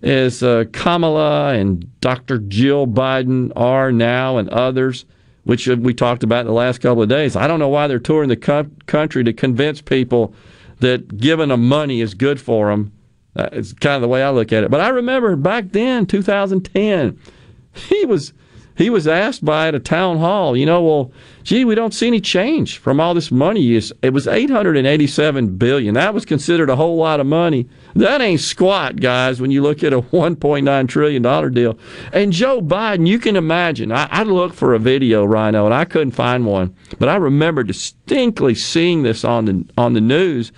[0.00, 2.38] as uh, Kamala and Dr.
[2.38, 5.04] Jill Biden are now, and others,
[5.42, 7.34] which we talked about in the last couple of days.
[7.34, 10.32] I don't know why they're touring the co- country to convince people
[10.78, 12.92] that giving them money is good for them.
[13.38, 14.70] Uh, it's kind of the way I look at it.
[14.70, 17.18] But I remember back then, 2010,
[17.72, 18.32] he was
[18.78, 21.10] he was asked by at a town hall, you know, well,
[21.42, 23.74] gee, we don't see any change from all this money.
[23.74, 25.94] It was 887 billion.
[25.94, 27.68] That was considered a whole lot of money.
[27.96, 31.76] That ain't squat, guys, when you look at a 1.9 trillion dollar deal.
[32.12, 33.90] And Joe Biden, you can imagine.
[33.90, 37.64] I, I looked for a video, Rhino, and I couldn't find one, but I remember
[37.64, 40.52] distinctly seeing this on the on the news.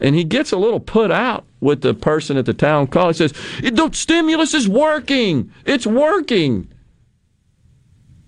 [0.00, 3.08] And he gets a little put out with the person at the town hall.
[3.08, 5.50] He says, "The stimulus is working.
[5.64, 6.68] It's working."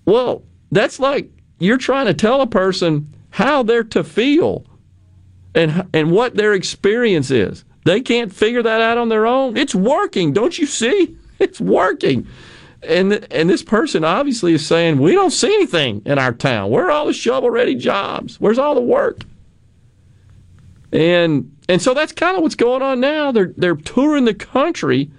[0.05, 1.29] Well, that's like
[1.59, 4.65] you're trying to tell a person how they're to feel
[5.55, 7.63] and and what their experience is.
[7.85, 9.57] They can't figure that out on their own.
[9.57, 11.17] It's working, don't you see?
[11.41, 12.27] It's working.
[12.83, 16.69] And and this person obviously is saying, "We don't see anything in our town.
[16.69, 18.39] Where are all the shovel-ready jobs?
[18.39, 19.21] Where's all the work?"
[20.91, 23.31] And and so that's kind of what's going on now.
[23.31, 25.11] They're they're touring the country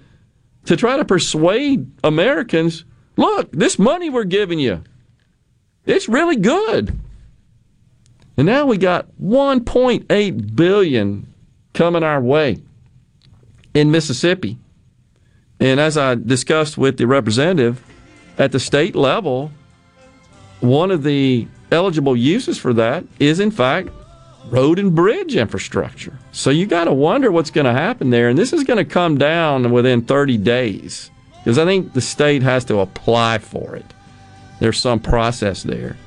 [0.65, 2.85] to try to persuade Americans
[3.15, 4.83] Look, this money we're giving you,
[5.85, 6.97] it's really good.
[8.37, 11.33] And now we got 1.8 billion
[11.73, 12.57] coming our way
[13.73, 14.57] in Mississippi.
[15.59, 17.83] And as I discussed with the representative
[18.37, 19.51] at the state level,
[20.61, 23.89] one of the eligible uses for that is in fact
[24.49, 26.17] road and bridge infrastructure.
[26.31, 28.85] So you got to wonder what's going to happen there and this is going to
[28.85, 33.85] come down within 30 days because I think the state has to apply for it.
[34.59, 35.97] There's some process there.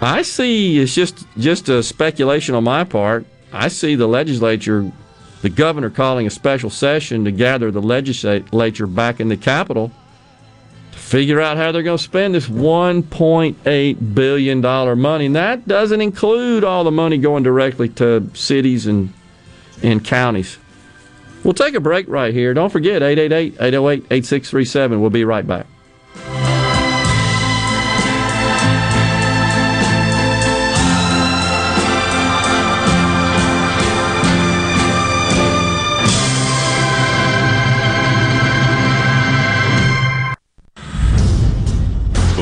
[0.00, 3.24] I see it's just just a speculation on my part.
[3.52, 4.90] I see the legislature,
[5.42, 10.01] the governor calling a special session to gather the legislature back in the Capitol to
[11.12, 15.26] figure out how they're going to spend this 1.8 billion dollar money.
[15.26, 19.12] And that doesn't include all the money going directly to cities and
[19.82, 20.56] and counties.
[21.44, 22.54] We'll take a break right here.
[22.54, 25.02] Don't forget 888 808 8637.
[25.02, 25.66] We'll be right back.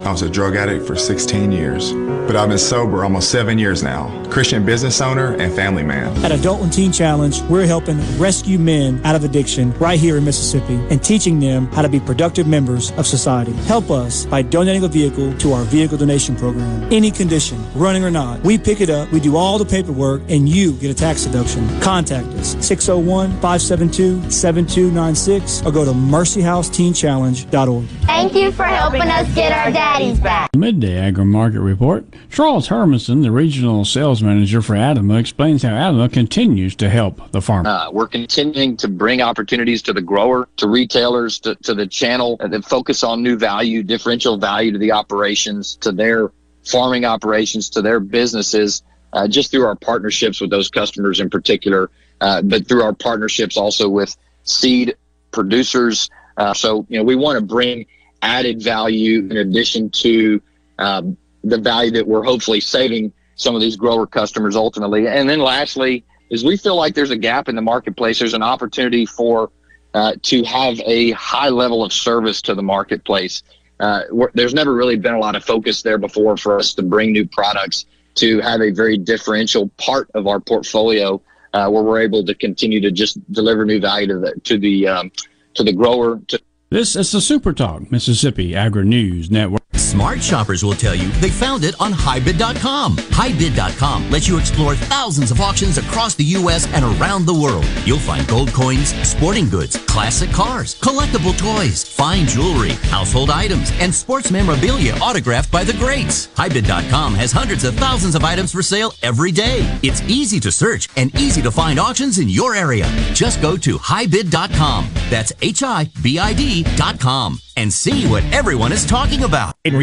[0.00, 1.92] I was a drug addict for 16 years,
[2.26, 4.10] but I've been sober almost seven years now.
[4.30, 6.16] Christian business owner and family man.
[6.24, 10.24] At Adult and Teen Challenge, we're helping rescue men out of addiction right here in
[10.24, 13.52] Mississippi and teaching them how to be productive members of society.
[13.66, 16.92] Help us by donating a vehicle to our vehicle donation program.
[16.92, 20.48] Any condition, running or not, we pick it up, we do all the paperwork, and
[20.48, 21.68] you get a tax deduction.
[21.80, 27.86] Contact us 601 572 7296 or go to mercyhouseteenchallenge.org.
[28.06, 30.50] Thank you for helping us get our daddies back.
[30.56, 32.04] Midday Agri Market Report.
[32.30, 37.40] Charles Hermanson, the regional sales manager for Adama, explains how Adama continues to help the
[37.40, 37.68] farmer.
[37.68, 42.36] Uh, we're continuing to bring opportunities to the grower, to retailers, to, to the channel
[42.40, 46.30] uh, that focus on new value, differential value to the operations, to their
[46.64, 48.82] farming operations, to their businesses,
[49.12, 53.56] uh, just through our partnerships with those customers in particular, uh, but through our partnerships
[53.56, 54.96] also with seed
[55.30, 56.10] producers.
[56.36, 57.86] Uh, so, you know, we want to bring
[58.22, 60.40] added value in addition to
[60.78, 65.06] um, the value that we're hopefully saving some of these grower customers ultimately.
[65.06, 68.18] And then lastly, is we feel like there's a gap in the marketplace.
[68.18, 69.50] There's an opportunity for
[69.92, 73.42] uh, to have a high level of service to the marketplace.
[73.78, 74.02] Uh,
[74.34, 77.26] there's never really been a lot of focus there before for us to bring new
[77.26, 81.20] products to have a very differential part of our portfolio
[81.52, 84.88] uh, where we're able to continue to just deliver new value to the to the
[84.88, 85.12] um,
[85.54, 86.20] to the grower.
[86.28, 86.40] To-
[86.70, 89.62] this is the Super Talk Mississippi Agri News Network.
[89.94, 92.96] Smart shoppers will tell you they found it on HiBid.com.
[92.96, 96.66] HiBid.com lets you explore thousands of auctions across the U.S.
[96.72, 97.64] and around the world.
[97.84, 103.94] You'll find gold coins, sporting goods, classic cars, collectible toys, fine jewelry, household items, and
[103.94, 106.26] sports memorabilia autographed by the greats.
[106.26, 109.60] HiBid.com has hundreds of thousands of items for sale every day.
[109.84, 112.86] It's easy to search and easy to find auctions in your area.
[113.12, 114.90] Just go to HiBid.com.
[115.08, 119.54] That's H-I-B-I-D.com and see what everyone is talking about.
[119.64, 119.76] In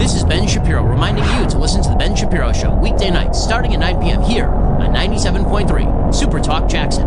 [0.00, 3.38] This is Ben Shapiro reminding you to listen to The Ben Shapiro Show weekday nights
[3.38, 4.22] starting at 9 p.m.
[4.22, 7.04] here on 97.3 Super Talk Jackson.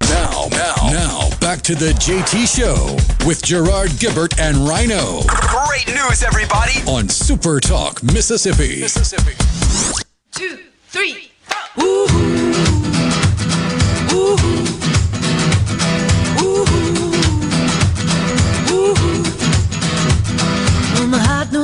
[0.00, 2.96] Now, now, now, back to the JT Show
[3.28, 5.20] with Gerard Gibert and Rhino.
[5.28, 6.80] Great news, everybody!
[6.88, 8.80] On Super Talk, Mississippi.
[8.80, 9.34] Mississippi.
[10.32, 10.58] Two,
[10.88, 11.84] three, four.
[11.84, 12.83] Ooh.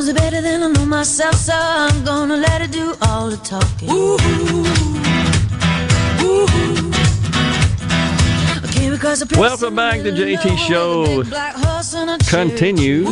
[0.00, 3.36] Knows it better than I know myself, so I'm gonna let it do all the
[3.38, 3.90] talking.
[3.90, 4.16] Ooh,
[6.22, 6.90] ooh,
[9.38, 11.22] Welcome back to JT Show.
[12.30, 13.08] Continues.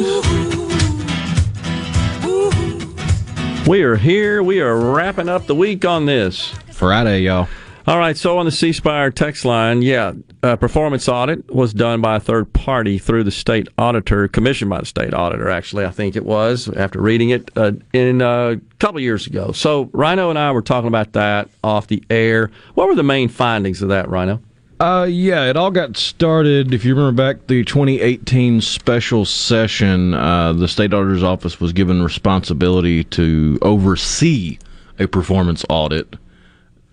[3.67, 4.43] We are here.
[4.43, 7.49] We are wrapping up the week on this Friday, y'all.
[7.89, 10.13] All right, so on the C Spire text line, yeah,
[10.43, 14.81] a performance audit was done by a third party through the state auditor, commissioned by
[14.81, 18.61] the state auditor, actually, I think it was, after reading it uh, in uh, a
[18.79, 19.53] couple years ago.
[19.53, 22.51] So Rhino and I were talking about that off the air.
[22.75, 24.43] What were the main findings of that, Rhino?
[24.79, 26.75] Uh, yeah, it all got started.
[26.75, 32.03] If you remember back the 2018 special session, uh, the state auditor's office was given
[32.03, 34.59] responsibility to oversee
[34.99, 36.17] a performance audit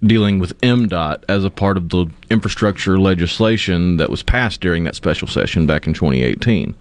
[0.07, 4.95] dealing with MDOT as a part of the infrastructure legislation that was passed during that
[4.95, 6.75] special session back in 2018.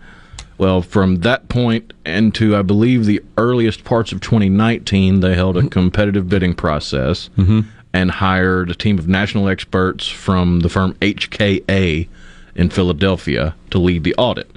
[0.56, 5.60] Well, from that point into, I believe, the earliest parts of 2019, they held a
[5.60, 5.68] mm-hmm.
[5.68, 7.60] competitive bidding process mm-hmm.
[7.92, 12.08] and hired a team of national experts from the firm HKA
[12.54, 14.50] in Philadelphia to lead the audit.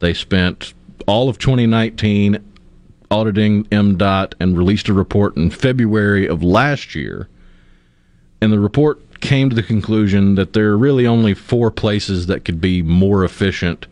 [0.00, 0.74] They spent
[1.06, 2.44] all of 2019
[3.10, 7.28] auditing MDOT and released a report in February of last year.
[8.40, 12.44] And the report came to the conclusion that there are really only four places that
[12.44, 13.86] could be more efficient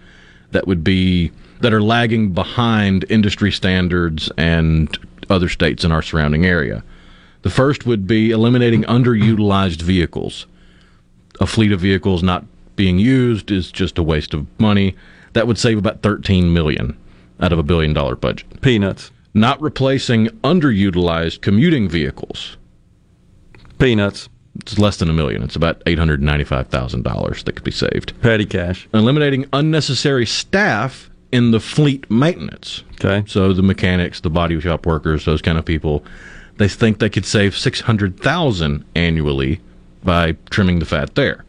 [0.53, 4.97] that would be that are lagging behind industry standards and
[5.31, 6.85] other states in our surrounding area.
[7.43, 10.47] The first would be eliminating underutilized vehicles.
[11.41, 12.45] A fleet of vehicles not
[12.77, 14.95] being used is just a waste of money.
[15.33, 16.97] That would save about 13 million
[17.41, 18.61] out of a billion dollar budget.
[18.61, 19.11] Peanuts.
[19.35, 22.57] Not replacing underutilized commuting vehicles.
[23.79, 24.29] Peanuts.
[24.61, 25.43] It's less than a million.
[25.43, 28.21] It's about $895,000 that could be saved.
[28.23, 28.89] Petty cash.
[28.93, 32.83] Eliminating unnecessary staff in the fleet maintenance.
[32.95, 33.25] Okay.
[33.27, 36.05] So the mechanics, the body shop workers, those kind of people,
[36.57, 39.61] they think they could save 600,000 annually
[40.03, 41.45] by trimming the fat there.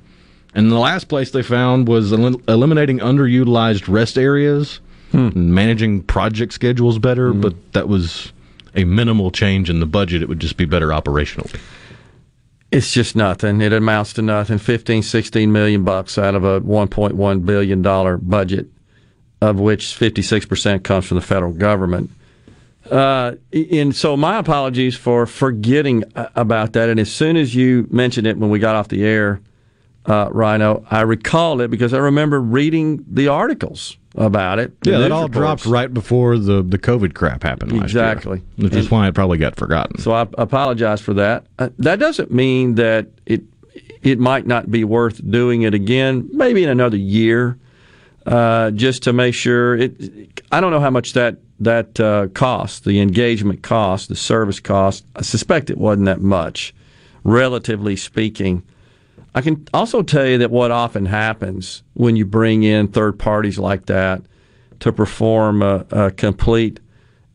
[0.53, 4.79] And the last place they found was el- eliminating underutilized rest areas,
[5.11, 5.29] hmm.
[5.35, 7.41] and managing project schedules better, mm-hmm.
[7.41, 8.33] but that was
[8.75, 10.21] a minimal change in the budget.
[10.21, 11.59] It would just be better operationally.
[12.71, 13.61] It's just nothing.
[13.61, 14.57] It amounts to nothing.
[14.57, 18.67] 15, 16 million bucks out of a 1.1 billion dollar budget,
[19.41, 22.11] of which 56% comes from the federal government.
[22.89, 26.89] Uh, and so my apologies for forgetting about that.
[26.89, 29.41] And as soon as you mentioned it when we got off the air,
[30.05, 34.73] uh, Rhino, I recalled it because I remember reading the articles about it.
[34.83, 35.37] Yeah, that all reports.
[35.37, 38.41] dropped right before the, the COVID crap happened last Exactly.
[38.57, 38.65] year.
[38.69, 39.99] Which is why it probably got forgotten.
[39.99, 41.45] So I apologize for that.
[41.59, 43.43] Uh, that doesn't mean that it
[44.01, 47.57] it might not be worth doing it again, maybe in another year,
[48.25, 49.75] uh, just to make sure.
[49.77, 50.41] It.
[50.51, 55.05] I don't know how much that that uh, cost, the engagement cost, the service cost.
[55.15, 56.73] I suspect it wasn't that much,
[57.23, 58.63] relatively speaking.
[59.37, 63.59] I can also tell you that what often happens when you bring in third parties
[63.59, 64.23] like that
[64.79, 66.79] to perform a, a complete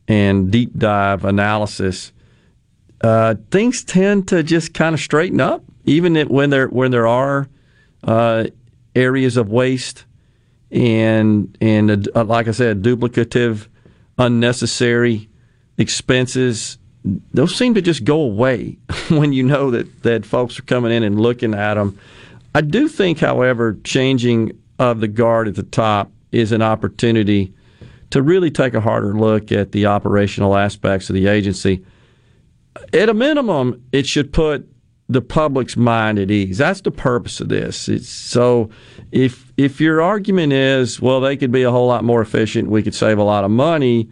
[0.08, 2.12] and deep dive analysis,
[3.02, 7.48] uh, things tend to just kind of straighten up, even when there when there are
[8.02, 8.46] uh,
[8.96, 10.04] areas of waste
[10.72, 13.68] and and uh, like I said, duplicative,
[14.18, 15.28] unnecessary
[15.78, 16.78] expenses.
[17.04, 21.02] Those seem to just go away when you know that that folks are coming in
[21.02, 21.98] and looking at them.
[22.54, 27.52] I do think, however, changing of the guard at the top is an opportunity
[28.10, 31.84] to really take a harder look at the operational aspects of the agency.
[32.92, 34.68] At a minimum, it should put
[35.08, 36.58] the public's mind at ease.
[36.58, 37.88] That's the purpose of this.
[37.88, 38.70] It's so
[39.12, 42.82] if if your argument is, well, they could be a whole lot more efficient, we
[42.82, 44.08] could save a lot of money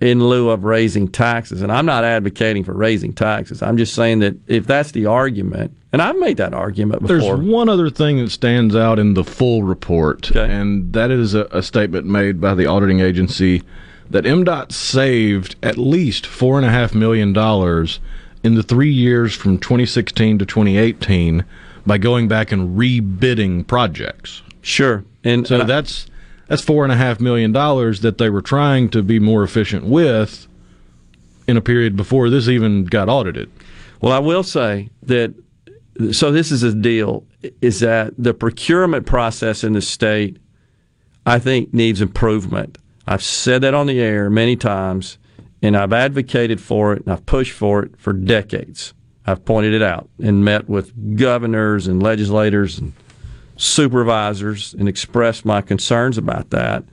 [0.00, 1.62] in lieu of raising taxes.
[1.62, 3.62] And I'm not advocating for raising taxes.
[3.62, 7.18] I'm just saying that if that's the argument, and I've made that argument before.
[7.18, 11.44] There's one other thing that stands out in the full report, and that is a,
[11.50, 13.62] a statement made by the auditing agency
[14.10, 18.00] that MDOT saved at least four and a half million dollars
[18.42, 21.44] in the three years from 2016 to 2018
[21.86, 24.42] by going back and rebidding projects.
[24.62, 26.06] Sure, and so and that's
[26.48, 29.84] that's four and a half million dollars that they were trying to be more efficient
[29.84, 30.48] with
[31.46, 33.50] in a period before this even got audited.
[34.00, 35.34] Well, I will say that.
[36.12, 37.24] So this is a deal:
[37.60, 40.38] is that the procurement process in the state,
[41.26, 42.78] I think, needs improvement.
[43.06, 45.18] I've said that on the air many times,
[45.62, 48.94] and I've advocated for it, and I've pushed for it for decades.
[49.26, 52.92] I've pointed it out and met with governors and legislators and
[53.58, 56.84] supervisors and expressed my concerns about that.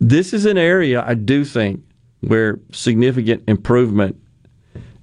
[0.00, 1.82] This is an area I do think
[2.20, 4.20] where significant improvement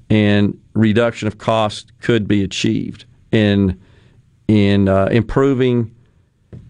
[0.09, 3.80] and reduction of cost could be achieved in
[4.47, 5.95] in uh, improving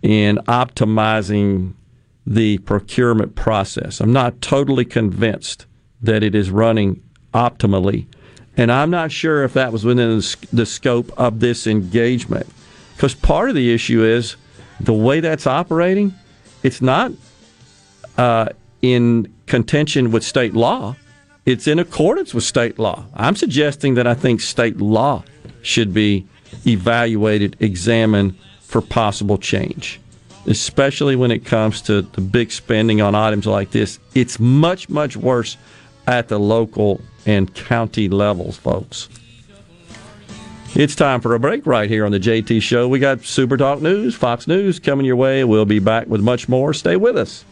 [0.04, 1.74] and optimizing
[2.28, 4.00] the procurement process.
[4.00, 5.66] I'm not totally convinced
[6.02, 7.02] that it is running
[7.34, 8.06] optimally,
[8.56, 10.22] and I'm not sure if that was within
[10.54, 12.46] the, scope of this engagement.
[13.02, 14.36] Because part of the issue is
[14.80, 16.14] the way that's operating.
[16.62, 17.12] It's not
[18.16, 18.50] uh,
[18.84, 20.96] in contention with state law.
[21.48, 23.08] It's in accordance with state law.
[23.16, 25.24] I'm suggesting that I think state law
[25.64, 26.28] should be
[26.68, 30.00] evaluated, examined for possible change,
[30.46, 33.98] especially when it comes to the big spending on items like this.
[34.14, 35.58] It's much, much worse
[36.06, 39.10] at the local and county levels, folks.
[40.74, 42.88] It's time for a break right here on the JT Show.
[42.88, 45.44] We got Super Talk News, Fox News coming your way.
[45.44, 46.74] We'll be back with much more.
[46.74, 47.44] Stay with us.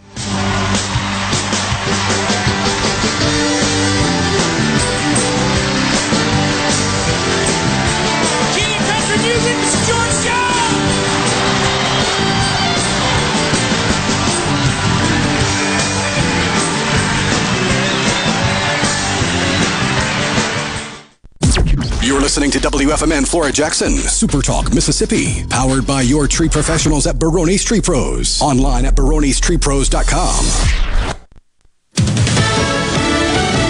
[22.39, 27.65] Listening to WFMN Flora Jackson, Super Talk, Mississippi, powered by your tree professionals at Barone's
[27.65, 28.41] Tree Pros.
[28.41, 30.45] Online at baronestreepros.com.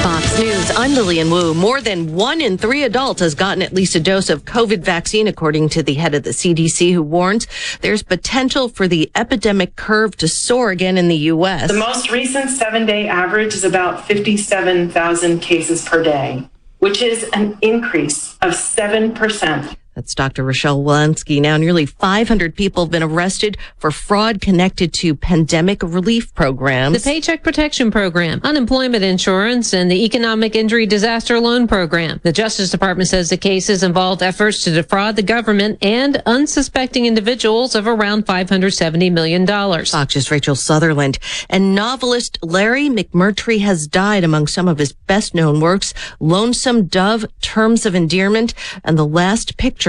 [0.03, 1.55] Fox News, I'm Lilian Woo.
[1.55, 5.27] More than one in three adults has gotten at least a dose of COVID vaccine,
[5.27, 7.47] according to the head of the CDC, who warns
[7.81, 11.71] there's potential for the epidemic curve to soar again in the U.S.
[11.71, 16.47] The most recent seven day average is about 57,000 cases per day,
[16.79, 19.75] which is an increase of 7%.
[19.99, 20.45] That's Dr.
[20.45, 21.41] Rochelle Walensky.
[21.41, 27.03] Now, nearly 500 people have been arrested for fraud connected to pandemic relief programs.
[27.03, 32.21] The Paycheck Protection Program, unemployment insurance, and the Economic Injury Disaster Loan Program.
[32.23, 37.75] The Justice Department says the cases involved efforts to defraud the government and unsuspecting individuals
[37.75, 39.45] of around $570 million.
[39.45, 41.19] Fox's Rachel Sutherland.
[41.49, 47.25] And novelist Larry McMurtry has died among some of his best known works Lonesome Dove,
[47.41, 48.53] Terms of Endearment,
[48.85, 49.88] and The Last Picture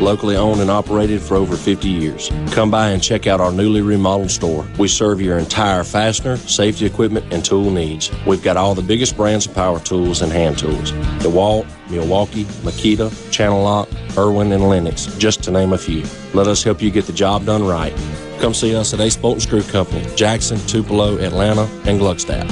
[0.00, 2.30] locally owned and operated for over 50 years.
[2.50, 4.66] Come by and check out our newly remodeled store.
[4.78, 8.10] We serve your entire fastener, safety equipment, and tool needs.
[8.26, 10.92] We've got all the biggest brands of power tools and hand tools.
[11.22, 16.04] DeWalt, Milwaukee, Makita, Channel Lock, Irwin, and Lenox, just to name a few.
[16.34, 17.94] Let us help you get the job done right.
[18.40, 22.50] Come see us at Ace Bolt and Screw Company, Jackson, Tupelo, Atlanta, and Gluckstadt.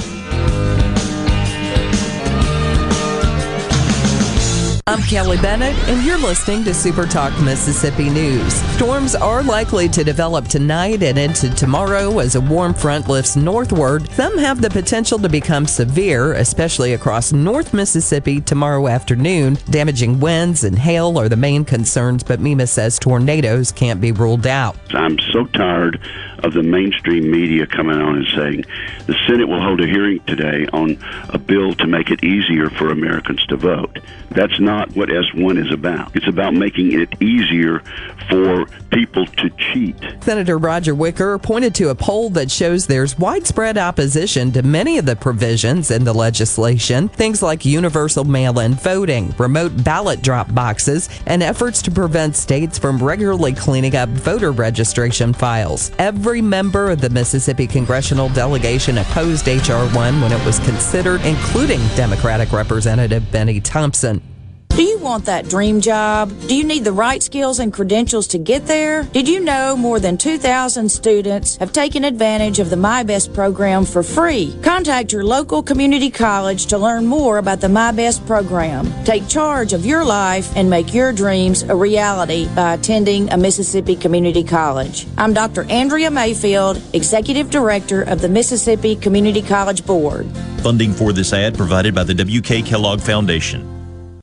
[4.87, 8.51] I'm Kelly Bennett, and you're listening to Super Talk Mississippi News.
[8.75, 14.09] Storms are likely to develop tonight and into tomorrow as a warm front lifts northward.
[14.13, 19.59] Some have the potential to become severe, especially across North Mississippi tomorrow afternoon.
[19.69, 24.47] Damaging winds and hail are the main concerns, but MEMA says tornadoes can't be ruled
[24.47, 24.75] out.
[24.95, 26.01] I'm so tired
[26.39, 28.65] of the mainstream media coming on and saying
[29.05, 30.97] the Senate will hold a hearing today on
[31.29, 33.99] a bill to make it easier for Americans to vote.
[34.31, 36.15] That's not what S1 is about.
[36.15, 37.81] It's about making it easier
[38.29, 39.95] for people to cheat.
[40.21, 45.05] Senator Roger Wicker pointed to a poll that shows there's widespread opposition to many of
[45.05, 51.09] the provisions in the legislation, things like universal mail in voting, remote ballot drop boxes,
[51.25, 55.91] and efforts to prevent states from regularly cleaning up voter registration files.
[55.97, 59.87] Every member of the Mississippi congressional delegation opposed H.R.
[59.89, 64.30] 1 when it was considered, including Democratic Representative Benny Thompson.
[64.77, 66.31] Do you want that dream job?
[66.47, 69.03] Do you need the right skills and credentials to get there?
[69.03, 74.01] Did you know more than 2,000 students have taken advantage of the MI-BEST program for
[74.01, 74.57] free?
[74.63, 78.89] Contact your local community college to learn more about the MI-BEST program.
[79.03, 83.97] Take charge of your life and make your dreams a reality by attending a Mississippi
[83.97, 85.05] community college.
[85.17, 85.65] I'm Dr.
[85.69, 90.25] Andrea Mayfield, Executive Director of the Mississippi Community College Board.
[90.63, 92.61] Funding for this ad provided by the W.K.
[92.61, 93.80] Kellogg Foundation.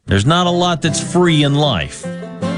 [0.08, 2.06] There's not a lot that's free in life.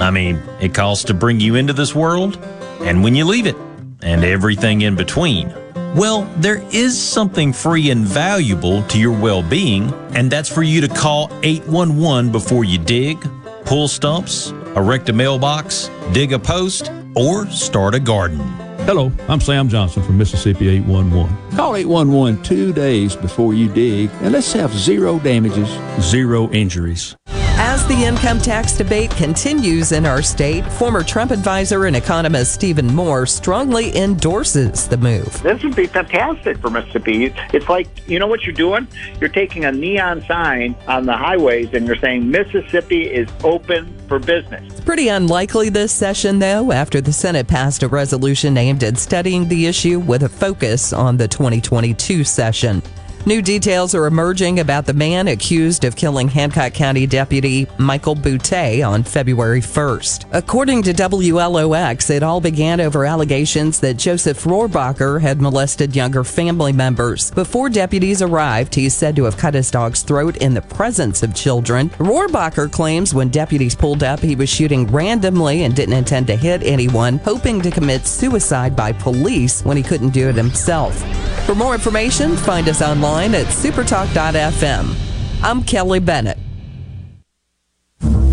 [0.01, 2.39] I mean, it costs to bring you into this world,
[2.82, 3.56] and when you leave it,
[4.02, 5.52] and everything in between.
[5.97, 10.81] Well, there is something free and valuable to your well being, and that's for you
[10.81, 13.18] to call 811 before you dig,
[13.64, 18.39] pull stumps, erect a mailbox, dig a post, or start a garden.
[18.86, 21.56] Hello, I'm Sam Johnson from Mississippi 811.
[21.56, 25.68] Call 811 two days before you dig, and let's have zero damages,
[26.01, 27.16] zero injuries.
[27.62, 32.87] As the income tax debate continues in our state, former Trump advisor and economist Stephen
[32.87, 35.43] Moore strongly endorses the move.
[35.43, 37.35] This would be fantastic for Mississippi.
[37.53, 38.89] It's like, you know what you're doing?
[39.20, 44.19] You're taking a neon sign on the highways and you're saying Mississippi is open for
[44.19, 44.65] business.
[44.73, 49.47] It's pretty unlikely this session, though, after the Senate passed a resolution aimed at studying
[49.47, 52.82] the issue with a focus on the 2022 session.
[53.26, 58.82] New details are emerging about the man accused of killing Hancock County Deputy Michael Boutte
[58.82, 60.24] on February 1st.
[60.32, 66.72] According to WLOX, it all began over allegations that Joseph Rohrbacher had molested younger family
[66.72, 67.30] members.
[67.32, 71.34] Before deputies arrived, he's said to have cut his dog's throat in the presence of
[71.34, 71.90] children.
[71.98, 76.62] Rohrbacher claims when deputies pulled up, he was shooting randomly and didn't intend to hit
[76.62, 80.98] anyone, hoping to commit suicide by police when he couldn't do it himself.
[81.44, 84.95] For more information, find us online at supertalk.fm.
[85.43, 86.39] I'm Kelly Bennett.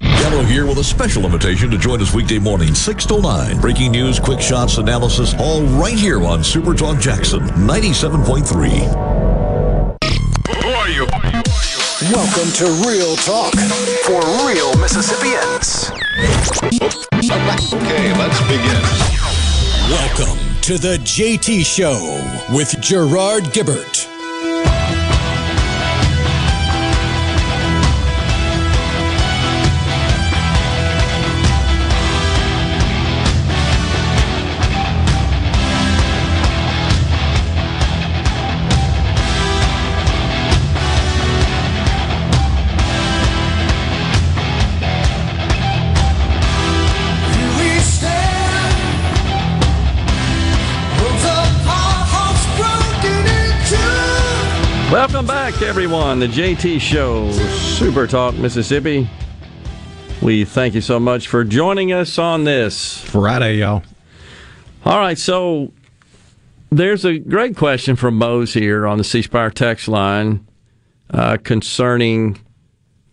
[0.00, 3.60] Gallo here with a special invitation to join us weekday morning, 6 to 9.
[3.60, 9.10] Breaking news, quick shots, analysis, all right here on Super Talk Jackson 97.3.
[10.62, 11.06] Who are you?
[12.12, 13.54] Welcome to Real Talk
[14.04, 15.90] for real Mississippians.
[17.72, 18.82] Okay, let's begin.
[19.90, 21.98] Welcome to the JT Show
[22.54, 24.09] with Gerard Gibert.
[55.50, 56.20] Back, everyone.
[56.20, 59.08] The JT Show, Super Talk, Mississippi.
[60.22, 63.82] We thank you so much for joining us on this Friday, y'all.
[64.84, 65.72] All right, so
[66.70, 70.46] there's a great question from Mose here on the C Spire text line
[71.10, 72.38] uh, concerning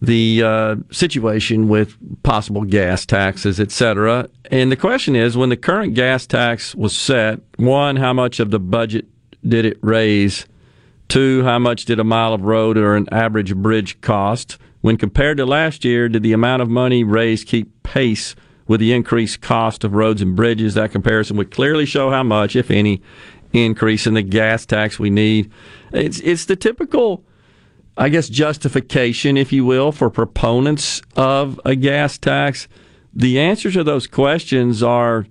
[0.02, 4.30] the uh, situation with possible gas taxes, et cetera.
[4.52, 8.52] And the question is when the current gas tax was set, one, how much of
[8.52, 9.08] the budget
[9.48, 10.46] did it raise?
[11.08, 14.58] Two, how much did a mile of road or an average bridge cost?
[14.82, 18.36] When compared to last year, did the amount of money raised keep pace
[18.68, 20.74] with the increased cost of roads and bridges?
[20.74, 23.02] That comparison would clearly show how much, if any,
[23.54, 25.52] increase in the gas tax we need.
[25.94, 27.24] It's it's the typical,
[27.98, 32.68] I guess, justification, if you will, for proponents of a gas tax.
[33.14, 35.26] The answers to those questions are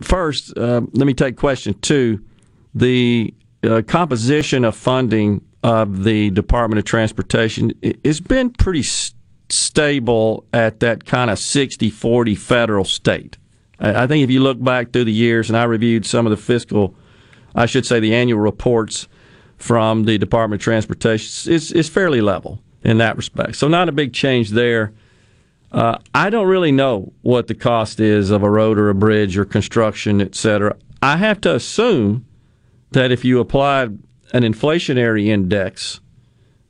[0.00, 0.56] first.
[0.56, 2.24] Uh, let me take question two.
[2.74, 3.32] The
[3.64, 7.72] uh, composition of funding of the Department of Transportation
[8.04, 8.84] has been pretty
[9.48, 13.38] stable at that kind of 60 40 federal state.
[13.80, 16.30] I, I think if you look back through the years, and I reviewed some of
[16.30, 16.94] the fiscal,
[17.54, 19.08] I should say the annual reports
[19.56, 23.56] from the Department of Transportation, it's, it's fairly level in that respect.
[23.56, 24.92] So, not a big change there.
[25.72, 29.36] Uh, I don't really know what the cost is of a road or a bridge
[29.36, 30.76] or construction, et cetera.
[31.02, 32.26] I have to assume
[32.94, 33.98] that if you applied
[34.32, 36.00] an inflationary index,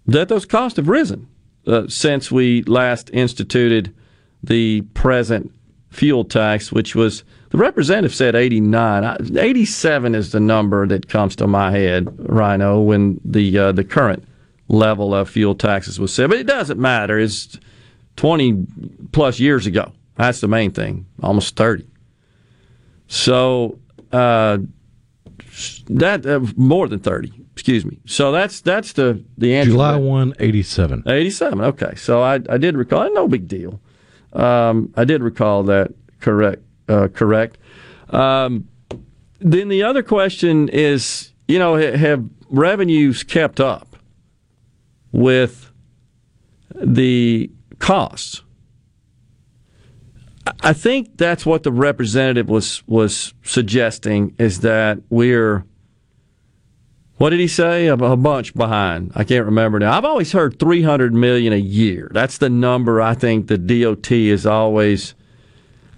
[0.06, 1.28] that those costs have risen
[1.66, 3.94] uh, since we last instituted
[4.42, 5.52] the present
[5.90, 9.38] fuel tax, which was the representative said 89.
[9.38, 14.24] 87 is the number that comes to my head, Rhino, when the uh, the current
[14.68, 16.30] level of fuel taxes was set.
[16.30, 17.18] But it doesn't matter.
[17.18, 17.58] It's
[18.16, 18.66] 20
[19.12, 19.92] plus years ago.
[20.16, 21.86] That's the main thing, almost 30.
[23.08, 23.78] So,
[24.12, 24.58] uh,
[25.86, 27.32] that uh, more than 30.
[27.52, 28.00] Excuse me.
[28.06, 29.70] So that's that's the the answer.
[29.70, 31.04] July 1, 87.
[31.06, 31.60] 87.
[31.60, 31.94] Okay.
[31.96, 33.12] So I, I did recall.
[33.14, 33.80] No big deal.
[34.32, 36.62] Um, I did recall that correct.
[36.88, 37.58] Uh, correct.
[38.10, 38.68] Um,
[39.38, 43.96] then the other question is, you know, have revenues kept up
[45.12, 45.70] with
[46.74, 48.42] the costs?
[50.62, 55.64] I- think that's what the representative was was suggesting is that we're
[57.16, 57.86] what did he say?
[57.86, 59.12] A, a bunch behind.
[59.14, 59.96] I can't remember now.
[59.96, 62.10] I've always heard 300 million a year.
[62.12, 65.14] That's the number I think the DOT is always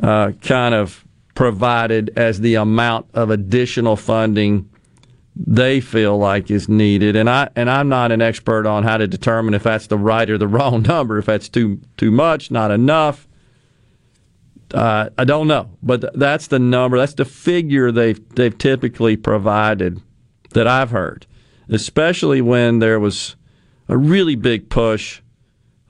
[0.00, 1.04] uh, kind of
[1.34, 4.68] provided as the amount of additional funding
[5.34, 7.14] they feel like is needed.
[7.16, 10.28] And I and I'm not an expert on how to determine if that's the right
[10.28, 11.18] or the wrong number.
[11.18, 13.25] If that's too too much, not enough.
[14.74, 16.98] Uh, I don't know, but that's the number.
[16.98, 20.02] That's the figure they've they've typically provided
[20.54, 21.26] that I've heard,
[21.68, 23.36] especially when there was
[23.88, 25.20] a really big push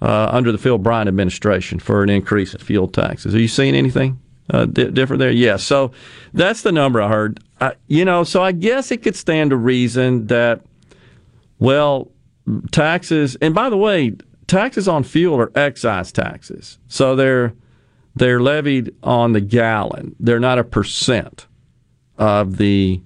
[0.02, 3.34] uh, under the Phil Bryant administration for an increase in fuel taxes.
[3.34, 4.20] Are you seeing anything
[4.50, 5.30] uh, di- different there?
[5.30, 5.64] Yes.
[5.64, 5.92] So
[6.34, 7.40] that's the number I heard.
[7.60, 10.60] Uh, you know, so I guess it could stand to reason that,
[11.58, 12.10] well,
[12.70, 14.12] taxes, and by the way,
[14.46, 16.78] taxes on fuel are excise taxes.
[16.88, 17.54] So they're
[18.16, 20.16] they're levied on the gallon.
[20.18, 21.46] They're not a percent
[22.18, 23.00] of the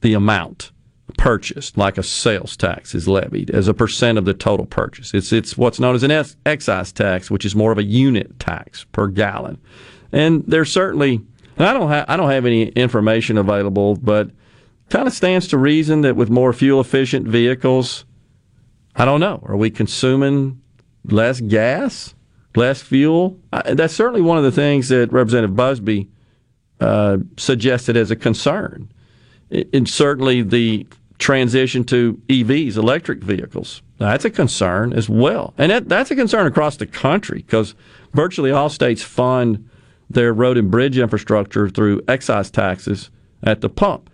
[0.00, 0.70] the amount
[1.16, 5.12] purchased, like a sales tax is levied as a percent of the total purchase.
[5.12, 8.84] It's it's what's known as an excise tax, which is more of a unit tax
[8.84, 9.58] per gallon.
[10.12, 11.20] And there's certainly,
[11.58, 14.30] I don't have I don't have any information available, but
[14.88, 18.04] kind of stands to reason that with more fuel efficient vehicles,
[18.94, 20.60] I don't know, are we consuming
[21.04, 22.13] less gas,
[22.56, 23.38] less fuel.
[23.50, 26.08] That's certainly one of the things that Representative Busby
[26.80, 28.90] uh, suggested as a concern.
[29.72, 30.86] And certainly the
[31.18, 35.54] transition to EVs, electric vehicles, that's a concern as well.
[35.56, 37.74] And that, that's a concern across the country because
[38.12, 39.68] virtually all states fund
[40.10, 43.10] their road and bridge infrastructure through excise taxes
[43.42, 44.10] at the pump.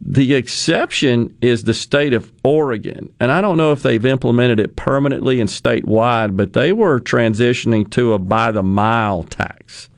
[0.00, 3.12] The exception is the state of Oregon.
[3.20, 7.90] And I don't know if they've implemented it permanently and statewide, but they were transitioning
[7.90, 9.90] to a by the mile tax.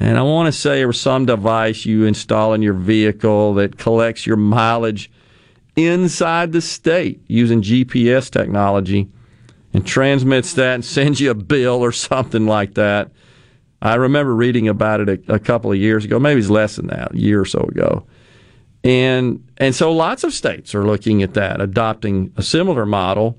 [0.00, 3.78] And I want to say there was some device you install in your vehicle that
[3.78, 5.10] collects your mileage
[5.76, 9.08] inside the state using GPS technology
[9.72, 13.10] and transmits that and sends you a bill or something like that.
[13.80, 16.88] I remember reading about it a, a couple of years ago, maybe it's less than
[16.88, 18.06] that, a year or so ago.
[18.86, 23.36] And and so lots of states are looking at that, adopting a similar model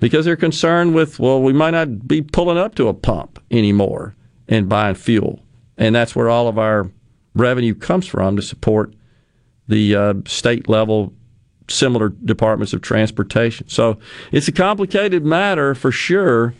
[0.00, 4.16] because they're concerned with, well, we might not be pulling up to a pump anymore
[4.48, 5.40] and buying fuel.
[5.78, 6.90] And that's where all of our
[7.36, 8.92] revenue comes from to support
[9.68, 11.12] the uh, state level
[11.68, 13.68] similar departments of transportation.
[13.68, 13.98] So
[14.32, 16.52] it's a complicated matter for sure,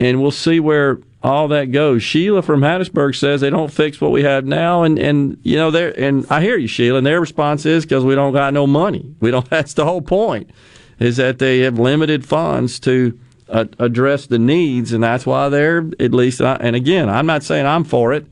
[0.00, 2.02] and we'll see where all that goes.
[2.02, 5.70] Sheila from Hattiesburg says they don't fix what we have now, and and you know
[5.70, 6.98] there and I hear you, Sheila.
[6.98, 9.14] And their response is because we don't got no money.
[9.20, 9.48] We don't.
[9.50, 10.50] That's the whole point,
[10.98, 13.18] is that they have limited funds to
[13.48, 16.40] uh, address the needs, and that's why they're at least.
[16.40, 18.26] And again, I'm not saying I'm for it.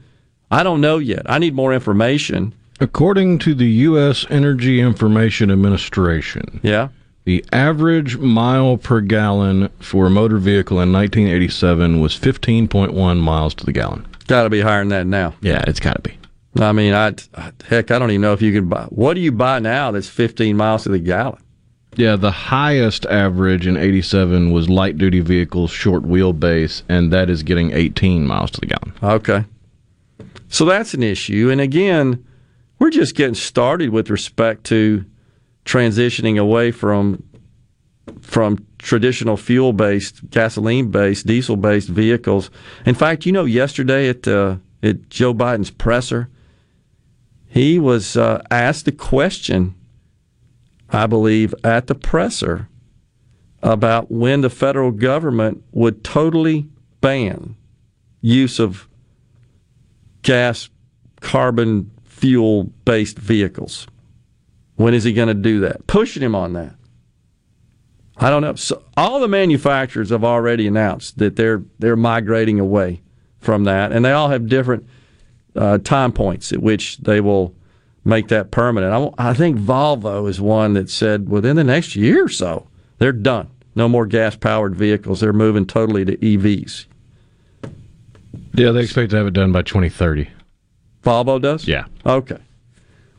[0.51, 1.23] I don't know yet.
[1.27, 2.55] I need more information.
[2.81, 4.25] According to the U.S.
[4.31, 6.89] Energy Information Administration, yeah,
[7.29, 13.67] the average mile per gallon for a motor vehicle in 1987 was 15.1 miles to
[13.67, 14.07] the gallon.
[14.29, 15.35] Got to be higher than that now.
[15.43, 16.17] Yeah, it's got to be.
[16.59, 17.13] I mean, I
[17.67, 18.85] heck, I don't even know if you can buy.
[18.85, 21.43] What do you buy now that's 15 miles to the gallon?
[21.97, 27.43] Yeah, the highest average in 87 was light duty vehicles, short wheelbase, and that is
[27.43, 28.95] getting 18 miles to the gallon.
[29.03, 29.45] Okay.
[30.49, 31.51] So that's an issue.
[31.51, 32.25] And again,
[32.79, 35.05] we're just getting started with respect to
[35.69, 37.23] transitioning away from
[38.23, 42.51] from traditional fuel based, gasoline based, diesel based vehicles.
[42.87, 46.31] In fact, you know, yesterday at uh, at Joe Biden's presser,
[47.47, 49.75] he was uh, asked a question,
[50.89, 52.69] I believe, at the presser
[53.63, 56.67] about when the federal government would totally
[57.03, 57.57] ban
[58.23, 58.89] use of
[60.23, 60.71] gas
[61.21, 63.87] carbon fuel based vehicles.
[64.79, 65.87] When is he going to do that?
[65.89, 66.75] Pushing him on that.
[68.17, 68.55] I don't know.
[68.55, 73.03] So all the manufacturers have already announced that they're they're migrating away
[73.39, 74.87] from that, and they all have different
[75.57, 77.55] uh, time points at which they will
[78.05, 79.15] make that permanent.
[79.19, 82.69] I, I think Volvo is one that said within the next year or so
[82.99, 83.51] they're done.
[83.75, 85.21] No more gas powered vehicles.
[85.21, 86.87] They're moving totally to EVs.
[88.55, 90.29] Yeah, they expect to have it done by 2030.
[91.03, 91.67] Volvo does?
[91.67, 91.87] Yeah.
[92.07, 92.39] Okay.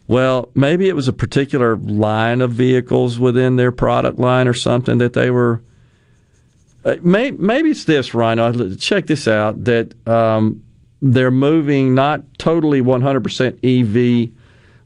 [0.10, 4.98] Well, maybe it was a particular line of vehicles within their product line or something
[4.98, 5.61] that they were.
[6.84, 8.73] Uh, may, maybe it's this, Rhino.
[8.73, 10.64] Check this out that um,
[10.99, 14.31] they're moving not totally 100% EV,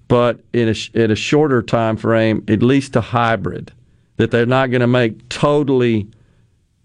[0.10, 3.72] but in a, in a shorter time frame, at least to hybrid.
[4.18, 6.06] That they're not going to make totally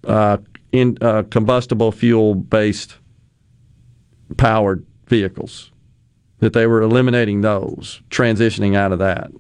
[0.07, 0.37] uh,
[0.71, 2.99] in uh, combustible fuel based
[4.37, 5.73] powered vehicles
[6.41, 9.31] that they were eliminating those, transitioning out of that.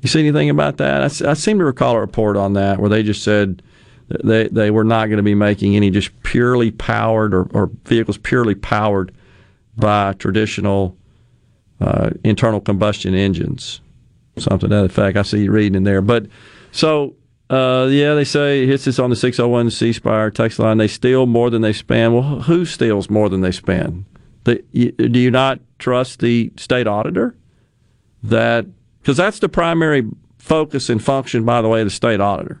[0.00, 1.00] You see anything about that?
[1.00, 3.62] I, I seem to recall a report on that where they just said
[4.08, 8.18] they they were not going to be making any just purely powered or, or vehicles
[8.18, 9.12] purely powered
[9.76, 10.96] by traditional
[11.80, 13.80] uh, internal combustion engines,
[14.38, 15.16] something to that effect.
[15.16, 16.26] I see you reading in there, but
[16.70, 17.14] so.
[17.50, 20.78] Uh, yeah, they say it hits this on the 601 C Spire text line.
[20.78, 22.14] They steal more than they spend.
[22.14, 24.06] Well, who steals more than they spend?
[24.44, 27.36] The, do you not trust the state auditor?
[28.22, 28.66] That
[29.00, 30.06] because that's the primary
[30.38, 32.60] focus and function, by the way, of the state auditor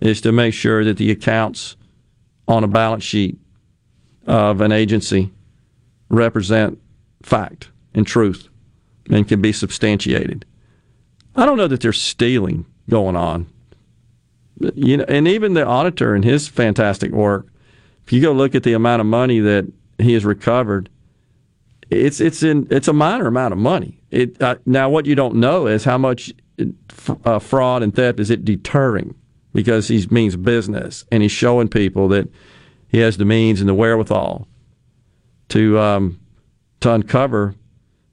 [0.00, 1.76] is to make sure that the accounts
[2.46, 3.38] on a balance sheet
[4.26, 5.32] of an agency
[6.08, 6.78] represent
[7.22, 8.48] fact and truth
[9.10, 10.44] and can be substantiated.
[11.34, 13.46] I don't know that there's stealing going on.
[14.74, 17.46] You know, and even the auditor and his fantastic work,
[18.04, 20.88] if you go look at the amount of money that he has recovered,
[21.90, 24.00] it's it's in it's a minor amount of money.
[24.10, 26.32] It uh, now what you don't know is how much
[27.24, 29.14] uh, fraud and theft is it deterring
[29.52, 32.28] because he means business and he's showing people that
[32.88, 34.48] he has the means and the wherewithal
[35.50, 36.20] to um,
[36.80, 37.54] to uncover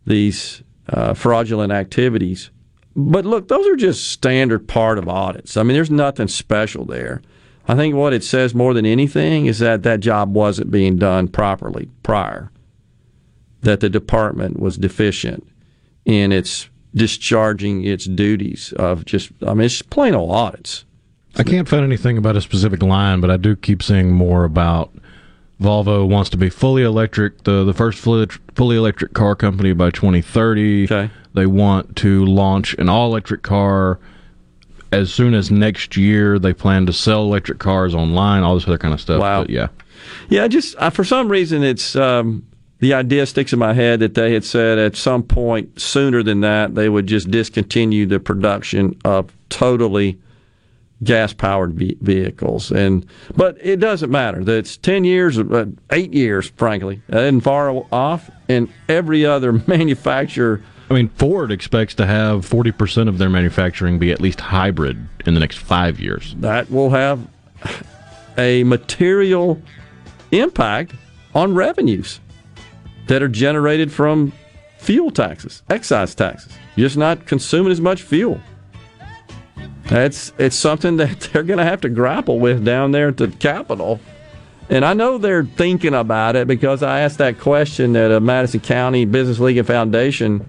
[0.06, 2.52] these uh, fraudulent activities.
[2.96, 5.58] But look, those are just standard part of audits.
[5.58, 7.24] I mean, there's nothing special there.
[7.68, 11.28] I think what it says more than anything is that that job wasn't being done
[11.28, 12.52] properly prior
[13.64, 15.48] that the department was deficient
[16.06, 20.86] in its discharging its duties of just, I mean, it's plain old audits.
[21.36, 24.94] I can't find anything about a specific line, but I do keep seeing more about
[25.60, 29.90] Volvo wants to be fully electric, the the first fully, fully electric car company by
[29.90, 30.84] 2030.
[30.84, 31.10] Okay.
[31.34, 34.00] They want to launch an all electric car
[34.92, 36.38] as soon as next year.
[36.38, 39.20] They plan to sell electric cars online, all this other kind of stuff.
[39.20, 39.42] Wow.
[39.42, 39.68] But yeah.
[40.30, 42.46] Yeah, just uh, for some reason, it's um,
[42.80, 46.42] the idea sticks in my head that they had said at some point sooner than
[46.42, 50.20] that they would just discontinue the production of totally
[51.04, 52.72] gas powered vehicles.
[52.72, 53.06] And
[53.36, 54.44] but it doesn't matter.
[54.44, 58.30] That's 10 years uh, 8 years frankly and far off.
[58.50, 64.12] And every other manufacturer I mean Ford expects to have 40% of their manufacturing be
[64.12, 66.36] at least hybrid in the next 5 years.
[66.40, 67.26] That will have
[68.38, 69.62] a material
[70.32, 70.94] impact
[71.34, 72.20] on revenues
[73.08, 74.34] that are generated from
[74.78, 76.54] fuel taxes, excise taxes.
[76.76, 78.40] You're just not consuming as much fuel.
[79.86, 83.28] That's it's something that they're going to have to grapple with down there at the
[83.28, 84.00] Capitol.
[84.70, 88.62] And I know they're thinking about it because I asked that question at a Madison
[88.62, 90.46] County Business League and Foundation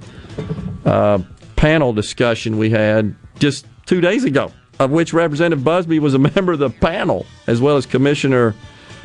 [0.85, 1.18] uh,
[1.56, 6.52] panel discussion we had just two days ago, of which Representative Busby was a member
[6.52, 8.55] of the panel, as well as Commissioner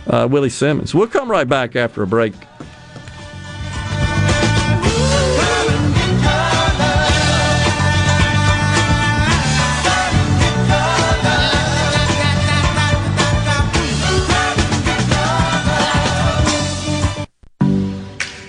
[0.07, 0.93] uh, Willie Simmons.
[0.93, 2.33] We'll come right back after a break.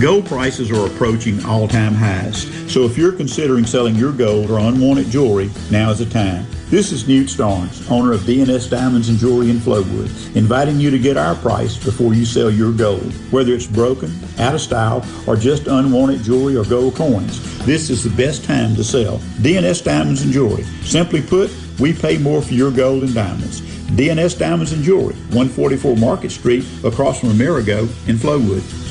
[0.00, 4.58] Gold prices are approaching all time highs, so if you're considering selling your gold or
[4.58, 6.46] unwanted jewelry, now is the time.
[6.68, 10.98] This is Newt Starnes, owner of DNS Diamonds and Jewelry in Flowood, inviting you to
[10.98, 13.10] get our price before you sell your gold.
[13.32, 18.04] Whether it's broken, out of style, or just unwanted jewelry or gold coins, this is
[18.04, 19.16] the best time to sell.
[19.40, 20.64] DNS Diamonds and Jewelry.
[20.82, 21.50] Simply put,
[21.80, 23.62] we pay more for your gold and diamonds.
[23.92, 28.85] DNS Diamonds and Jewelry, 144 Market Street, across from Amerigo in Flowood.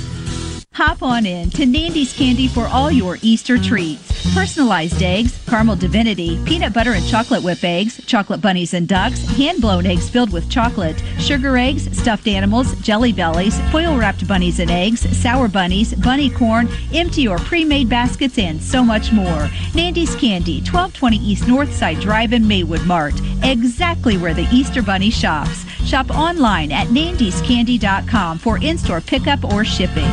[0.75, 4.33] Hop on in to Nandy's Candy for all your Easter treats.
[4.33, 9.61] Personalized eggs, caramel divinity, peanut butter and chocolate whip eggs, chocolate bunnies and ducks, hand
[9.61, 14.69] blown eggs filled with chocolate, sugar eggs, stuffed animals, jelly bellies, foil wrapped bunnies and
[14.69, 19.49] eggs, sour bunnies, bunny corn, empty or pre made baskets, and so much more.
[19.75, 25.63] Nandy's Candy, 1220 East Northside Drive in Maywood Mart, exactly where the Easter Bunny shops.
[25.85, 30.11] Shop online at nandyscandy.com for in store pickup or shipping.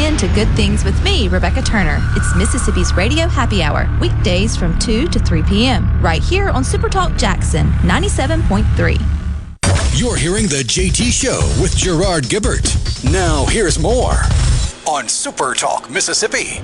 [0.00, 1.98] In to Good Things with me, Rebecca Turner.
[2.16, 7.18] It's Mississippi's Radio Happy Hour, weekdays from 2 to 3 p.m., right here on Supertalk
[7.18, 8.98] Jackson 97.3.
[10.00, 12.64] You're hearing The JT Show with Gerard Gibert.
[13.12, 14.14] Now, here's more
[14.86, 16.62] on Super Talk, Mississippi.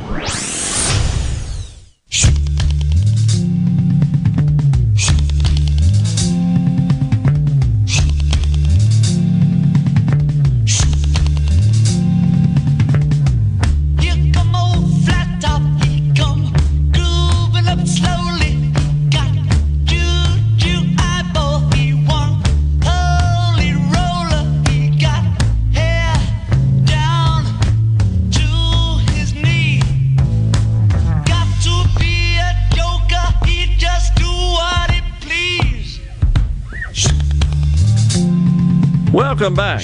[39.39, 39.83] Welcome back.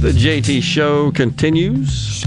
[0.00, 2.22] The JT Show continues.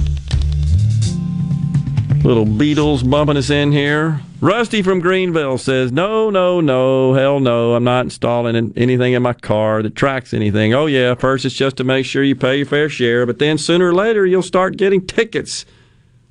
[2.24, 4.22] Little Beatles bumping us in here.
[4.42, 7.76] Rusty from Greenville says, No, no, no, hell no.
[7.76, 10.74] I'm not installing anything in my car that tracks anything.
[10.74, 13.60] Oh, yeah, first it's just to make sure you pay your fair share, but then
[13.60, 15.64] sooner or later you'll start getting tickets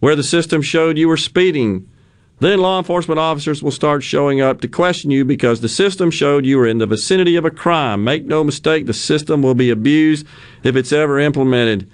[0.01, 1.89] where the system showed you were speeding.
[2.39, 6.45] Then law enforcement officers will start showing up to question you because the system showed
[6.45, 8.05] you were in the vicinity of a crime.
[8.05, 10.27] Make no mistake, the system will be abused
[10.63, 11.91] if it's ever implemented.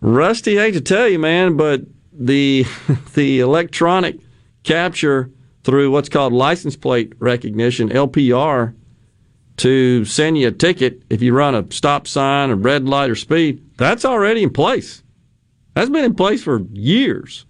[0.00, 1.82] Rusty, hate to tell you, man, but
[2.12, 2.66] the
[3.14, 4.18] the electronic
[4.64, 5.30] capture
[5.62, 8.74] through what's called license plate recognition (LPR)
[9.58, 13.14] to send you a ticket if you run a stop sign, a red light, or
[13.14, 13.62] speed.
[13.76, 15.02] That's already in place.
[15.74, 17.44] That's been in place for years.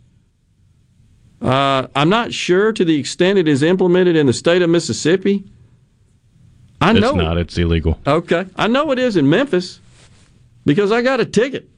[1.40, 5.44] Uh, I'm not sure to the extent it is implemented in the state of Mississippi.
[6.80, 7.38] I know it's not.
[7.38, 7.98] It's illegal.
[8.06, 9.80] Okay, I know it is in Memphis
[10.64, 11.68] because I got a ticket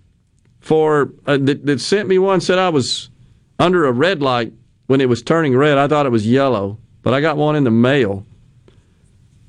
[0.60, 3.10] for uh, that, that sent me one said I was
[3.58, 4.52] under a red light
[4.86, 5.78] when it was turning red.
[5.78, 8.26] I thought it was yellow, but I got one in the mail.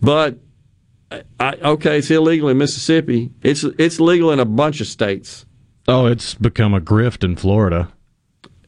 [0.01, 0.37] But
[1.39, 3.31] I, okay, it's illegal in Mississippi.
[3.41, 5.45] It's it's legal in a bunch of states.
[5.87, 7.91] Oh, it's become a grift in Florida.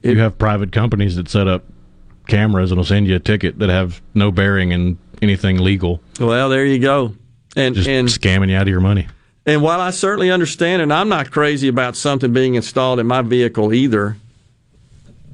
[0.06, 1.64] You have private companies that set up
[2.28, 6.02] cameras and will send you a ticket that have no bearing in anything legal.
[6.20, 7.16] Well, there you go.
[7.56, 9.08] And Just and scamming you out of your money.
[9.46, 13.22] And while I certainly understand, and I'm not crazy about something being installed in my
[13.22, 14.18] vehicle either,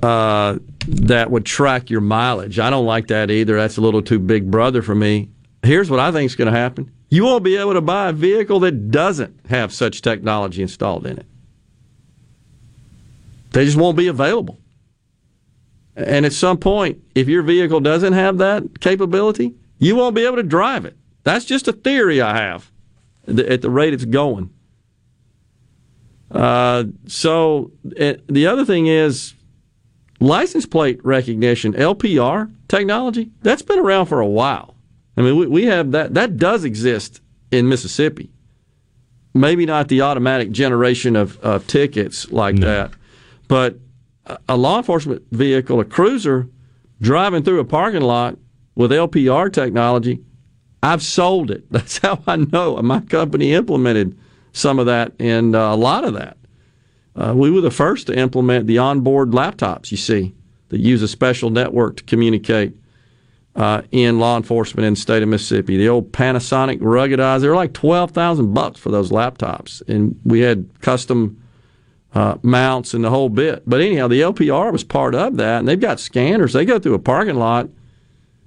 [0.04, 2.60] uh, that would track your mileage.
[2.60, 3.56] I don't like that either.
[3.56, 5.30] That's a little too big brother for me.
[5.64, 8.14] Here's what I think is going to happen you won't be able to buy a
[8.14, 11.26] vehicle that doesn't have such technology installed in it.
[13.52, 14.61] They just won't be available.
[16.02, 20.38] And at some point, if your vehicle doesn't have that capability, you won't be able
[20.38, 20.98] to drive it.
[21.24, 22.72] That's just a theory I have
[23.28, 24.52] at the rate it's going.
[26.32, 29.34] Uh, so it, the other thing is
[30.20, 34.76] license plate recognition, LPR technology, that's been around for a while.
[35.18, 37.22] I mean, we, we have that, that does exist
[37.52, 38.32] in Mississippi.
[39.34, 42.66] Maybe not the automatic generation of, of tickets like no.
[42.68, 42.92] that,
[43.48, 43.78] but
[44.48, 46.48] a law enforcement vehicle, a cruiser,
[47.02, 48.38] driving through a parking lot
[48.76, 50.22] with LPR technology,
[50.84, 51.64] I've sold it.
[51.72, 52.78] That's how I know.
[52.82, 54.18] My company implemented
[54.54, 56.38] some of that and uh, a lot of that.
[57.16, 60.34] Uh, we were the first to implement the onboard laptops, you see,
[60.70, 62.74] that use a special network to communicate
[63.56, 65.76] uh, in law enforcement in the state of Mississippi.
[65.76, 69.82] The old Panasonic ruggedized, they were like 12000 bucks for those laptops.
[69.90, 71.41] And we had custom
[72.14, 73.64] uh, mounts and the whole bit.
[73.66, 76.54] But anyhow, the LPR was part of that, and they've got scanners.
[76.54, 77.70] They go through a parking lot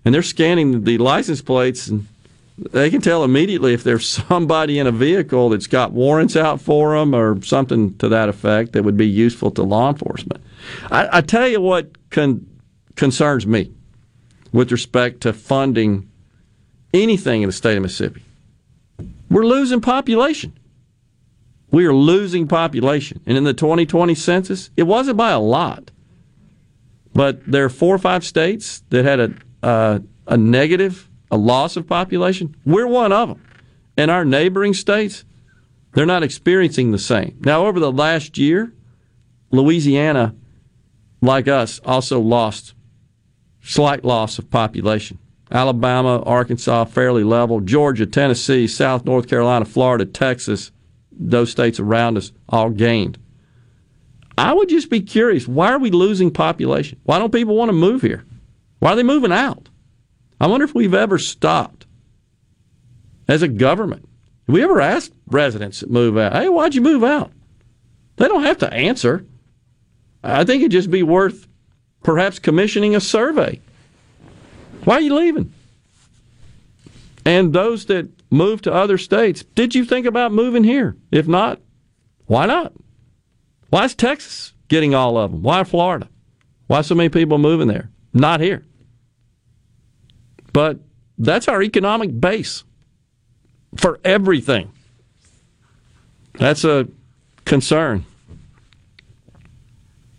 [0.05, 2.07] and they're scanning the license plates, and
[2.59, 6.97] they can tell immediately if there's somebody in a vehicle that's got warrants out for
[6.97, 10.43] them or something to that effect that would be useful to law enforcement.
[10.91, 12.47] I, I tell you what con-
[12.97, 13.73] concerns me
[14.53, 16.09] with respect to funding
[16.93, 18.23] anything in the state of Mississippi.
[19.31, 20.57] We're losing population.
[21.75, 23.21] We are losing population.
[23.27, 25.91] And in the 2020 census, it wasn't by a lot.
[27.13, 31.77] But there are four or five states that had a, uh, a negative, a loss
[31.77, 32.55] of population.
[32.65, 33.43] We're one of them.
[33.97, 35.25] And our neighboring states,
[35.95, 37.39] they're not experiencing the same.
[37.41, 38.73] Now, over the last year,
[39.51, 40.33] Louisiana,
[41.21, 42.75] like us, also lost
[43.63, 45.19] slight loss of population.
[45.51, 47.59] Alabama, Arkansas, fairly level.
[47.59, 50.71] Georgia, Tennessee, South North Carolina, Florida, Texas,
[51.19, 53.19] those states around us all gained.
[54.37, 57.01] I would just be curious why are we losing population?
[57.05, 58.25] Why don't people want to move here?
[58.81, 59.69] Why are they moving out?
[60.41, 61.87] I wonder if we've ever stopped
[63.29, 64.09] as a government.
[64.47, 67.33] Have we ever asked residents that move out, hey, why'd you move out?
[68.17, 69.25] They don't have to answer.
[70.23, 71.47] I think it'd just be worth
[72.03, 73.61] perhaps commissioning a survey.
[74.85, 75.53] Why are you leaving?
[77.25, 80.97] And those that move to other states, did you think about moving here?
[81.11, 81.61] If not,
[82.27, 82.73] why not?
[83.71, 85.43] Why is Texas getting all of them?
[85.43, 86.09] Why Florida?
[86.67, 87.91] Why so many people moving there?
[88.13, 88.65] Not here.
[90.53, 90.79] But
[91.19, 92.65] that's our economic base
[93.77, 94.73] for everything.
[96.35, 96.89] That's a
[97.45, 98.05] concern.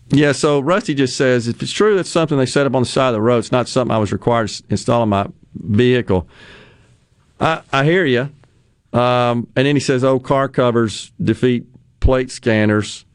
[0.10, 2.88] Yeah, so Rusty just says if it's true that's something they set up on the
[2.88, 6.28] side of the road, it's not something I was required to install in my vehicle.
[7.40, 8.30] I, I hear you.
[8.94, 11.66] Um, and then he says, "Oh, car covers defeat
[12.00, 13.06] plate scanners."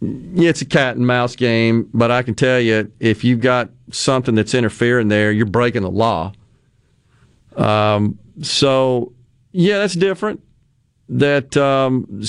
[0.00, 3.70] Yeah, it's a cat and mouse game, but I can tell you, if you've got
[3.90, 6.32] something that's interfering there, you're breaking the law.
[7.56, 9.12] Um, so,
[9.50, 10.40] yeah, that's different.
[11.08, 12.22] That um,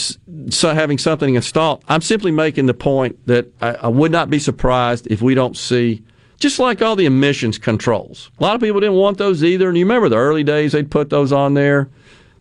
[0.49, 4.39] so having something installed, I'm simply making the point that I, I would not be
[4.39, 6.01] surprised if we don't see
[6.39, 8.31] just like all the emissions controls.
[8.39, 9.67] A lot of people didn't want those either.
[9.67, 11.89] And you remember the early days, they'd put those on there,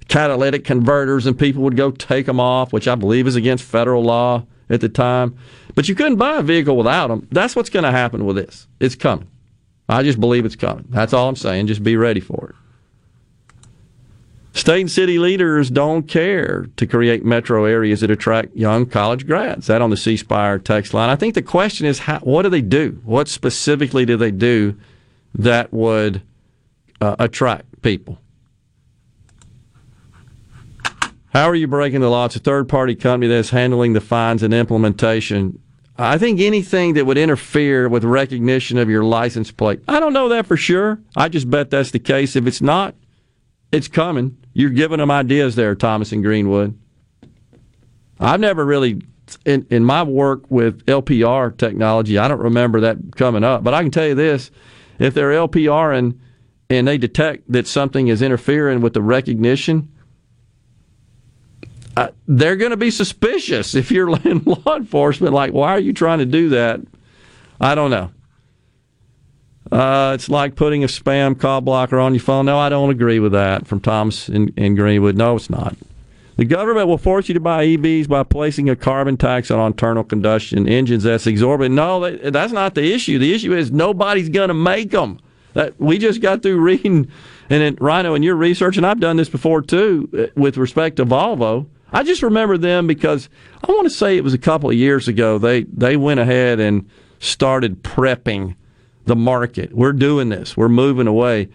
[0.09, 4.03] catalytic converters, and people would go take them off, which I believe is against federal
[4.03, 5.37] law at the time.
[5.75, 7.27] But you couldn't buy a vehicle without them.
[7.31, 8.67] That's what's going to happen with this.
[8.81, 9.29] It's coming.
[9.89, 10.85] I just believe it's coming.
[10.91, 11.67] That's all I'm saying.
[11.67, 12.57] Just be ready for it.
[14.53, 19.69] State and city leaders don't care to create metro areas that attract young college grads.
[19.69, 21.11] That on the C Spire text line.
[21.11, 23.01] I think the question is, how, what do they do?
[23.05, 24.77] What specifically do they do
[25.35, 26.23] that would
[27.01, 28.19] uh, attract people?
[31.33, 32.25] How are you breaking the law?
[32.25, 35.61] It's a third party company that's handling the fines and implementation.
[35.97, 39.81] I think anything that would interfere with recognition of your license plate.
[39.87, 41.01] I don't know that for sure.
[41.17, 42.35] I just bet that's the case.
[42.35, 42.95] If it's not,
[43.73, 44.37] it's coming.
[44.53, 46.79] You're giving them ideas there, Thomas and Greenwood.
[48.19, 49.03] I've never really,
[49.45, 53.63] in, in my work with LPR technology, I don't remember that coming up.
[53.63, 54.51] But I can tell you this
[54.99, 56.21] if they're LPR and,
[56.69, 59.93] and they detect that something is interfering with the recognition,
[61.97, 65.35] uh, they're going to be suspicious if you're in law enforcement.
[65.35, 66.81] Like, why are you trying to do that?
[67.61, 68.11] I don't know.
[69.71, 72.47] Uh, it's like putting a spam call blocker on your phone.
[72.47, 75.17] No, I don't agree with that from Thomas in, in Greenwood.
[75.17, 75.77] No, it's not.
[76.37, 80.05] The government will force you to buy EVs by placing a carbon tax on internal
[80.05, 81.03] combustion engines.
[81.03, 81.75] That's exorbitant.
[81.75, 83.19] No, that's not the issue.
[83.19, 85.19] The issue is nobody's going to make them.
[85.55, 87.11] That we just got through reading,
[87.51, 90.97] and in, Rhino, in your research, and I've done this before too, uh, with respect
[90.97, 91.67] to Volvo.
[91.91, 93.29] I just remember them because
[93.67, 95.39] I want to say it was a couple of years ago.
[95.39, 96.89] They they went ahead and
[97.19, 98.55] started prepping
[99.09, 99.73] the market.
[99.73, 100.57] We're doing this.
[100.57, 101.49] We're moving away.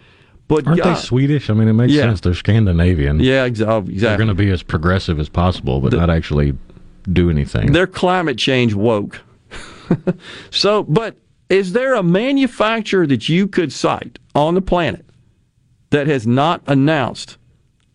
[0.46, 1.48] But aren't God, they Swedish?
[1.48, 2.02] I mean, it makes yeah.
[2.02, 2.20] sense.
[2.20, 3.20] They're Scandinavian.
[3.20, 3.96] Yeah, oh, exactly.
[3.96, 6.56] They're going to be as progressive as possible, but the, not actually
[7.10, 7.72] do anything.
[7.72, 9.22] They're climate change woke.
[10.50, 11.16] so, but
[11.48, 15.06] is there a manufacturer that you could cite on the planet
[15.90, 17.38] that has not announced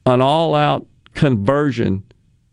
[0.06, 2.04] an all-out conversion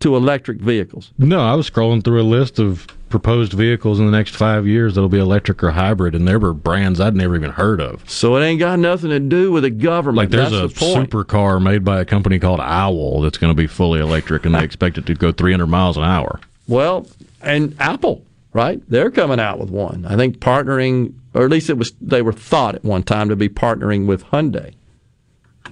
[0.01, 1.13] to electric vehicles.
[1.19, 4.95] No, I was scrolling through a list of proposed vehicles in the next five years
[4.95, 8.09] that'll be electric or hybrid, and there were brands I'd never even heard of.
[8.09, 10.17] So it ain't got nothing to do with the government.
[10.17, 13.57] Like there's That's a the supercar made by a company called Owl that's going to
[13.57, 16.41] be fully electric, and they expect it to go 300 miles an hour.
[16.69, 17.07] Well,
[17.43, 18.83] and Apple, right?
[18.89, 20.05] They're coming out with one.
[20.05, 23.37] I think partnering, or at least it was they were thought at one time to
[23.37, 24.75] be partnering with Hyundai.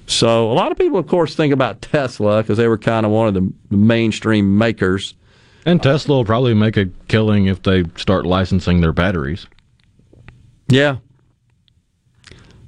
[0.07, 3.13] So a lot of people, of course, think about Tesla because they were kind of
[3.13, 5.15] one of the mainstream makers.
[5.67, 9.47] And Tesla will probably make a killing if they start licensing their batteries.
[10.69, 10.97] Yeah.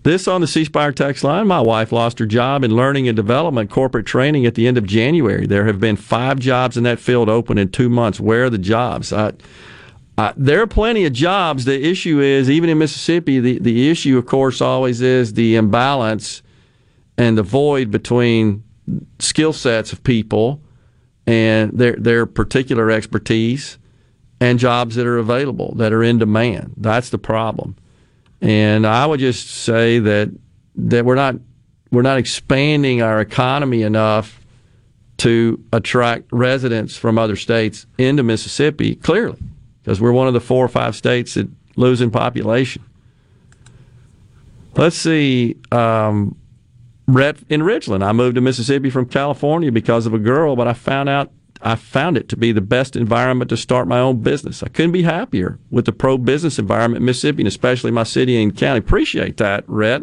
[0.02, 1.48] This on the C Spire text line.
[1.48, 4.86] My wife lost her job in learning and development corporate training at the end of
[4.86, 5.46] January.
[5.46, 8.20] There have been five jobs in that field open in two months.
[8.20, 9.12] Where are the jobs?
[9.12, 9.32] I,
[10.16, 11.64] I, there are plenty of jobs.
[11.64, 16.40] The issue is, even in Mississippi, the, the issue, of course, always is the imbalance
[17.18, 18.62] and the void between
[19.18, 20.62] skill sets of people
[21.26, 23.78] and their their particular expertise
[24.40, 26.74] and jobs that are available that are in demand.
[26.76, 27.76] That's the problem.
[28.40, 30.30] And I would just say that
[30.76, 31.36] that we're not
[31.90, 34.40] we're not expanding our economy enough
[35.18, 38.96] to attract residents from other states into Mississippi.
[38.96, 39.38] Clearly,
[39.82, 42.84] because we're one of the four or five states that lose in population.
[44.74, 45.56] Let's see.
[45.72, 46.36] Um,
[47.06, 50.72] Red, in Ridgeland, I moved to Mississippi from California because of a girl, but I
[50.72, 51.30] found out
[51.62, 54.62] I found it to be the best environment to start my own business.
[54.62, 58.42] I couldn't be happier with the pro business environment in Mississippi, and especially my city
[58.42, 58.78] and county.
[58.78, 60.02] Appreciate that, Rhett.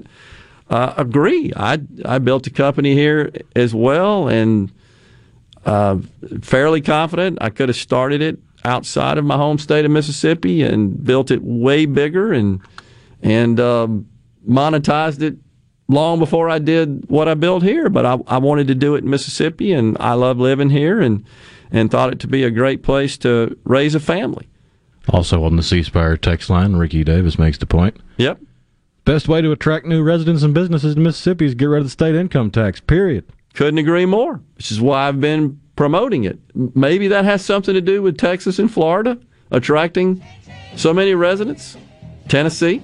[0.69, 1.53] Uh, agree.
[1.55, 4.71] I I built a company here as well, and
[5.65, 5.97] uh,
[6.41, 11.03] fairly confident I could have started it outside of my home state of Mississippi and
[11.03, 12.61] built it way bigger and
[13.21, 14.07] and um,
[14.47, 15.37] monetized it
[15.87, 17.89] long before I did what I built here.
[17.89, 21.25] But I, I wanted to do it in Mississippi, and I love living here, and
[21.71, 24.47] and thought it to be a great place to raise a family.
[25.09, 27.97] Also on the C Spire text line, Ricky Davis makes the point.
[28.17, 28.39] Yep.
[29.05, 31.89] Best way to attract new residents and businesses to Mississippi is get rid of the
[31.89, 32.79] state income tax.
[32.79, 33.25] Period.
[33.53, 34.39] Couldn't agree more.
[34.55, 36.39] Which is why I've been promoting it.
[36.55, 39.19] Maybe that has something to do with Texas and Florida
[39.51, 40.23] attracting
[40.77, 41.75] so many residents.
[42.29, 42.81] Tennessee.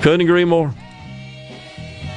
[0.00, 0.74] Couldn't agree more.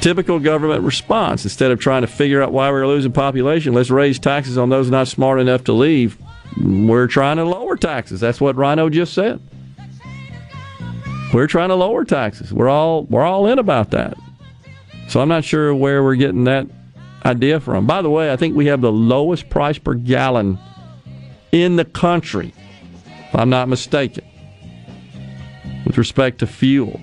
[0.06, 1.46] Typical government response.
[1.46, 4.92] Instead of trying to figure out why we're losing population, let's raise taxes on those
[4.92, 6.16] not smart enough to leave.
[6.62, 8.20] We're trying to lower taxes.
[8.20, 9.42] That's what Rhino just said.
[11.34, 12.54] We're trying to lower taxes.
[12.54, 14.16] We're all we're all in about that.
[15.08, 16.68] So I'm not sure where we're getting that
[17.26, 17.88] idea from.
[17.88, 20.60] By the way, I think we have the lowest price per gallon
[21.52, 22.54] in the country,
[23.28, 24.24] if I'm not mistaken,
[25.84, 27.02] with respect to fuel.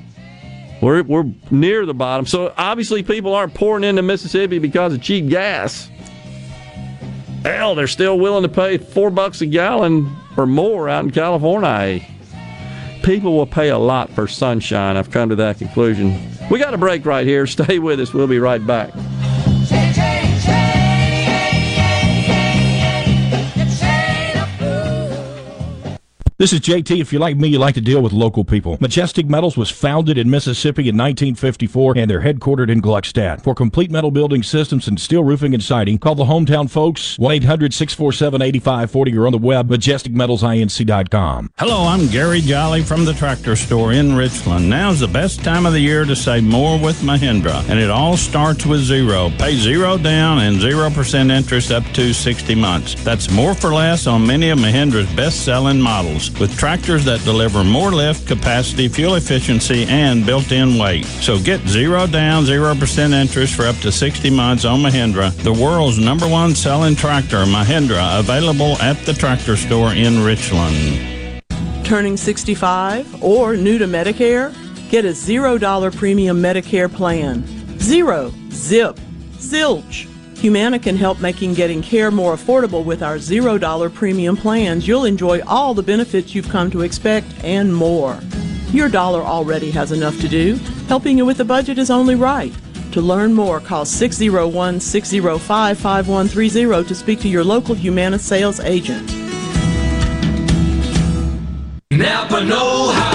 [0.83, 2.27] We're, we're near the bottom.
[2.27, 5.89] So obviously, people aren't pouring into Mississippi because of cheap gas.
[7.45, 12.05] Hell, they're still willing to pay four bucks a gallon or more out in California.
[13.05, 14.97] People will pay a lot for sunshine.
[14.97, 16.21] I've come to that conclusion.
[16.51, 17.47] We got a break right here.
[17.49, 18.13] Stay with us.
[18.13, 18.93] We'll be right back.
[26.43, 27.01] This is JT.
[27.01, 28.77] If you're like me, you like to deal with local people.
[28.81, 33.45] Majestic Metals was founded in Mississippi in 1954 and they're headquartered in Gluckstadt.
[33.45, 39.17] For complete metal building systems and steel roofing and siding, call the hometown folks 1-800-647-8540
[39.17, 41.51] or on the web majesticmetalsinc.com.
[41.59, 44.69] Hello, I'm Gary Jolly from the tractor store in Richland.
[44.69, 48.17] Now's the best time of the year to save more with Mahindra, and it all
[48.17, 49.31] starts with zero.
[49.39, 52.97] Pay zero down and 0% interest up to 60 months.
[53.05, 57.93] That's more for less on many of Mahindra's best-selling models with tractors that deliver more
[57.93, 61.05] lift, capacity, fuel efficiency, and built-in weight.
[61.05, 65.99] So get zero down, 0% interest for up to 60 months on Mahindra, the world's
[65.99, 71.43] number one selling tractor, Mahindra, available at the tractor store in Richland.
[71.85, 74.55] Turning 65 or new to Medicare?
[74.91, 77.45] Get a $0 premium Medicare plan.
[77.79, 78.97] Zero, zip,
[79.39, 80.12] zilch.
[80.43, 84.89] Humana can help making getting care more affordable with our $0 premium plans.
[84.89, 88.19] You'll enjoy all the benefits you've come to expect and more.
[88.73, 90.57] Your dollar already has enough to do.
[90.89, 92.53] Helping you with the budget is only right.
[92.91, 99.15] To learn more, call 601 605 5130 to speak to your local Humana sales agent.
[101.93, 103.12] Napa Know How.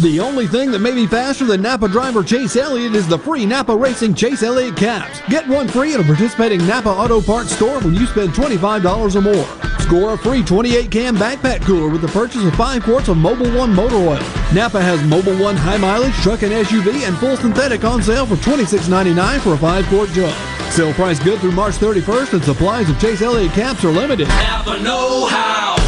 [0.00, 3.44] The only thing that may be faster than Napa driver Chase Elliott is the free
[3.44, 5.20] Napa Racing Chase Elliott caps.
[5.28, 9.20] Get one free at a participating Napa Auto Parts store when you spend $25 or
[9.20, 9.80] more.
[9.80, 13.58] Score a free 28 can backpack cooler with the purchase of 5 quarts of Mobil
[13.58, 14.22] One motor oil.
[14.54, 18.36] Napa has Mobil One high mileage truck and SUV and full synthetic on sale for
[18.36, 20.32] $26.99 for a 5 quart jug.
[20.70, 24.28] Sale price good through March 31st, and supplies of Chase Elliott caps are limited.
[24.28, 25.87] Napa Know How.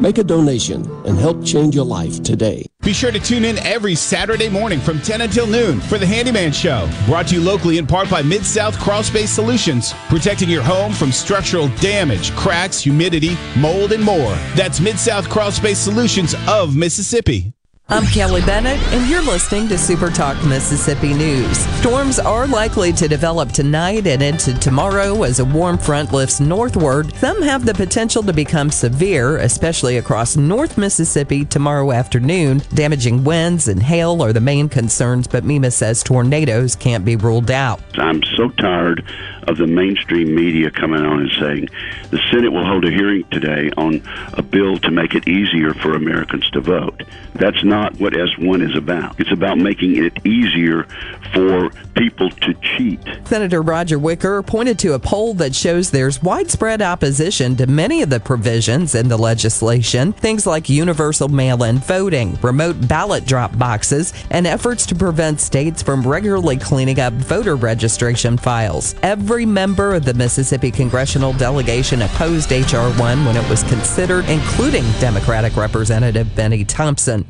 [0.00, 2.66] Make a donation and help change your life today.
[2.82, 6.52] Be sure to tune in every Saturday morning from 10 until noon for the Handyman
[6.52, 6.90] Show.
[7.06, 10.92] Brought to you locally in part by Mid South Crawl Space Solutions, protecting your home
[10.92, 14.34] from structural damage, cracks, humidity, mold, and more.
[14.56, 17.53] That's Mid South Crawl Space Solutions of Mississippi.
[17.90, 21.58] I'm Kelly Bennett, and you're listening to Super Talk Mississippi News.
[21.80, 27.14] Storms are likely to develop tonight and into tomorrow as a warm front lifts northward.
[27.16, 32.62] Some have the potential to become severe, especially across North Mississippi tomorrow afternoon.
[32.72, 37.50] Damaging winds and hail are the main concerns, but MEMA says tornadoes can't be ruled
[37.50, 37.82] out.
[37.98, 39.04] I'm so tired
[39.46, 41.68] of the mainstream media coming on and saying
[42.08, 44.00] the Senate will hold a hearing today on
[44.32, 47.02] a bill to make it easier for Americans to vote.
[47.34, 49.18] That's not what S1 is about.
[49.18, 50.86] It's about making it easier
[51.32, 53.00] for people to cheat.
[53.24, 58.10] Senator Roger Wicker pointed to a poll that shows there's widespread opposition to many of
[58.10, 64.12] the provisions in the legislation, things like universal mail in voting, remote ballot drop boxes,
[64.30, 68.94] and efforts to prevent states from regularly cleaning up voter registration files.
[69.02, 72.92] Every member of the Mississippi congressional delegation opposed H.R.
[72.92, 77.24] 1 when it was considered, including Democratic Representative Benny Thompson.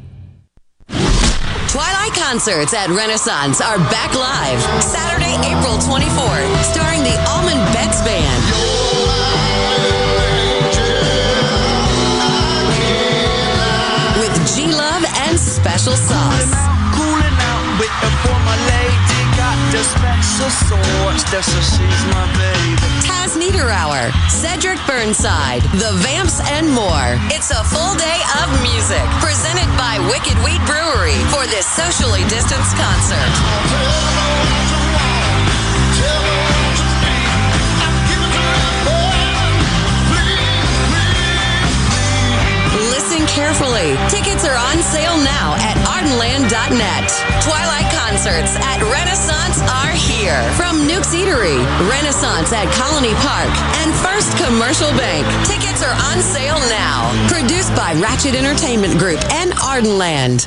[0.89, 8.43] Twilight concerts at Renaissance are back live Saturday, April 24th, starring the Allman Betts Band.
[14.21, 16.75] With G Love and Special Sauce.
[21.83, 22.79] That's my baby.
[23.03, 27.19] Taz Niederauer, Cedric Burnside, The Vamps, and more.
[27.35, 32.77] It's a full day of music presented by Wicked Wheat Brewery for this socially distanced
[32.79, 34.64] concert.
[43.35, 43.99] Carefully.
[44.07, 47.11] Tickets are on sale now at ardenland.net.
[47.43, 50.39] Twilight concerts at Renaissance are here.
[50.55, 51.59] From Nuke's Eatery,
[51.91, 53.51] Renaissance at Colony Park,
[53.83, 55.27] and First Commercial Bank.
[55.45, 57.11] Tickets are on sale now.
[57.29, 60.47] Produced by Ratchet Entertainment Group and Ardenland.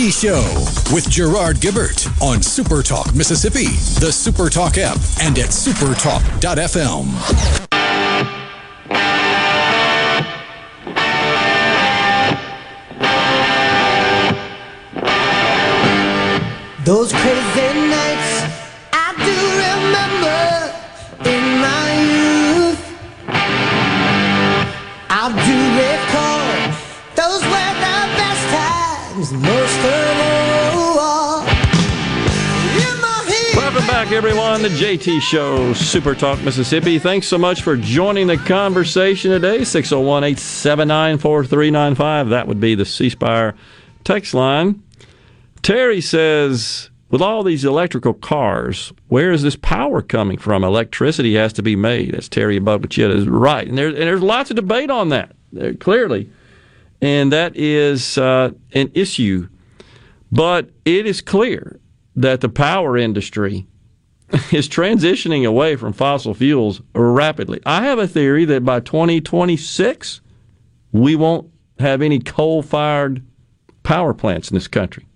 [0.00, 0.40] T Show
[0.94, 3.66] with Gerard Gibert on Super Talk Mississippi,
[4.00, 7.04] the Super Talk app, and at supertalk.fm.
[16.86, 17.89] Those crazy
[33.54, 34.62] Welcome back, everyone.
[34.62, 36.98] The JT Show, Super Talk Mississippi.
[36.98, 39.62] Thanks so much for joining the conversation today.
[39.62, 42.28] 601 879 4395.
[42.30, 43.54] That would be the C Spire
[44.02, 44.82] text line.
[45.62, 50.64] Terry says, with all these electrical cars, where is this power coming from?
[50.64, 52.14] Electricity has to be made.
[52.14, 53.68] That's Terry above Wichita is right.
[53.68, 56.28] And, there, and there's lots of debate on that, there, clearly.
[57.02, 59.48] And that is uh, an issue.
[60.30, 61.80] But it is clear
[62.16, 63.66] that the power industry
[64.52, 67.60] is transitioning away from fossil fuels rapidly.
[67.66, 70.20] I have a theory that by 2026,
[70.92, 73.24] we won't have any coal fired
[73.82, 75.06] power plants in this country.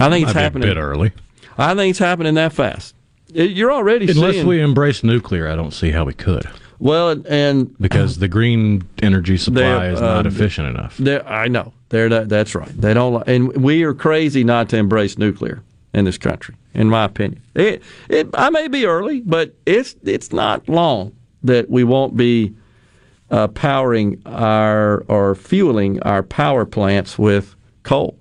[0.00, 1.12] I think it's Might be a bit early.
[1.58, 2.94] I think it's happening that fast.
[3.28, 4.46] You're already Unless seeing.
[4.46, 6.48] we embrace nuclear, I don't see how we could.
[6.78, 11.00] Well, and Because the green energy supply is not uh, efficient enough.
[11.26, 11.72] I know.
[11.88, 12.68] They're that, that's right.
[12.68, 15.62] They don't, and we are crazy not to embrace nuclear
[15.92, 17.40] in this country, in my opinion.
[17.54, 22.54] It, it, I may be early, but it's it's not long that we won't be
[23.30, 27.54] uh, powering our or fueling our power plants with
[27.84, 28.18] coal.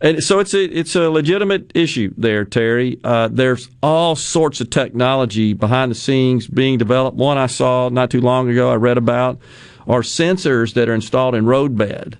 [0.00, 3.00] And so it's a it's a legitimate issue there, Terry.
[3.02, 7.16] Uh, there's all sorts of technology behind the scenes being developed.
[7.16, 9.38] One I saw not too long ago, I read about,
[9.86, 12.18] are sensors that are installed in roadbed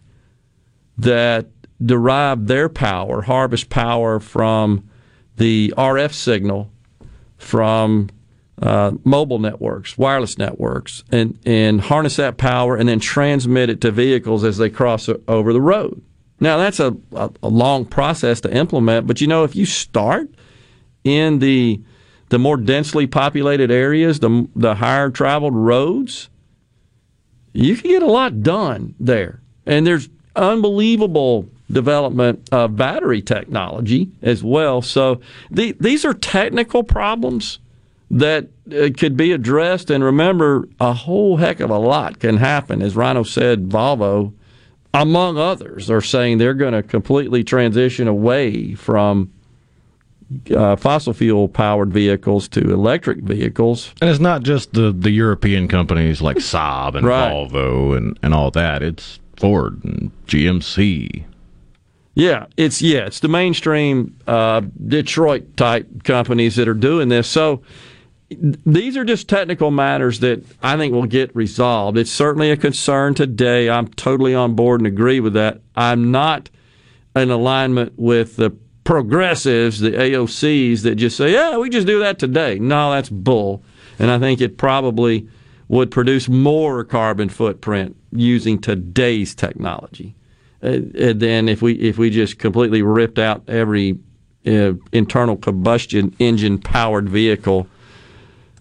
[0.96, 1.48] that
[1.84, 4.88] derive their power, harvest power from
[5.36, 6.70] the RF signal
[7.36, 8.08] from
[8.62, 13.90] uh, mobile networks, wireless networks, and, and harness that power and then transmit it to
[13.90, 16.02] vehicles as they cross over the road.
[16.38, 20.30] Now, that's a, a, a long process to implement, but you know, if you start
[21.04, 21.80] in the
[22.28, 26.28] the more densely populated areas, the, the higher traveled roads,
[27.52, 29.40] you can get a lot done there.
[29.64, 34.82] And there's unbelievable development of battery technology as well.
[34.82, 37.58] So the, these are technical problems
[38.10, 39.90] that uh, could be addressed.
[39.90, 42.82] And remember, a whole heck of a lot can happen.
[42.82, 44.32] As Rhino said, Volvo,
[44.94, 49.32] among others, are saying they're going to completely transition away from
[50.54, 53.92] uh, fossil fuel powered vehicles to electric vehicles.
[54.00, 57.30] And it's not just the, the European companies like Saab and Right.
[57.30, 58.82] Volvo and, and all that.
[58.82, 61.24] It's Ford and GMC.
[62.14, 67.28] Yeah, it's yeah, it's the mainstream uh, Detroit type companies that are doing this.
[67.28, 67.60] So
[68.28, 71.96] these are just technical matters that I think will get resolved.
[71.96, 73.70] It's certainly a concern today.
[73.70, 75.60] I'm totally on board and agree with that.
[75.76, 76.50] I'm not
[77.14, 78.50] in alignment with the
[78.84, 83.62] progressives, the AOCs that just say, "Yeah, we just do that today." No, that's bull.
[83.98, 85.28] And I think it probably
[85.68, 90.14] would produce more carbon footprint using today's technology
[90.62, 90.78] uh,
[91.14, 93.98] than if we if we just completely ripped out every
[94.46, 97.68] uh, internal combustion engine powered vehicle.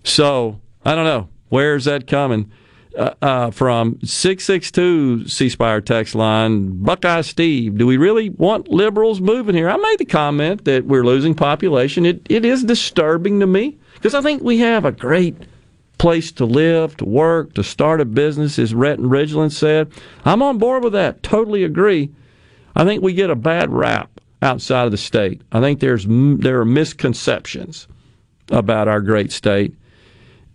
[0.06, 2.52] So I don't know where's that coming
[2.98, 4.00] uh, uh, from.
[4.04, 6.82] Six six two C Spire text line.
[6.84, 9.70] Buckeye Steve, do we really want liberals moving here?
[9.70, 12.06] I made the comment that we're losing population.
[12.06, 15.36] It it is disturbing to me because I think we have a great
[15.98, 19.92] place to live, to work, to start a business, as Rhett and Ridgeland said.
[20.24, 21.24] I'm on board with that.
[21.24, 22.12] Totally agree.
[22.76, 24.10] I think we get a bad rap
[24.42, 25.42] outside of the state.
[25.52, 27.88] I think there's there are misconceptions
[28.52, 29.74] about our great state.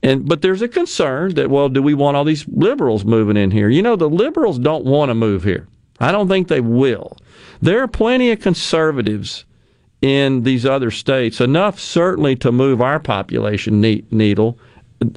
[0.02, 3.50] And but there's a concern that well, do we want all these liberals moving in
[3.50, 3.68] here?
[3.68, 5.68] You know, the liberals don't want to move here.
[5.98, 7.16] I don't think they will.
[7.60, 9.44] There are plenty of conservatives
[10.00, 14.58] in these other states, enough certainly to move our population needle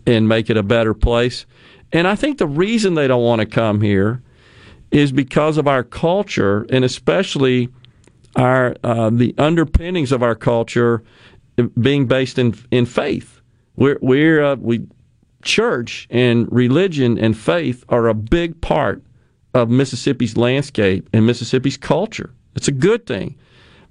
[0.06, 1.46] and make it a better place.
[1.94, 4.22] And I think the reason they don't want to come here
[4.92, 7.70] is because of our culture and especially
[8.36, 11.04] our uh, the underpinnings of our culture
[11.80, 13.33] being based in in faith.
[13.76, 14.88] We're we're uh, we
[15.44, 19.04] church and religion and faith are a big part
[19.54, 22.34] of Mississippi's landscape and Mississippi's culture.
[22.56, 23.36] It's a good thing.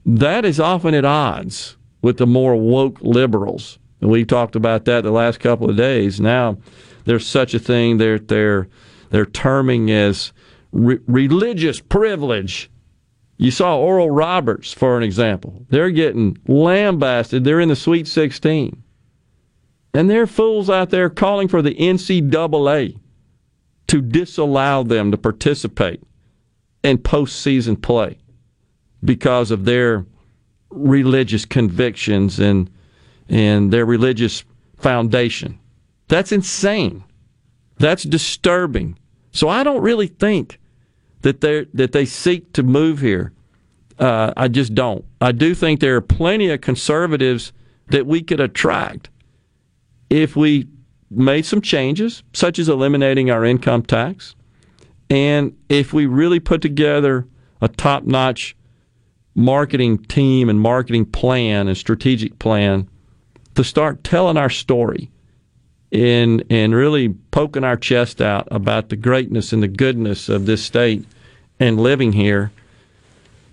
[0.05, 3.79] That is often at odds with the more woke liberals.
[4.01, 6.21] And we talked about that the last couple of days.
[6.21, 6.59] Now
[7.05, 8.69] there's such a thing they're they're
[9.11, 10.33] they're terming as
[10.73, 12.71] re- religious privilege.
[13.37, 15.67] You saw Oral Roberts, for an example.
[15.69, 17.45] They're getting lambasted.
[17.45, 18.82] They're in the Sweet 16.
[19.95, 22.99] And there are fools out there calling for the NCAA
[23.89, 26.03] to disallow them to participate
[26.83, 28.17] in postseason play
[29.05, 30.07] because of their
[30.71, 32.71] religious convictions and
[33.29, 34.45] and their religious
[34.79, 35.59] foundation.
[36.09, 37.05] That's insane.
[37.79, 38.99] That's disturbing.
[39.31, 40.59] So I don't really think
[41.21, 43.33] that they that they seek to move here.
[43.99, 45.05] Uh, I just don't.
[45.21, 47.53] I do think there are plenty of conservatives
[47.89, 49.11] that we could attract
[50.13, 50.69] if we
[51.11, 54.35] made some changes, such as eliminating our income tax,
[55.09, 57.27] and if we really put together
[57.63, 58.55] a top-notch
[59.35, 62.87] marketing team and marketing plan and strategic plan
[63.55, 65.11] to start telling our story
[65.91, 70.63] and and really poking our chest out about the greatness and the goodness of this
[70.63, 71.07] state
[71.59, 72.53] and living here.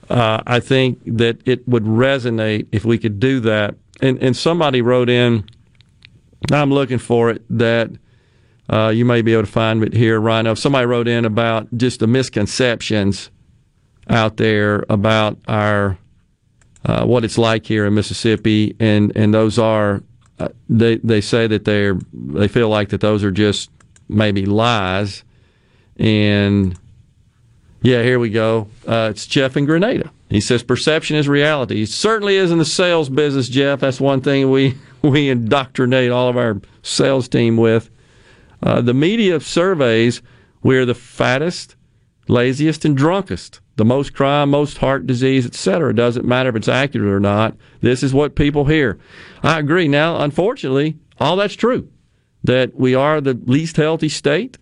[0.09, 4.81] Uh, I think that it would resonate if we could do that and and somebody
[4.81, 5.45] wrote in.
[6.51, 7.91] I'm looking for it that
[8.69, 10.53] uh, you may be able to find it here, Rhino.
[10.53, 13.31] Somebody wrote in about just the misconceptions
[14.09, 15.97] out there about our
[16.85, 20.01] uh, what it's like here in Mississippi, and and those are
[20.39, 23.69] uh, they they say that they're they feel like that those are just
[24.07, 25.23] maybe lies,
[25.97, 26.77] and
[27.81, 28.67] yeah, here we go.
[28.87, 30.11] Uh, it's Jeff in Grenada.
[30.29, 31.83] He says perception is reality.
[31.83, 33.79] It certainly is in the sales business, Jeff.
[33.79, 37.89] That's one thing we we indoctrinate all of our sales team with.
[38.61, 40.21] Uh, the media surveys
[40.61, 41.75] we're the fattest,
[42.27, 43.61] laziest, and drunkest.
[43.77, 45.95] The most crime, most heart disease, etc.
[45.95, 47.55] Doesn't matter if it's accurate or not.
[47.79, 48.99] This is what people hear.
[49.41, 49.87] I agree.
[49.87, 51.89] Now, unfortunately, all that's true.
[52.43, 54.57] That we are the least healthy state.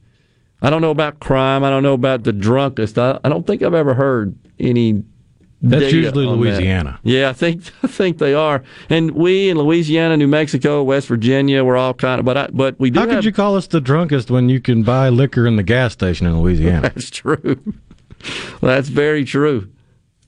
[0.61, 1.63] I don't know about crime.
[1.63, 2.97] I don't know about the drunkest.
[2.97, 5.03] I, I don't think I've ever heard any.
[5.61, 6.43] That's usually on that.
[6.43, 6.99] Louisiana.
[7.03, 8.63] Yeah, I think I think they are.
[8.89, 12.25] And we in Louisiana, New Mexico, West Virginia, we're all kind of.
[12.25, 12.99] But I, but we do.
[12.99, 15.63] How have, could you call us the drunkest when you can buy liquor in the
[15.63, 16.81] gas station in Louisiana?
[16.93, 17.73] That's true.
[18.61, 19.69] That's very true.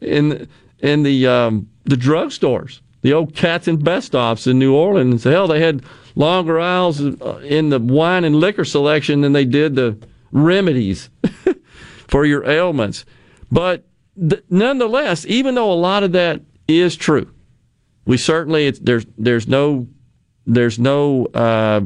[0.02, 0.48] In
[0.80, 5.62] in the um, the drugstores, the old Katz and Besthoffs in New Orleans, hell, they
[5.62, 5.84] had
[6.16, 9.98] longer aisles uh, in the wine and liquor selection than they did the
[10.32, 11.10] remedies
[12.08, 13.06] for your ailments.
[13.52, 13.86] But
[14.20, 17.32] th- nonetheless, even though a lot of that is true,
[18.06, 19.88] we certainly there's there's no
[20.46, 21.82] there's no uh,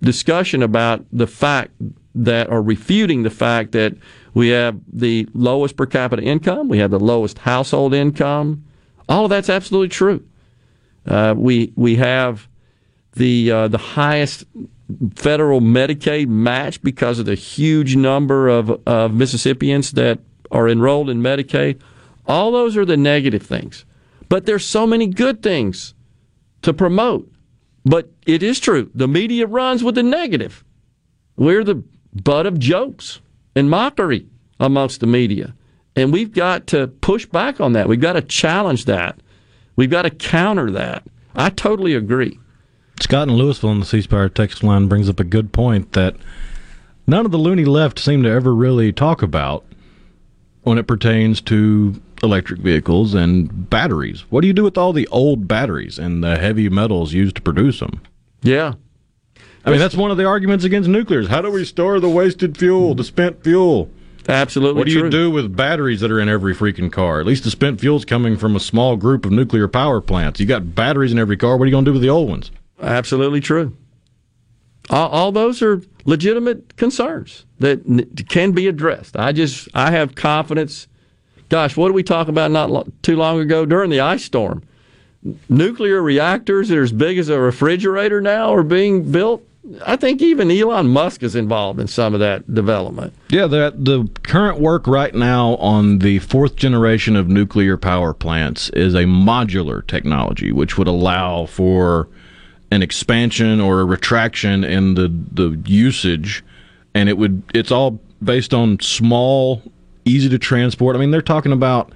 [0.00, 1.72] discussion about the fact
[2.14, 3.94] that or refuting the fact that
[4.34, 8.64] we have the lowest per capita income, we have the lowest household income.
[9.08, 10.24] All of that's absolutely true.
[11.06, 12.46] Uh, we we have
[13.14, 14.44] the uh, the highest
[15.14, 20.18] federal Medicaid match because of the huge number of, of Mississippians that
[20.50, 21.80] are enrolled in Medicaid.
[22.26, 23.84] All those are the negative things.
[24.28, 25.94] But there's so many good things
[26.62, 27.30] to promote.
[27.84, 28.90] But it is true.
[28.94, 30.64] The media runs with the negative.
[31.36, 33.20] We're the butt of jokes
[33.54, 34.26] and mockery
[34.60, 35.54] amongst the media.
[35.96, 37.88] And we've got to push back on that.
[37.88, 39.18] We've got to challenge that.
[39.76, 41.04] We've got to counter that.
[41.34, 42.38] I totally agree.
[43.00, 46.16] Scott in Louisville on the C Spire text line brings up a good point that
[47.06, 49.64] none of the loony left seem to ever really talk about
[50.68, 54.20] when it pertains to electric vehicles and batteries.
[54.30, 57.42] What do you do with all the old batteries and the heavy metals used to
[57.42, 58.00] produce them?
[58.42, 58.74] Yeah.
[59.64, 61.26] I mean, that's one of the arguments against nuclear.
[61.28, 63.90] How do we store the wasted fuel, the spent fuel?
[64.28, 65.04] Absolutely What do true.
[65.04, 67.20] you do with batteries that are in every freaking car?
[67.20, 70.38] At least the spent fuel's coming from a small group of nuclear power plants.
[70.38, 71.56] You got batteries in every car.
[71.56, 72.50] What are you going to do with the old ones?
[72.80, 73.74] Absolutely true.
[74.90, 79.16] All, all those are legitimate concerns that can be addressed.
[79.16, 80.88] I just I have confidence.
[81.48, 84.62] Gosh, what did we talk about not lo- too long ago during the ice storm?
[85.48, 89.42] Nuclear reactors that are as big as a refrigerator now are being built.
[89.84, 93.12] I think even Elon Musk is involved in some of that development.
[93.28, 98.70] Yeah, the the current work right now on the fourth generation of nuclear power plants
[98.70, 102.08] is a modular technology, which would allow for
[102.70, 106.44] an expansion or a retraction in the the usage,
[106.94, 109.62] and it would it's all based on small,
[110.04, 110.96] easy to transport.
[110.96, 111.92] I mean, they're talking about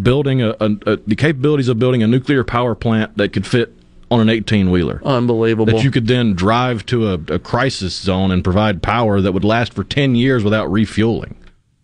[0.00, 3.72] building a, a, a the capabilities of building a nuclear power plant that could fit
[4.10, 5.00] on an 18 wheeler.
[5.04, 5.72] Unbelievable.
[5.72, 9.44] That you could then drive to a, a crisis zone and provide power that would
[9.44, 11.36] last for 10 years without refueling.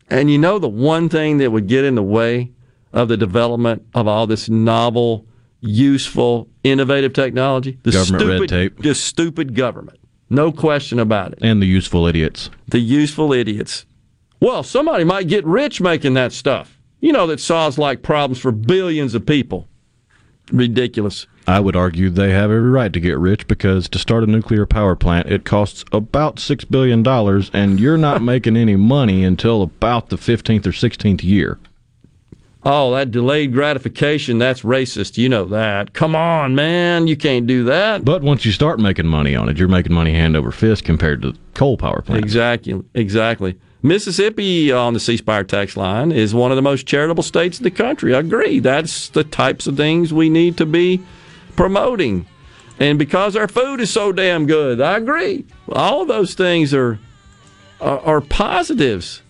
[0.08, 2.52] And you know the one thing that would get in the way
[2.92, 5.26] of the development of all this novel,
[5.62, 7.78] useful, innovative technology?
[7.82, 8.81] The Government red stupid, tape.
[8.81, 9.99] Just stupid government.
[10.28, 11.39] No question about it.
[11.42, 12.50] And the useful idiots.
[12.68, 13.86] The useful idiots.
[14.41, 16.78] Well, somebody might get rich making that stuff.
[17.00, 19.68] You know that solves like problems for billions of people.
[20.50, 21.26] Ridiculous.
[21.47, 24.66] I would argue they have every right to get rich because to start a nuclear
[24.66, 27.07] power plant, it costs about $6 billion,
[27.52, 31.58] and you're not making any money until about the 15th or 16th year.
[32.65, 35.18] Oh, that delayed gratification, that's racist.
[35.18, 35.94] You know that.
[35.94, 37.08] Come on, man.
[37.08, 38.05] You can't do that.
[38.05, 41.23] But once you start making money on it, you're making money hand over fist compared
[41.23, 42.24] to coal power plants.
[42.24, 42.81] Exactly.
[42.94, 43.58] Exactly.
[43.82, 47.65] Mississippi on the C Spire tax line is one of the most charitable states in
[47.65, 48.15] the country.
[48.15, 48.60] I agree.
[48.60, 51.02] That's the types of things we need to be
[51.57, 52.26] promoting.
[52.78, 55.47] And because our food is so damn good, I agree.
[55.68, 57.00] All of those things are
[57.81, 59.23] are, are positives.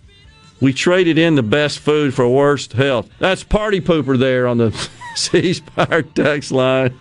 [0.62, 3.10] We traded in the best food for worst health.
[3.18, 4.70] That's party pooper there on the
[5.16, 6.96] C Spire text line.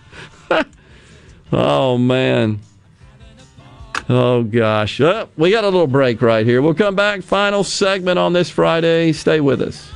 [1.52, 2.60] oh man.
[4.10, 5.00] Oh gosh.
[5.00, 6.60] Uh, we got a little break right here.
[6.64, 7.22] We'll come back.
[7.22, 9.14] Final segment on this Friday.
[9.14, 9.92] Stay with us.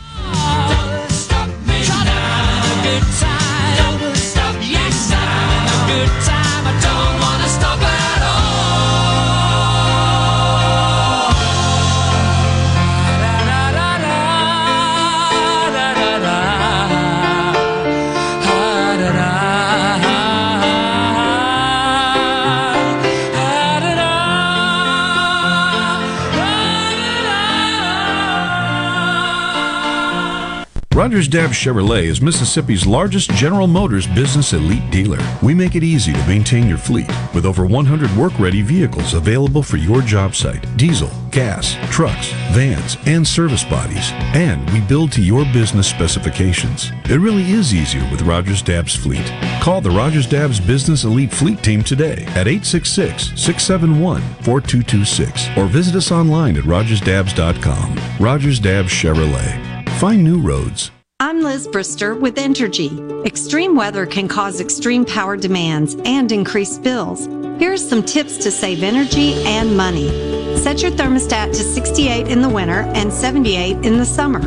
[30.96, 35.20] Rogers Dabbs Chevrolet is Mississippi's largest General Motors business elite dealer.
[35.44, 39.62] We make it easy to maintain your fleet with over 100 work ready vehicles available
[39.62, 44.10] for your job site diesel, gas, trucks, vans, and service bodies.
[44.34, 46.94] And we build to your business specifications.
[47.10, 49.30] It really is easier with Rogers Dabbs Fleet.
[49.62, 55.96] Call the Rogers Dabbs Business Elite Fleet Team today at 866 671 4226 or visit
[55.96, 58.00] us online at rogersdabbs.com.
[58.18, 59.65] Rogers Dabbs Chevrolet.
[60.00, 60.92] Find new roads.
[61.22, 63.26] I'm Liz Brister with Entergy.
[63.26, 67.28] Extreme weather can cause extreme power demands and increased bills.
[67.60, 70.10] Here are some tips to save energy and money.
[70.58, 74.42] Set your thermostat to 68 in the winter and 78 in the summer.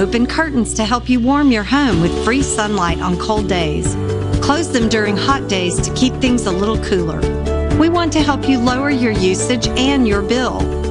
[0.00, 3.94] Open curtains to help you warm your home with free sunlight on cold days.
[4.42, 7.20] Close them during hot days to keep things a little cooler.
[7.78, 10.83] We want to help you lower your usage and your bill.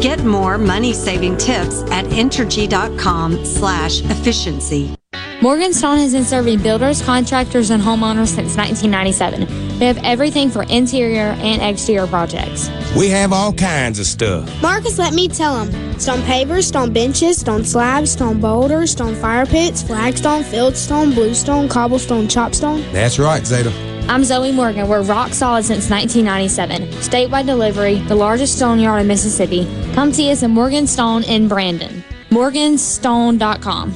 [0.00, 4.94] Get more money-saving tips at Entergy.com slash efficiency.
[5.40, 9.78] Morganstone has been serving builders, contractors, and homeowners since 1997.
[9.78, 12.70] They have everything for interior and exterior projects.
[12.96, 14.50] We have all kinds of stuff.
[14.62, 16.00] Marcus, let me tell them.
[16.00, 22.26] Stone pavers, stone benches, stone slabs, stone boulders, stone fire pits, flagstone, fieldstone, bluestone, cobblestone,
[22.26, 22.90] chopstone.
[22.92, 23.70] That's right, Zeta.
[24.08, 24.88] I'm Zoe Morgan.
[24.88, 26.88] We're rock solid since 1997.
[27.02, 29.66] Statewide delivery, the largest stone yard in Mississippi.
[29.94, 32.04] Come see us at Morgan Stone in Brandon.
[32.30, 33.94] Morganstone.com.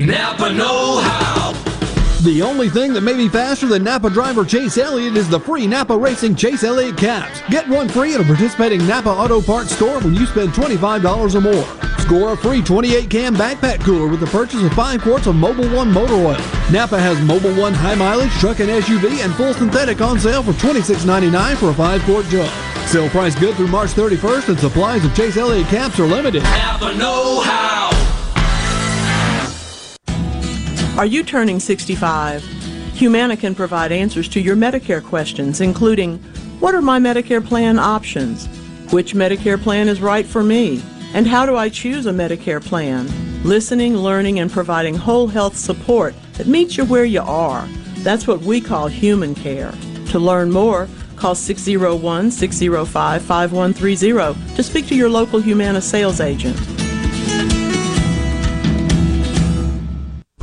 [0.00, 1.52] Napa Know How.
[2.22, 5.66] The only thing that may be faster than Napa driver Chase Elliott is the free
[5.66, 7.42] Napa Racing Chase Elliott caps.
[7.50, 11.40] Get one free at a participating Napa Auto Parts store when you spend $25 or
[11.42, 11.93] more.
[12.04, 15.74] Score a free 28 can backpack cooler with the purchase of 5 quarts of Mobil
[15.74, 16.36] One motor oil.
[16.70, 20.52] Napa has Mobil One high mileage truck and SUV and full synthetic on sale for
[20.52, 22.46] $26.99 for a 5 quart jug.
[22.86, 26.42] Sale price good through March 31st and supplies of Chase Elliott caps are limited.
[26.42, 27.88] Napa Know How.
[30.98, 32.44] Are you turning 65?
[32.96, 36.18] Humana can provide answers to your Medicare questions, including
[36.60, 38.46] What are my Medicare plan options?
[38.92, 40.82] Which Medicare plan is right for me?
[41.14, 43.08] And how do I choose a Medicare plan?
[43.44, 47.68] Listening, learning, and providing whole health support that meets you where you are.
[47.98, 49.72] That's what we call human care.
[50.08, 56.56] To learn more, call 601 605 5130 to speak to your local Humana sales agent.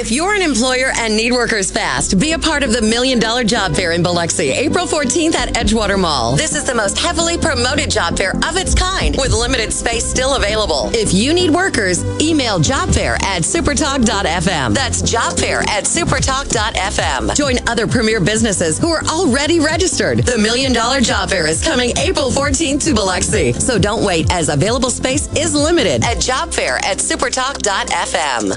[0.00, 3.44] If you're an employer and need workers fast, be a part of the Million Dollar
[3.44, 6.36] Job Fair in Biloxi, April 14th at Edgewater Mall.
[6.36, 10.36] This is the most heavily promoted job fair of its kind, with limited space still
[10.36, 10.90] available.
[10.94, 14.74] If you need workers, email jobfair at supertalk.fm.
[14.74, 17.36] That's jobfair at supertalk.fm.
[17.36, 20.20] Join other premier businesses who are already registered.
[20.20, 23.52] The Million Dollar Job Fair is coming April 14th to Biloxi.
[23.52, 28.56] So don't wait, as available space is limited at jobfair at supertalk.fm.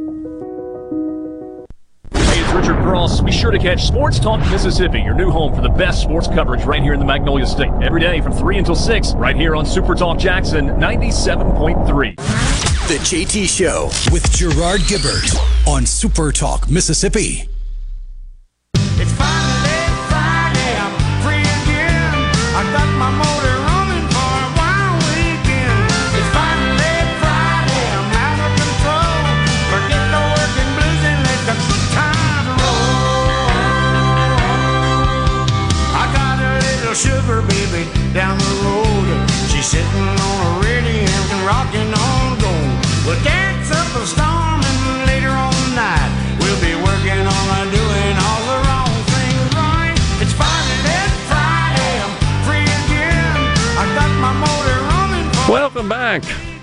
[2.61, 3.21] Richard Cross.
[3.21, 6.63] Be sure to catch Sports Talk Mississippi, your new home for the best sports coverage
[6.63, 7.71] right here in the Magnolia State.
[7.81, 12.15] Every day from 3 until 6, right here on Super Talk Jackson 97.3.
[12.87, 15.35] The JT Show with Gerard Gibert
[15.67, 17.50] on Super Talk, Mississippi.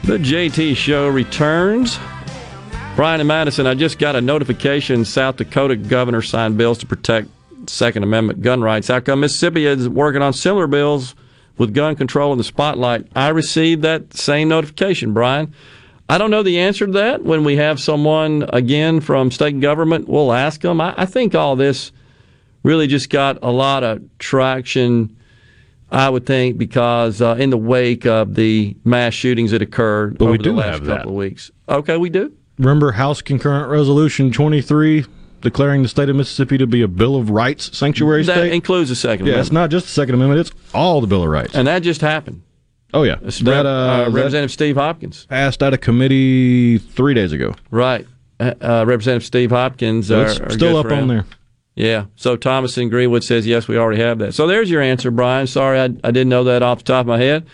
[0.09, 1.99] The JT Show returns.
[2.97, 7.29] Brian and Madison, I just got a notification South Dakota governor signed bills to protect
[7.67, 8.89] Second Amendment gun rights.
[8.89, 11.15] How come Mississippi is working on similar bills
[11.59, 13.07] with gun control in the spotlight?
[13.15, 15.53] I received that same notification, Brian.
[16.09, 17.25] I don't know the answer to that.
[17.25, 20.81] When we have someone again from state government, we'll ask them.
[20.81, 21.93] I, I think all this
[22.63, 25.18] really just got a lot of traction.
[25.91, 30.27] I would think because uh, in the wake of the mass shootings that occurred But
[30.27, 31.07] we over the do last have couple that.
[31.07, 31.51] of weeks.
[31.69, 32.33] Okay, we do.
[32.59, 35.05] Remember House Concurrent Resolution 23
[35.41, 38.49] declaring the state of Mississippi to be a Bill of Rights sanctuary that state?
[38.49, 41.23] That includes the Second yeah, it's not just the Second Amendment, it's all the Bill
[41.23, 41.55] of Rights.
[41.55, 42.43] and that just happened.
[42.93, 43.17] Oh, yeah.
[43.23, 45.27] It's That, Rep- uh, uh, that Steve Hopkins.
[45.27, 47.55] passed out of committee three days ago.
[47.71, 48.07] Right.
[48.41, 50.11] Uh, uh, Representative Steve Hopkins.
[50.11, 51.27] Our- our still good up on there.
[51.79, 52.07] Yeah.
[52.17, 54.35] So Thomas in Greenwood says, yes, we already have that.
[54.35, 55.47] So there's your answer, Brian.
[55.47, 57.47] Sorry, I, I didn't know that off the top of my head.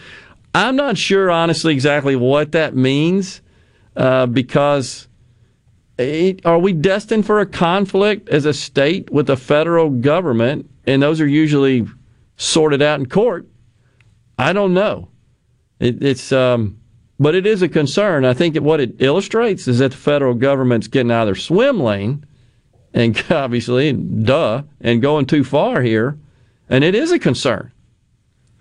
[0.54, 3.42] I'm not sure, honestly, exactly what that means
[3.96, 5.08] uh, because
[5.98, 10.70] it, are we destined for a conflict as a state with the federal government?
[10.86, 11.86] And those are usually
[12.38, 13.46] sorted out in court.
[14.38, 15.10] I don't know.
[15.80, 16.80] It, it's, um,
[17.20, 18.24] but it is a concern.
[18.24, 21.78] I think what it illustrates is that the federal government's getting out of their swim
[21.78, 22.24] lane,
[22.94, 26.16] and obviously, duh, and going too far here,
[26.70, 27.70] and it is a concern.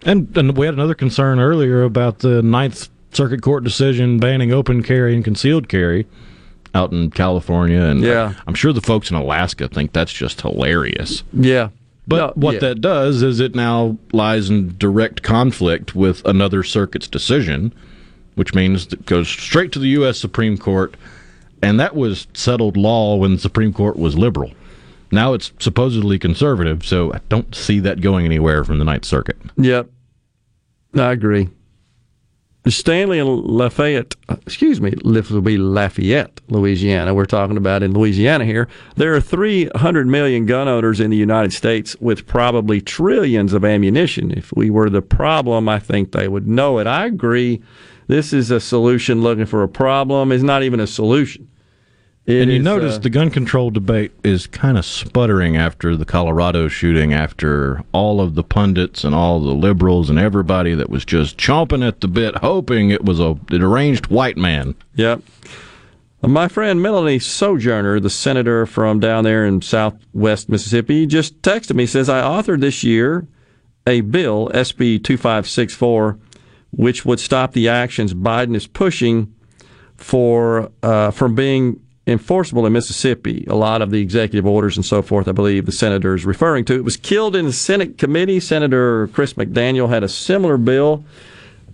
[0.05, 4.83] And, and we had another concern earlier about the Ninth Circuit Court decision banning open
[4.83, 6.05] carry and concealed carry
[6.75, 7.79] out in California.
[7.81, 8.33] And Yeah.
[8.47, 11.23] I'm sure the folks in Alaska think that's just hilarious.
[11.31, 11.69] Yeah.
[12.05, 12.59] But No, what yeah.
[12.61, 17.73] that does is it now lies in direct conflict with another circuit's decision,
[18.35, 20.17] which means it goes straight to the U.S.
[20.19, 20.95] Supreme Court.
[21.63, 24.51] And that was settled law when the Supreme Court was liberal.
[25.11, 29.37] Now it's supposedly conservative, so I don't see that going anywhere from the Ninth Circuit.
[29.57, 29.89] Yep.
[30.95, 31.49] I agree.
[32.67, 37.13] Stanley and Lafayette, excuse me, this will be Lafayette, Louisiana.
[37.13, 38.69] We're talking about in Louisiana here.
[38.95, 44.31] There are 300 million gun owners in the United States with probably trillions of ammunition.
[44.31, 46.87] If we were the problem, I think they would know it.
[46.87, 47.61] I agree.
[48.07, 50.31] This is a solution looking for a problem.
[50.31, 51.49] It's not even a solution.
[52.25, 55.97] It and you is, notice uh, the gun control debate is kind of sputtering after
[55.97, 60.89] the Colorado shooting, after all of the pundits and all the liberals and everybody that
[60.89, 64.75] was just chomping at the bit, hoping it was a deranged white man.
[64.95, 65.21] Yep.
[66.23, 71.75] Uh, My friend Melanie Sojourner, the senator from down there in southwest Mississippi, just texted
[71.75, 73.27] me says I authored this year
[73.85, 76.17] a bill SB 2564
[76.71, 79.35] which would stop the actions Biden is pushing
[79.97, 83.45] for uh, from being enforceable in Mississippi.
[83.47, 86.65] A lot of the executive orders and so forth, I believe the senator is referring
[86.65, 86.73] to.
[86.75, 88.39] It was killed in the Senate committee.
[88.39, 91.03] Senator Chris McDaniel had a similar bill.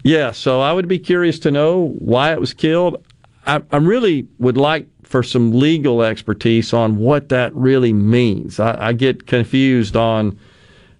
[0.04, 3.04] Yeah, so I would be curious to know why it was killed.
[3.46, 8.60] I, I really would like for some legal expertise on what that really means.
[8.60, 10.38] I, I get confused on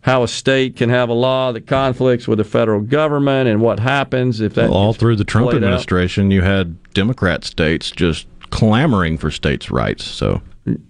[0.02, 3.80] how a state can have a law that conflicts with the federal government and what
[3.80, 5.68] happens if that Well, all through the Trump played out.
[5.68, 10.04] administration, you had Democrat states just clamoring for states' rights.
[10.04, 10.42] So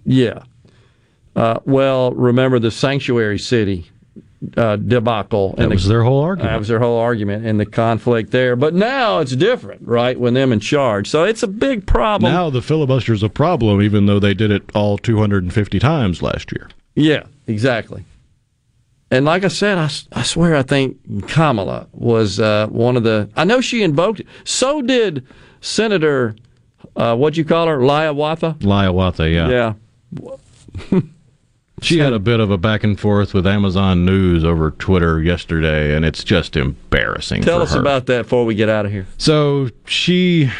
[0.06, 0.44] Yeah.
[1.36, 3.90] Uh, well, remember the sanctuary city
[4.58, 5.54] uh, debacle.
[5.58, 6.52] that and was the, their whole argument.
[6.52, 8.56] That was their whole argument and the conflict there.
[8.56, 10.20] But now it's different, right?
[10.20, 12.32] When them in charge, so it's a big problem.
[12.32, 16.52] now the filibuster is a problem, even though they did it all 250 times last
[16.52, 16.70] year.
[16.96, 18.06] Yeah, exactly.
[19.12, 23.30] And like I said, I, I swear I think Kamala was uh, one of the.
[23.36, 24.28] I know she invoked it.
[24.44, 25.26] So did
[25.62, 26.36] Senator,
[26.96, 27.78] uh, what'd you call her?
[27.78, 28.58] Liawatha?
[28.60, 29.76] Liawatha, yeah.
[30.92, 31.02] Yeah.
[31.82, 35.96] She had a bit of a back and forth with Amazon News over Twitter yesterday,
[35.96, 37.42] and it's just embarrassing.
[37.44, 37.80] Tell us her.
[37.80, 39.08] about that before we get out of here.
[39.18, 40.52] So she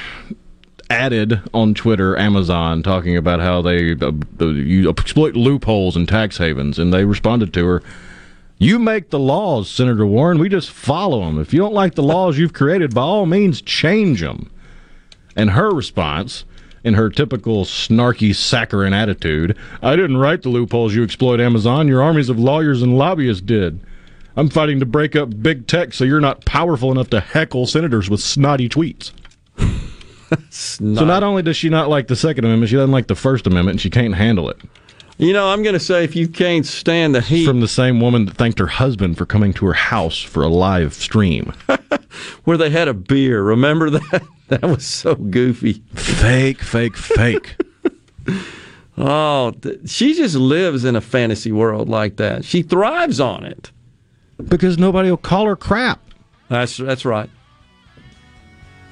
[0.90, 4.12] added on Twitter Amazon talking about how they uh,
[4.46, 7.84] you exploit loopholes and tax havens, and they responded to her.
[8.58, 10.38] You make the laws, Senator Warren.
[10.38, 11.40] We just follow them.
[11.40, 14.52] If you don't like the laws you've created, by all means, change them.
[15.40, 16.44] And her response,
[16.84, 21.88] in her typical snarky, saccharine attitude, I didn't write the loopholes you exploit, Amazon.
[21.88, 23.80] Your armies of lawyers and lobbyists did.
[24.36, 28.10] I'm fighting to break up big tech so you're not powerful enough to heckle senators
[28.10, 29.14] with snotty tweets.
[30.52, 33.48] So not only does she not like the Second Amendment, she doesn't like the First
[33.48, 34.58] Amendment, and she can't handle it.
[35.20, 38.00] You know, I'm going to say if you can't stand the heat, From the same
[38.00, 41.52] woman that thanked her husband for coming to her house for a live stream.
[42.46, 44.24] where they had a beer, remember that?
[44.50, 45.84] That was so goofy.
[45.94, 47.56] Fake, fake, fake.
[49.02, 49.54] Oh,
[49.86, 52.44] she just lives in a fantasy world like that.
[52.44, 53.72] She thrives on it.
[54.50, 56.02] Because nobody will call her crap.
[56.50, 57.30] That's that's right.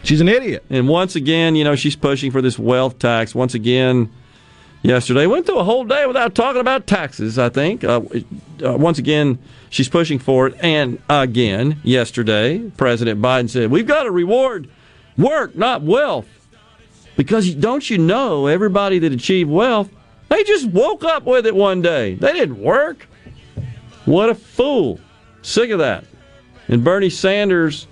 [0.03, 0.63] She's an idiot.
[0.69, 3.35] And once again, you know, she's pushing for this wealth tax.
[3.35, 4.09] Once again,
[4.83, 7.37] yesterday went through a whole day without talking about taxes.
[7.37, 8.01] I think uh,
[8.63, 9.39] uh, once again
[9.69, 10.55] she's pushing for it.
[10.61, 14.69] And again, yesterday, President Biden said we've got to reward
[15.17, 16.27] work, not wealth,
[17.15, 19.89] because don't you know everybody that achieved wealth
[20.29, 22.15] they just woke up with it one day.
[22.15, 23.07] They didn't work.
[24.05, 24.99] What a fool.
[25.41, 26.03] Sick of that.
[26.67, 27.87] And Bernie Sanders,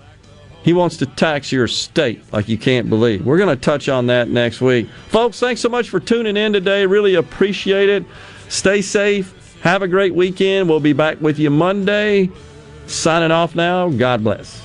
[0.65, 3.23] he wants to tax your state like you can't believe.
[3.23, 4.89] We're going to touch on that next week.
[5.09, 6.87] Folks, thanks so much for tuning in today.
[6.87, 8.03] Really appreciate it.
[8.49, 9.61] Stay safe.
[9.61, 10.67] Have a great weekend.
[10.67, 12.31] We'll be back with you Monday.
[12.87, 13.89] Signing off now.
[13.89, 14.64] God bless.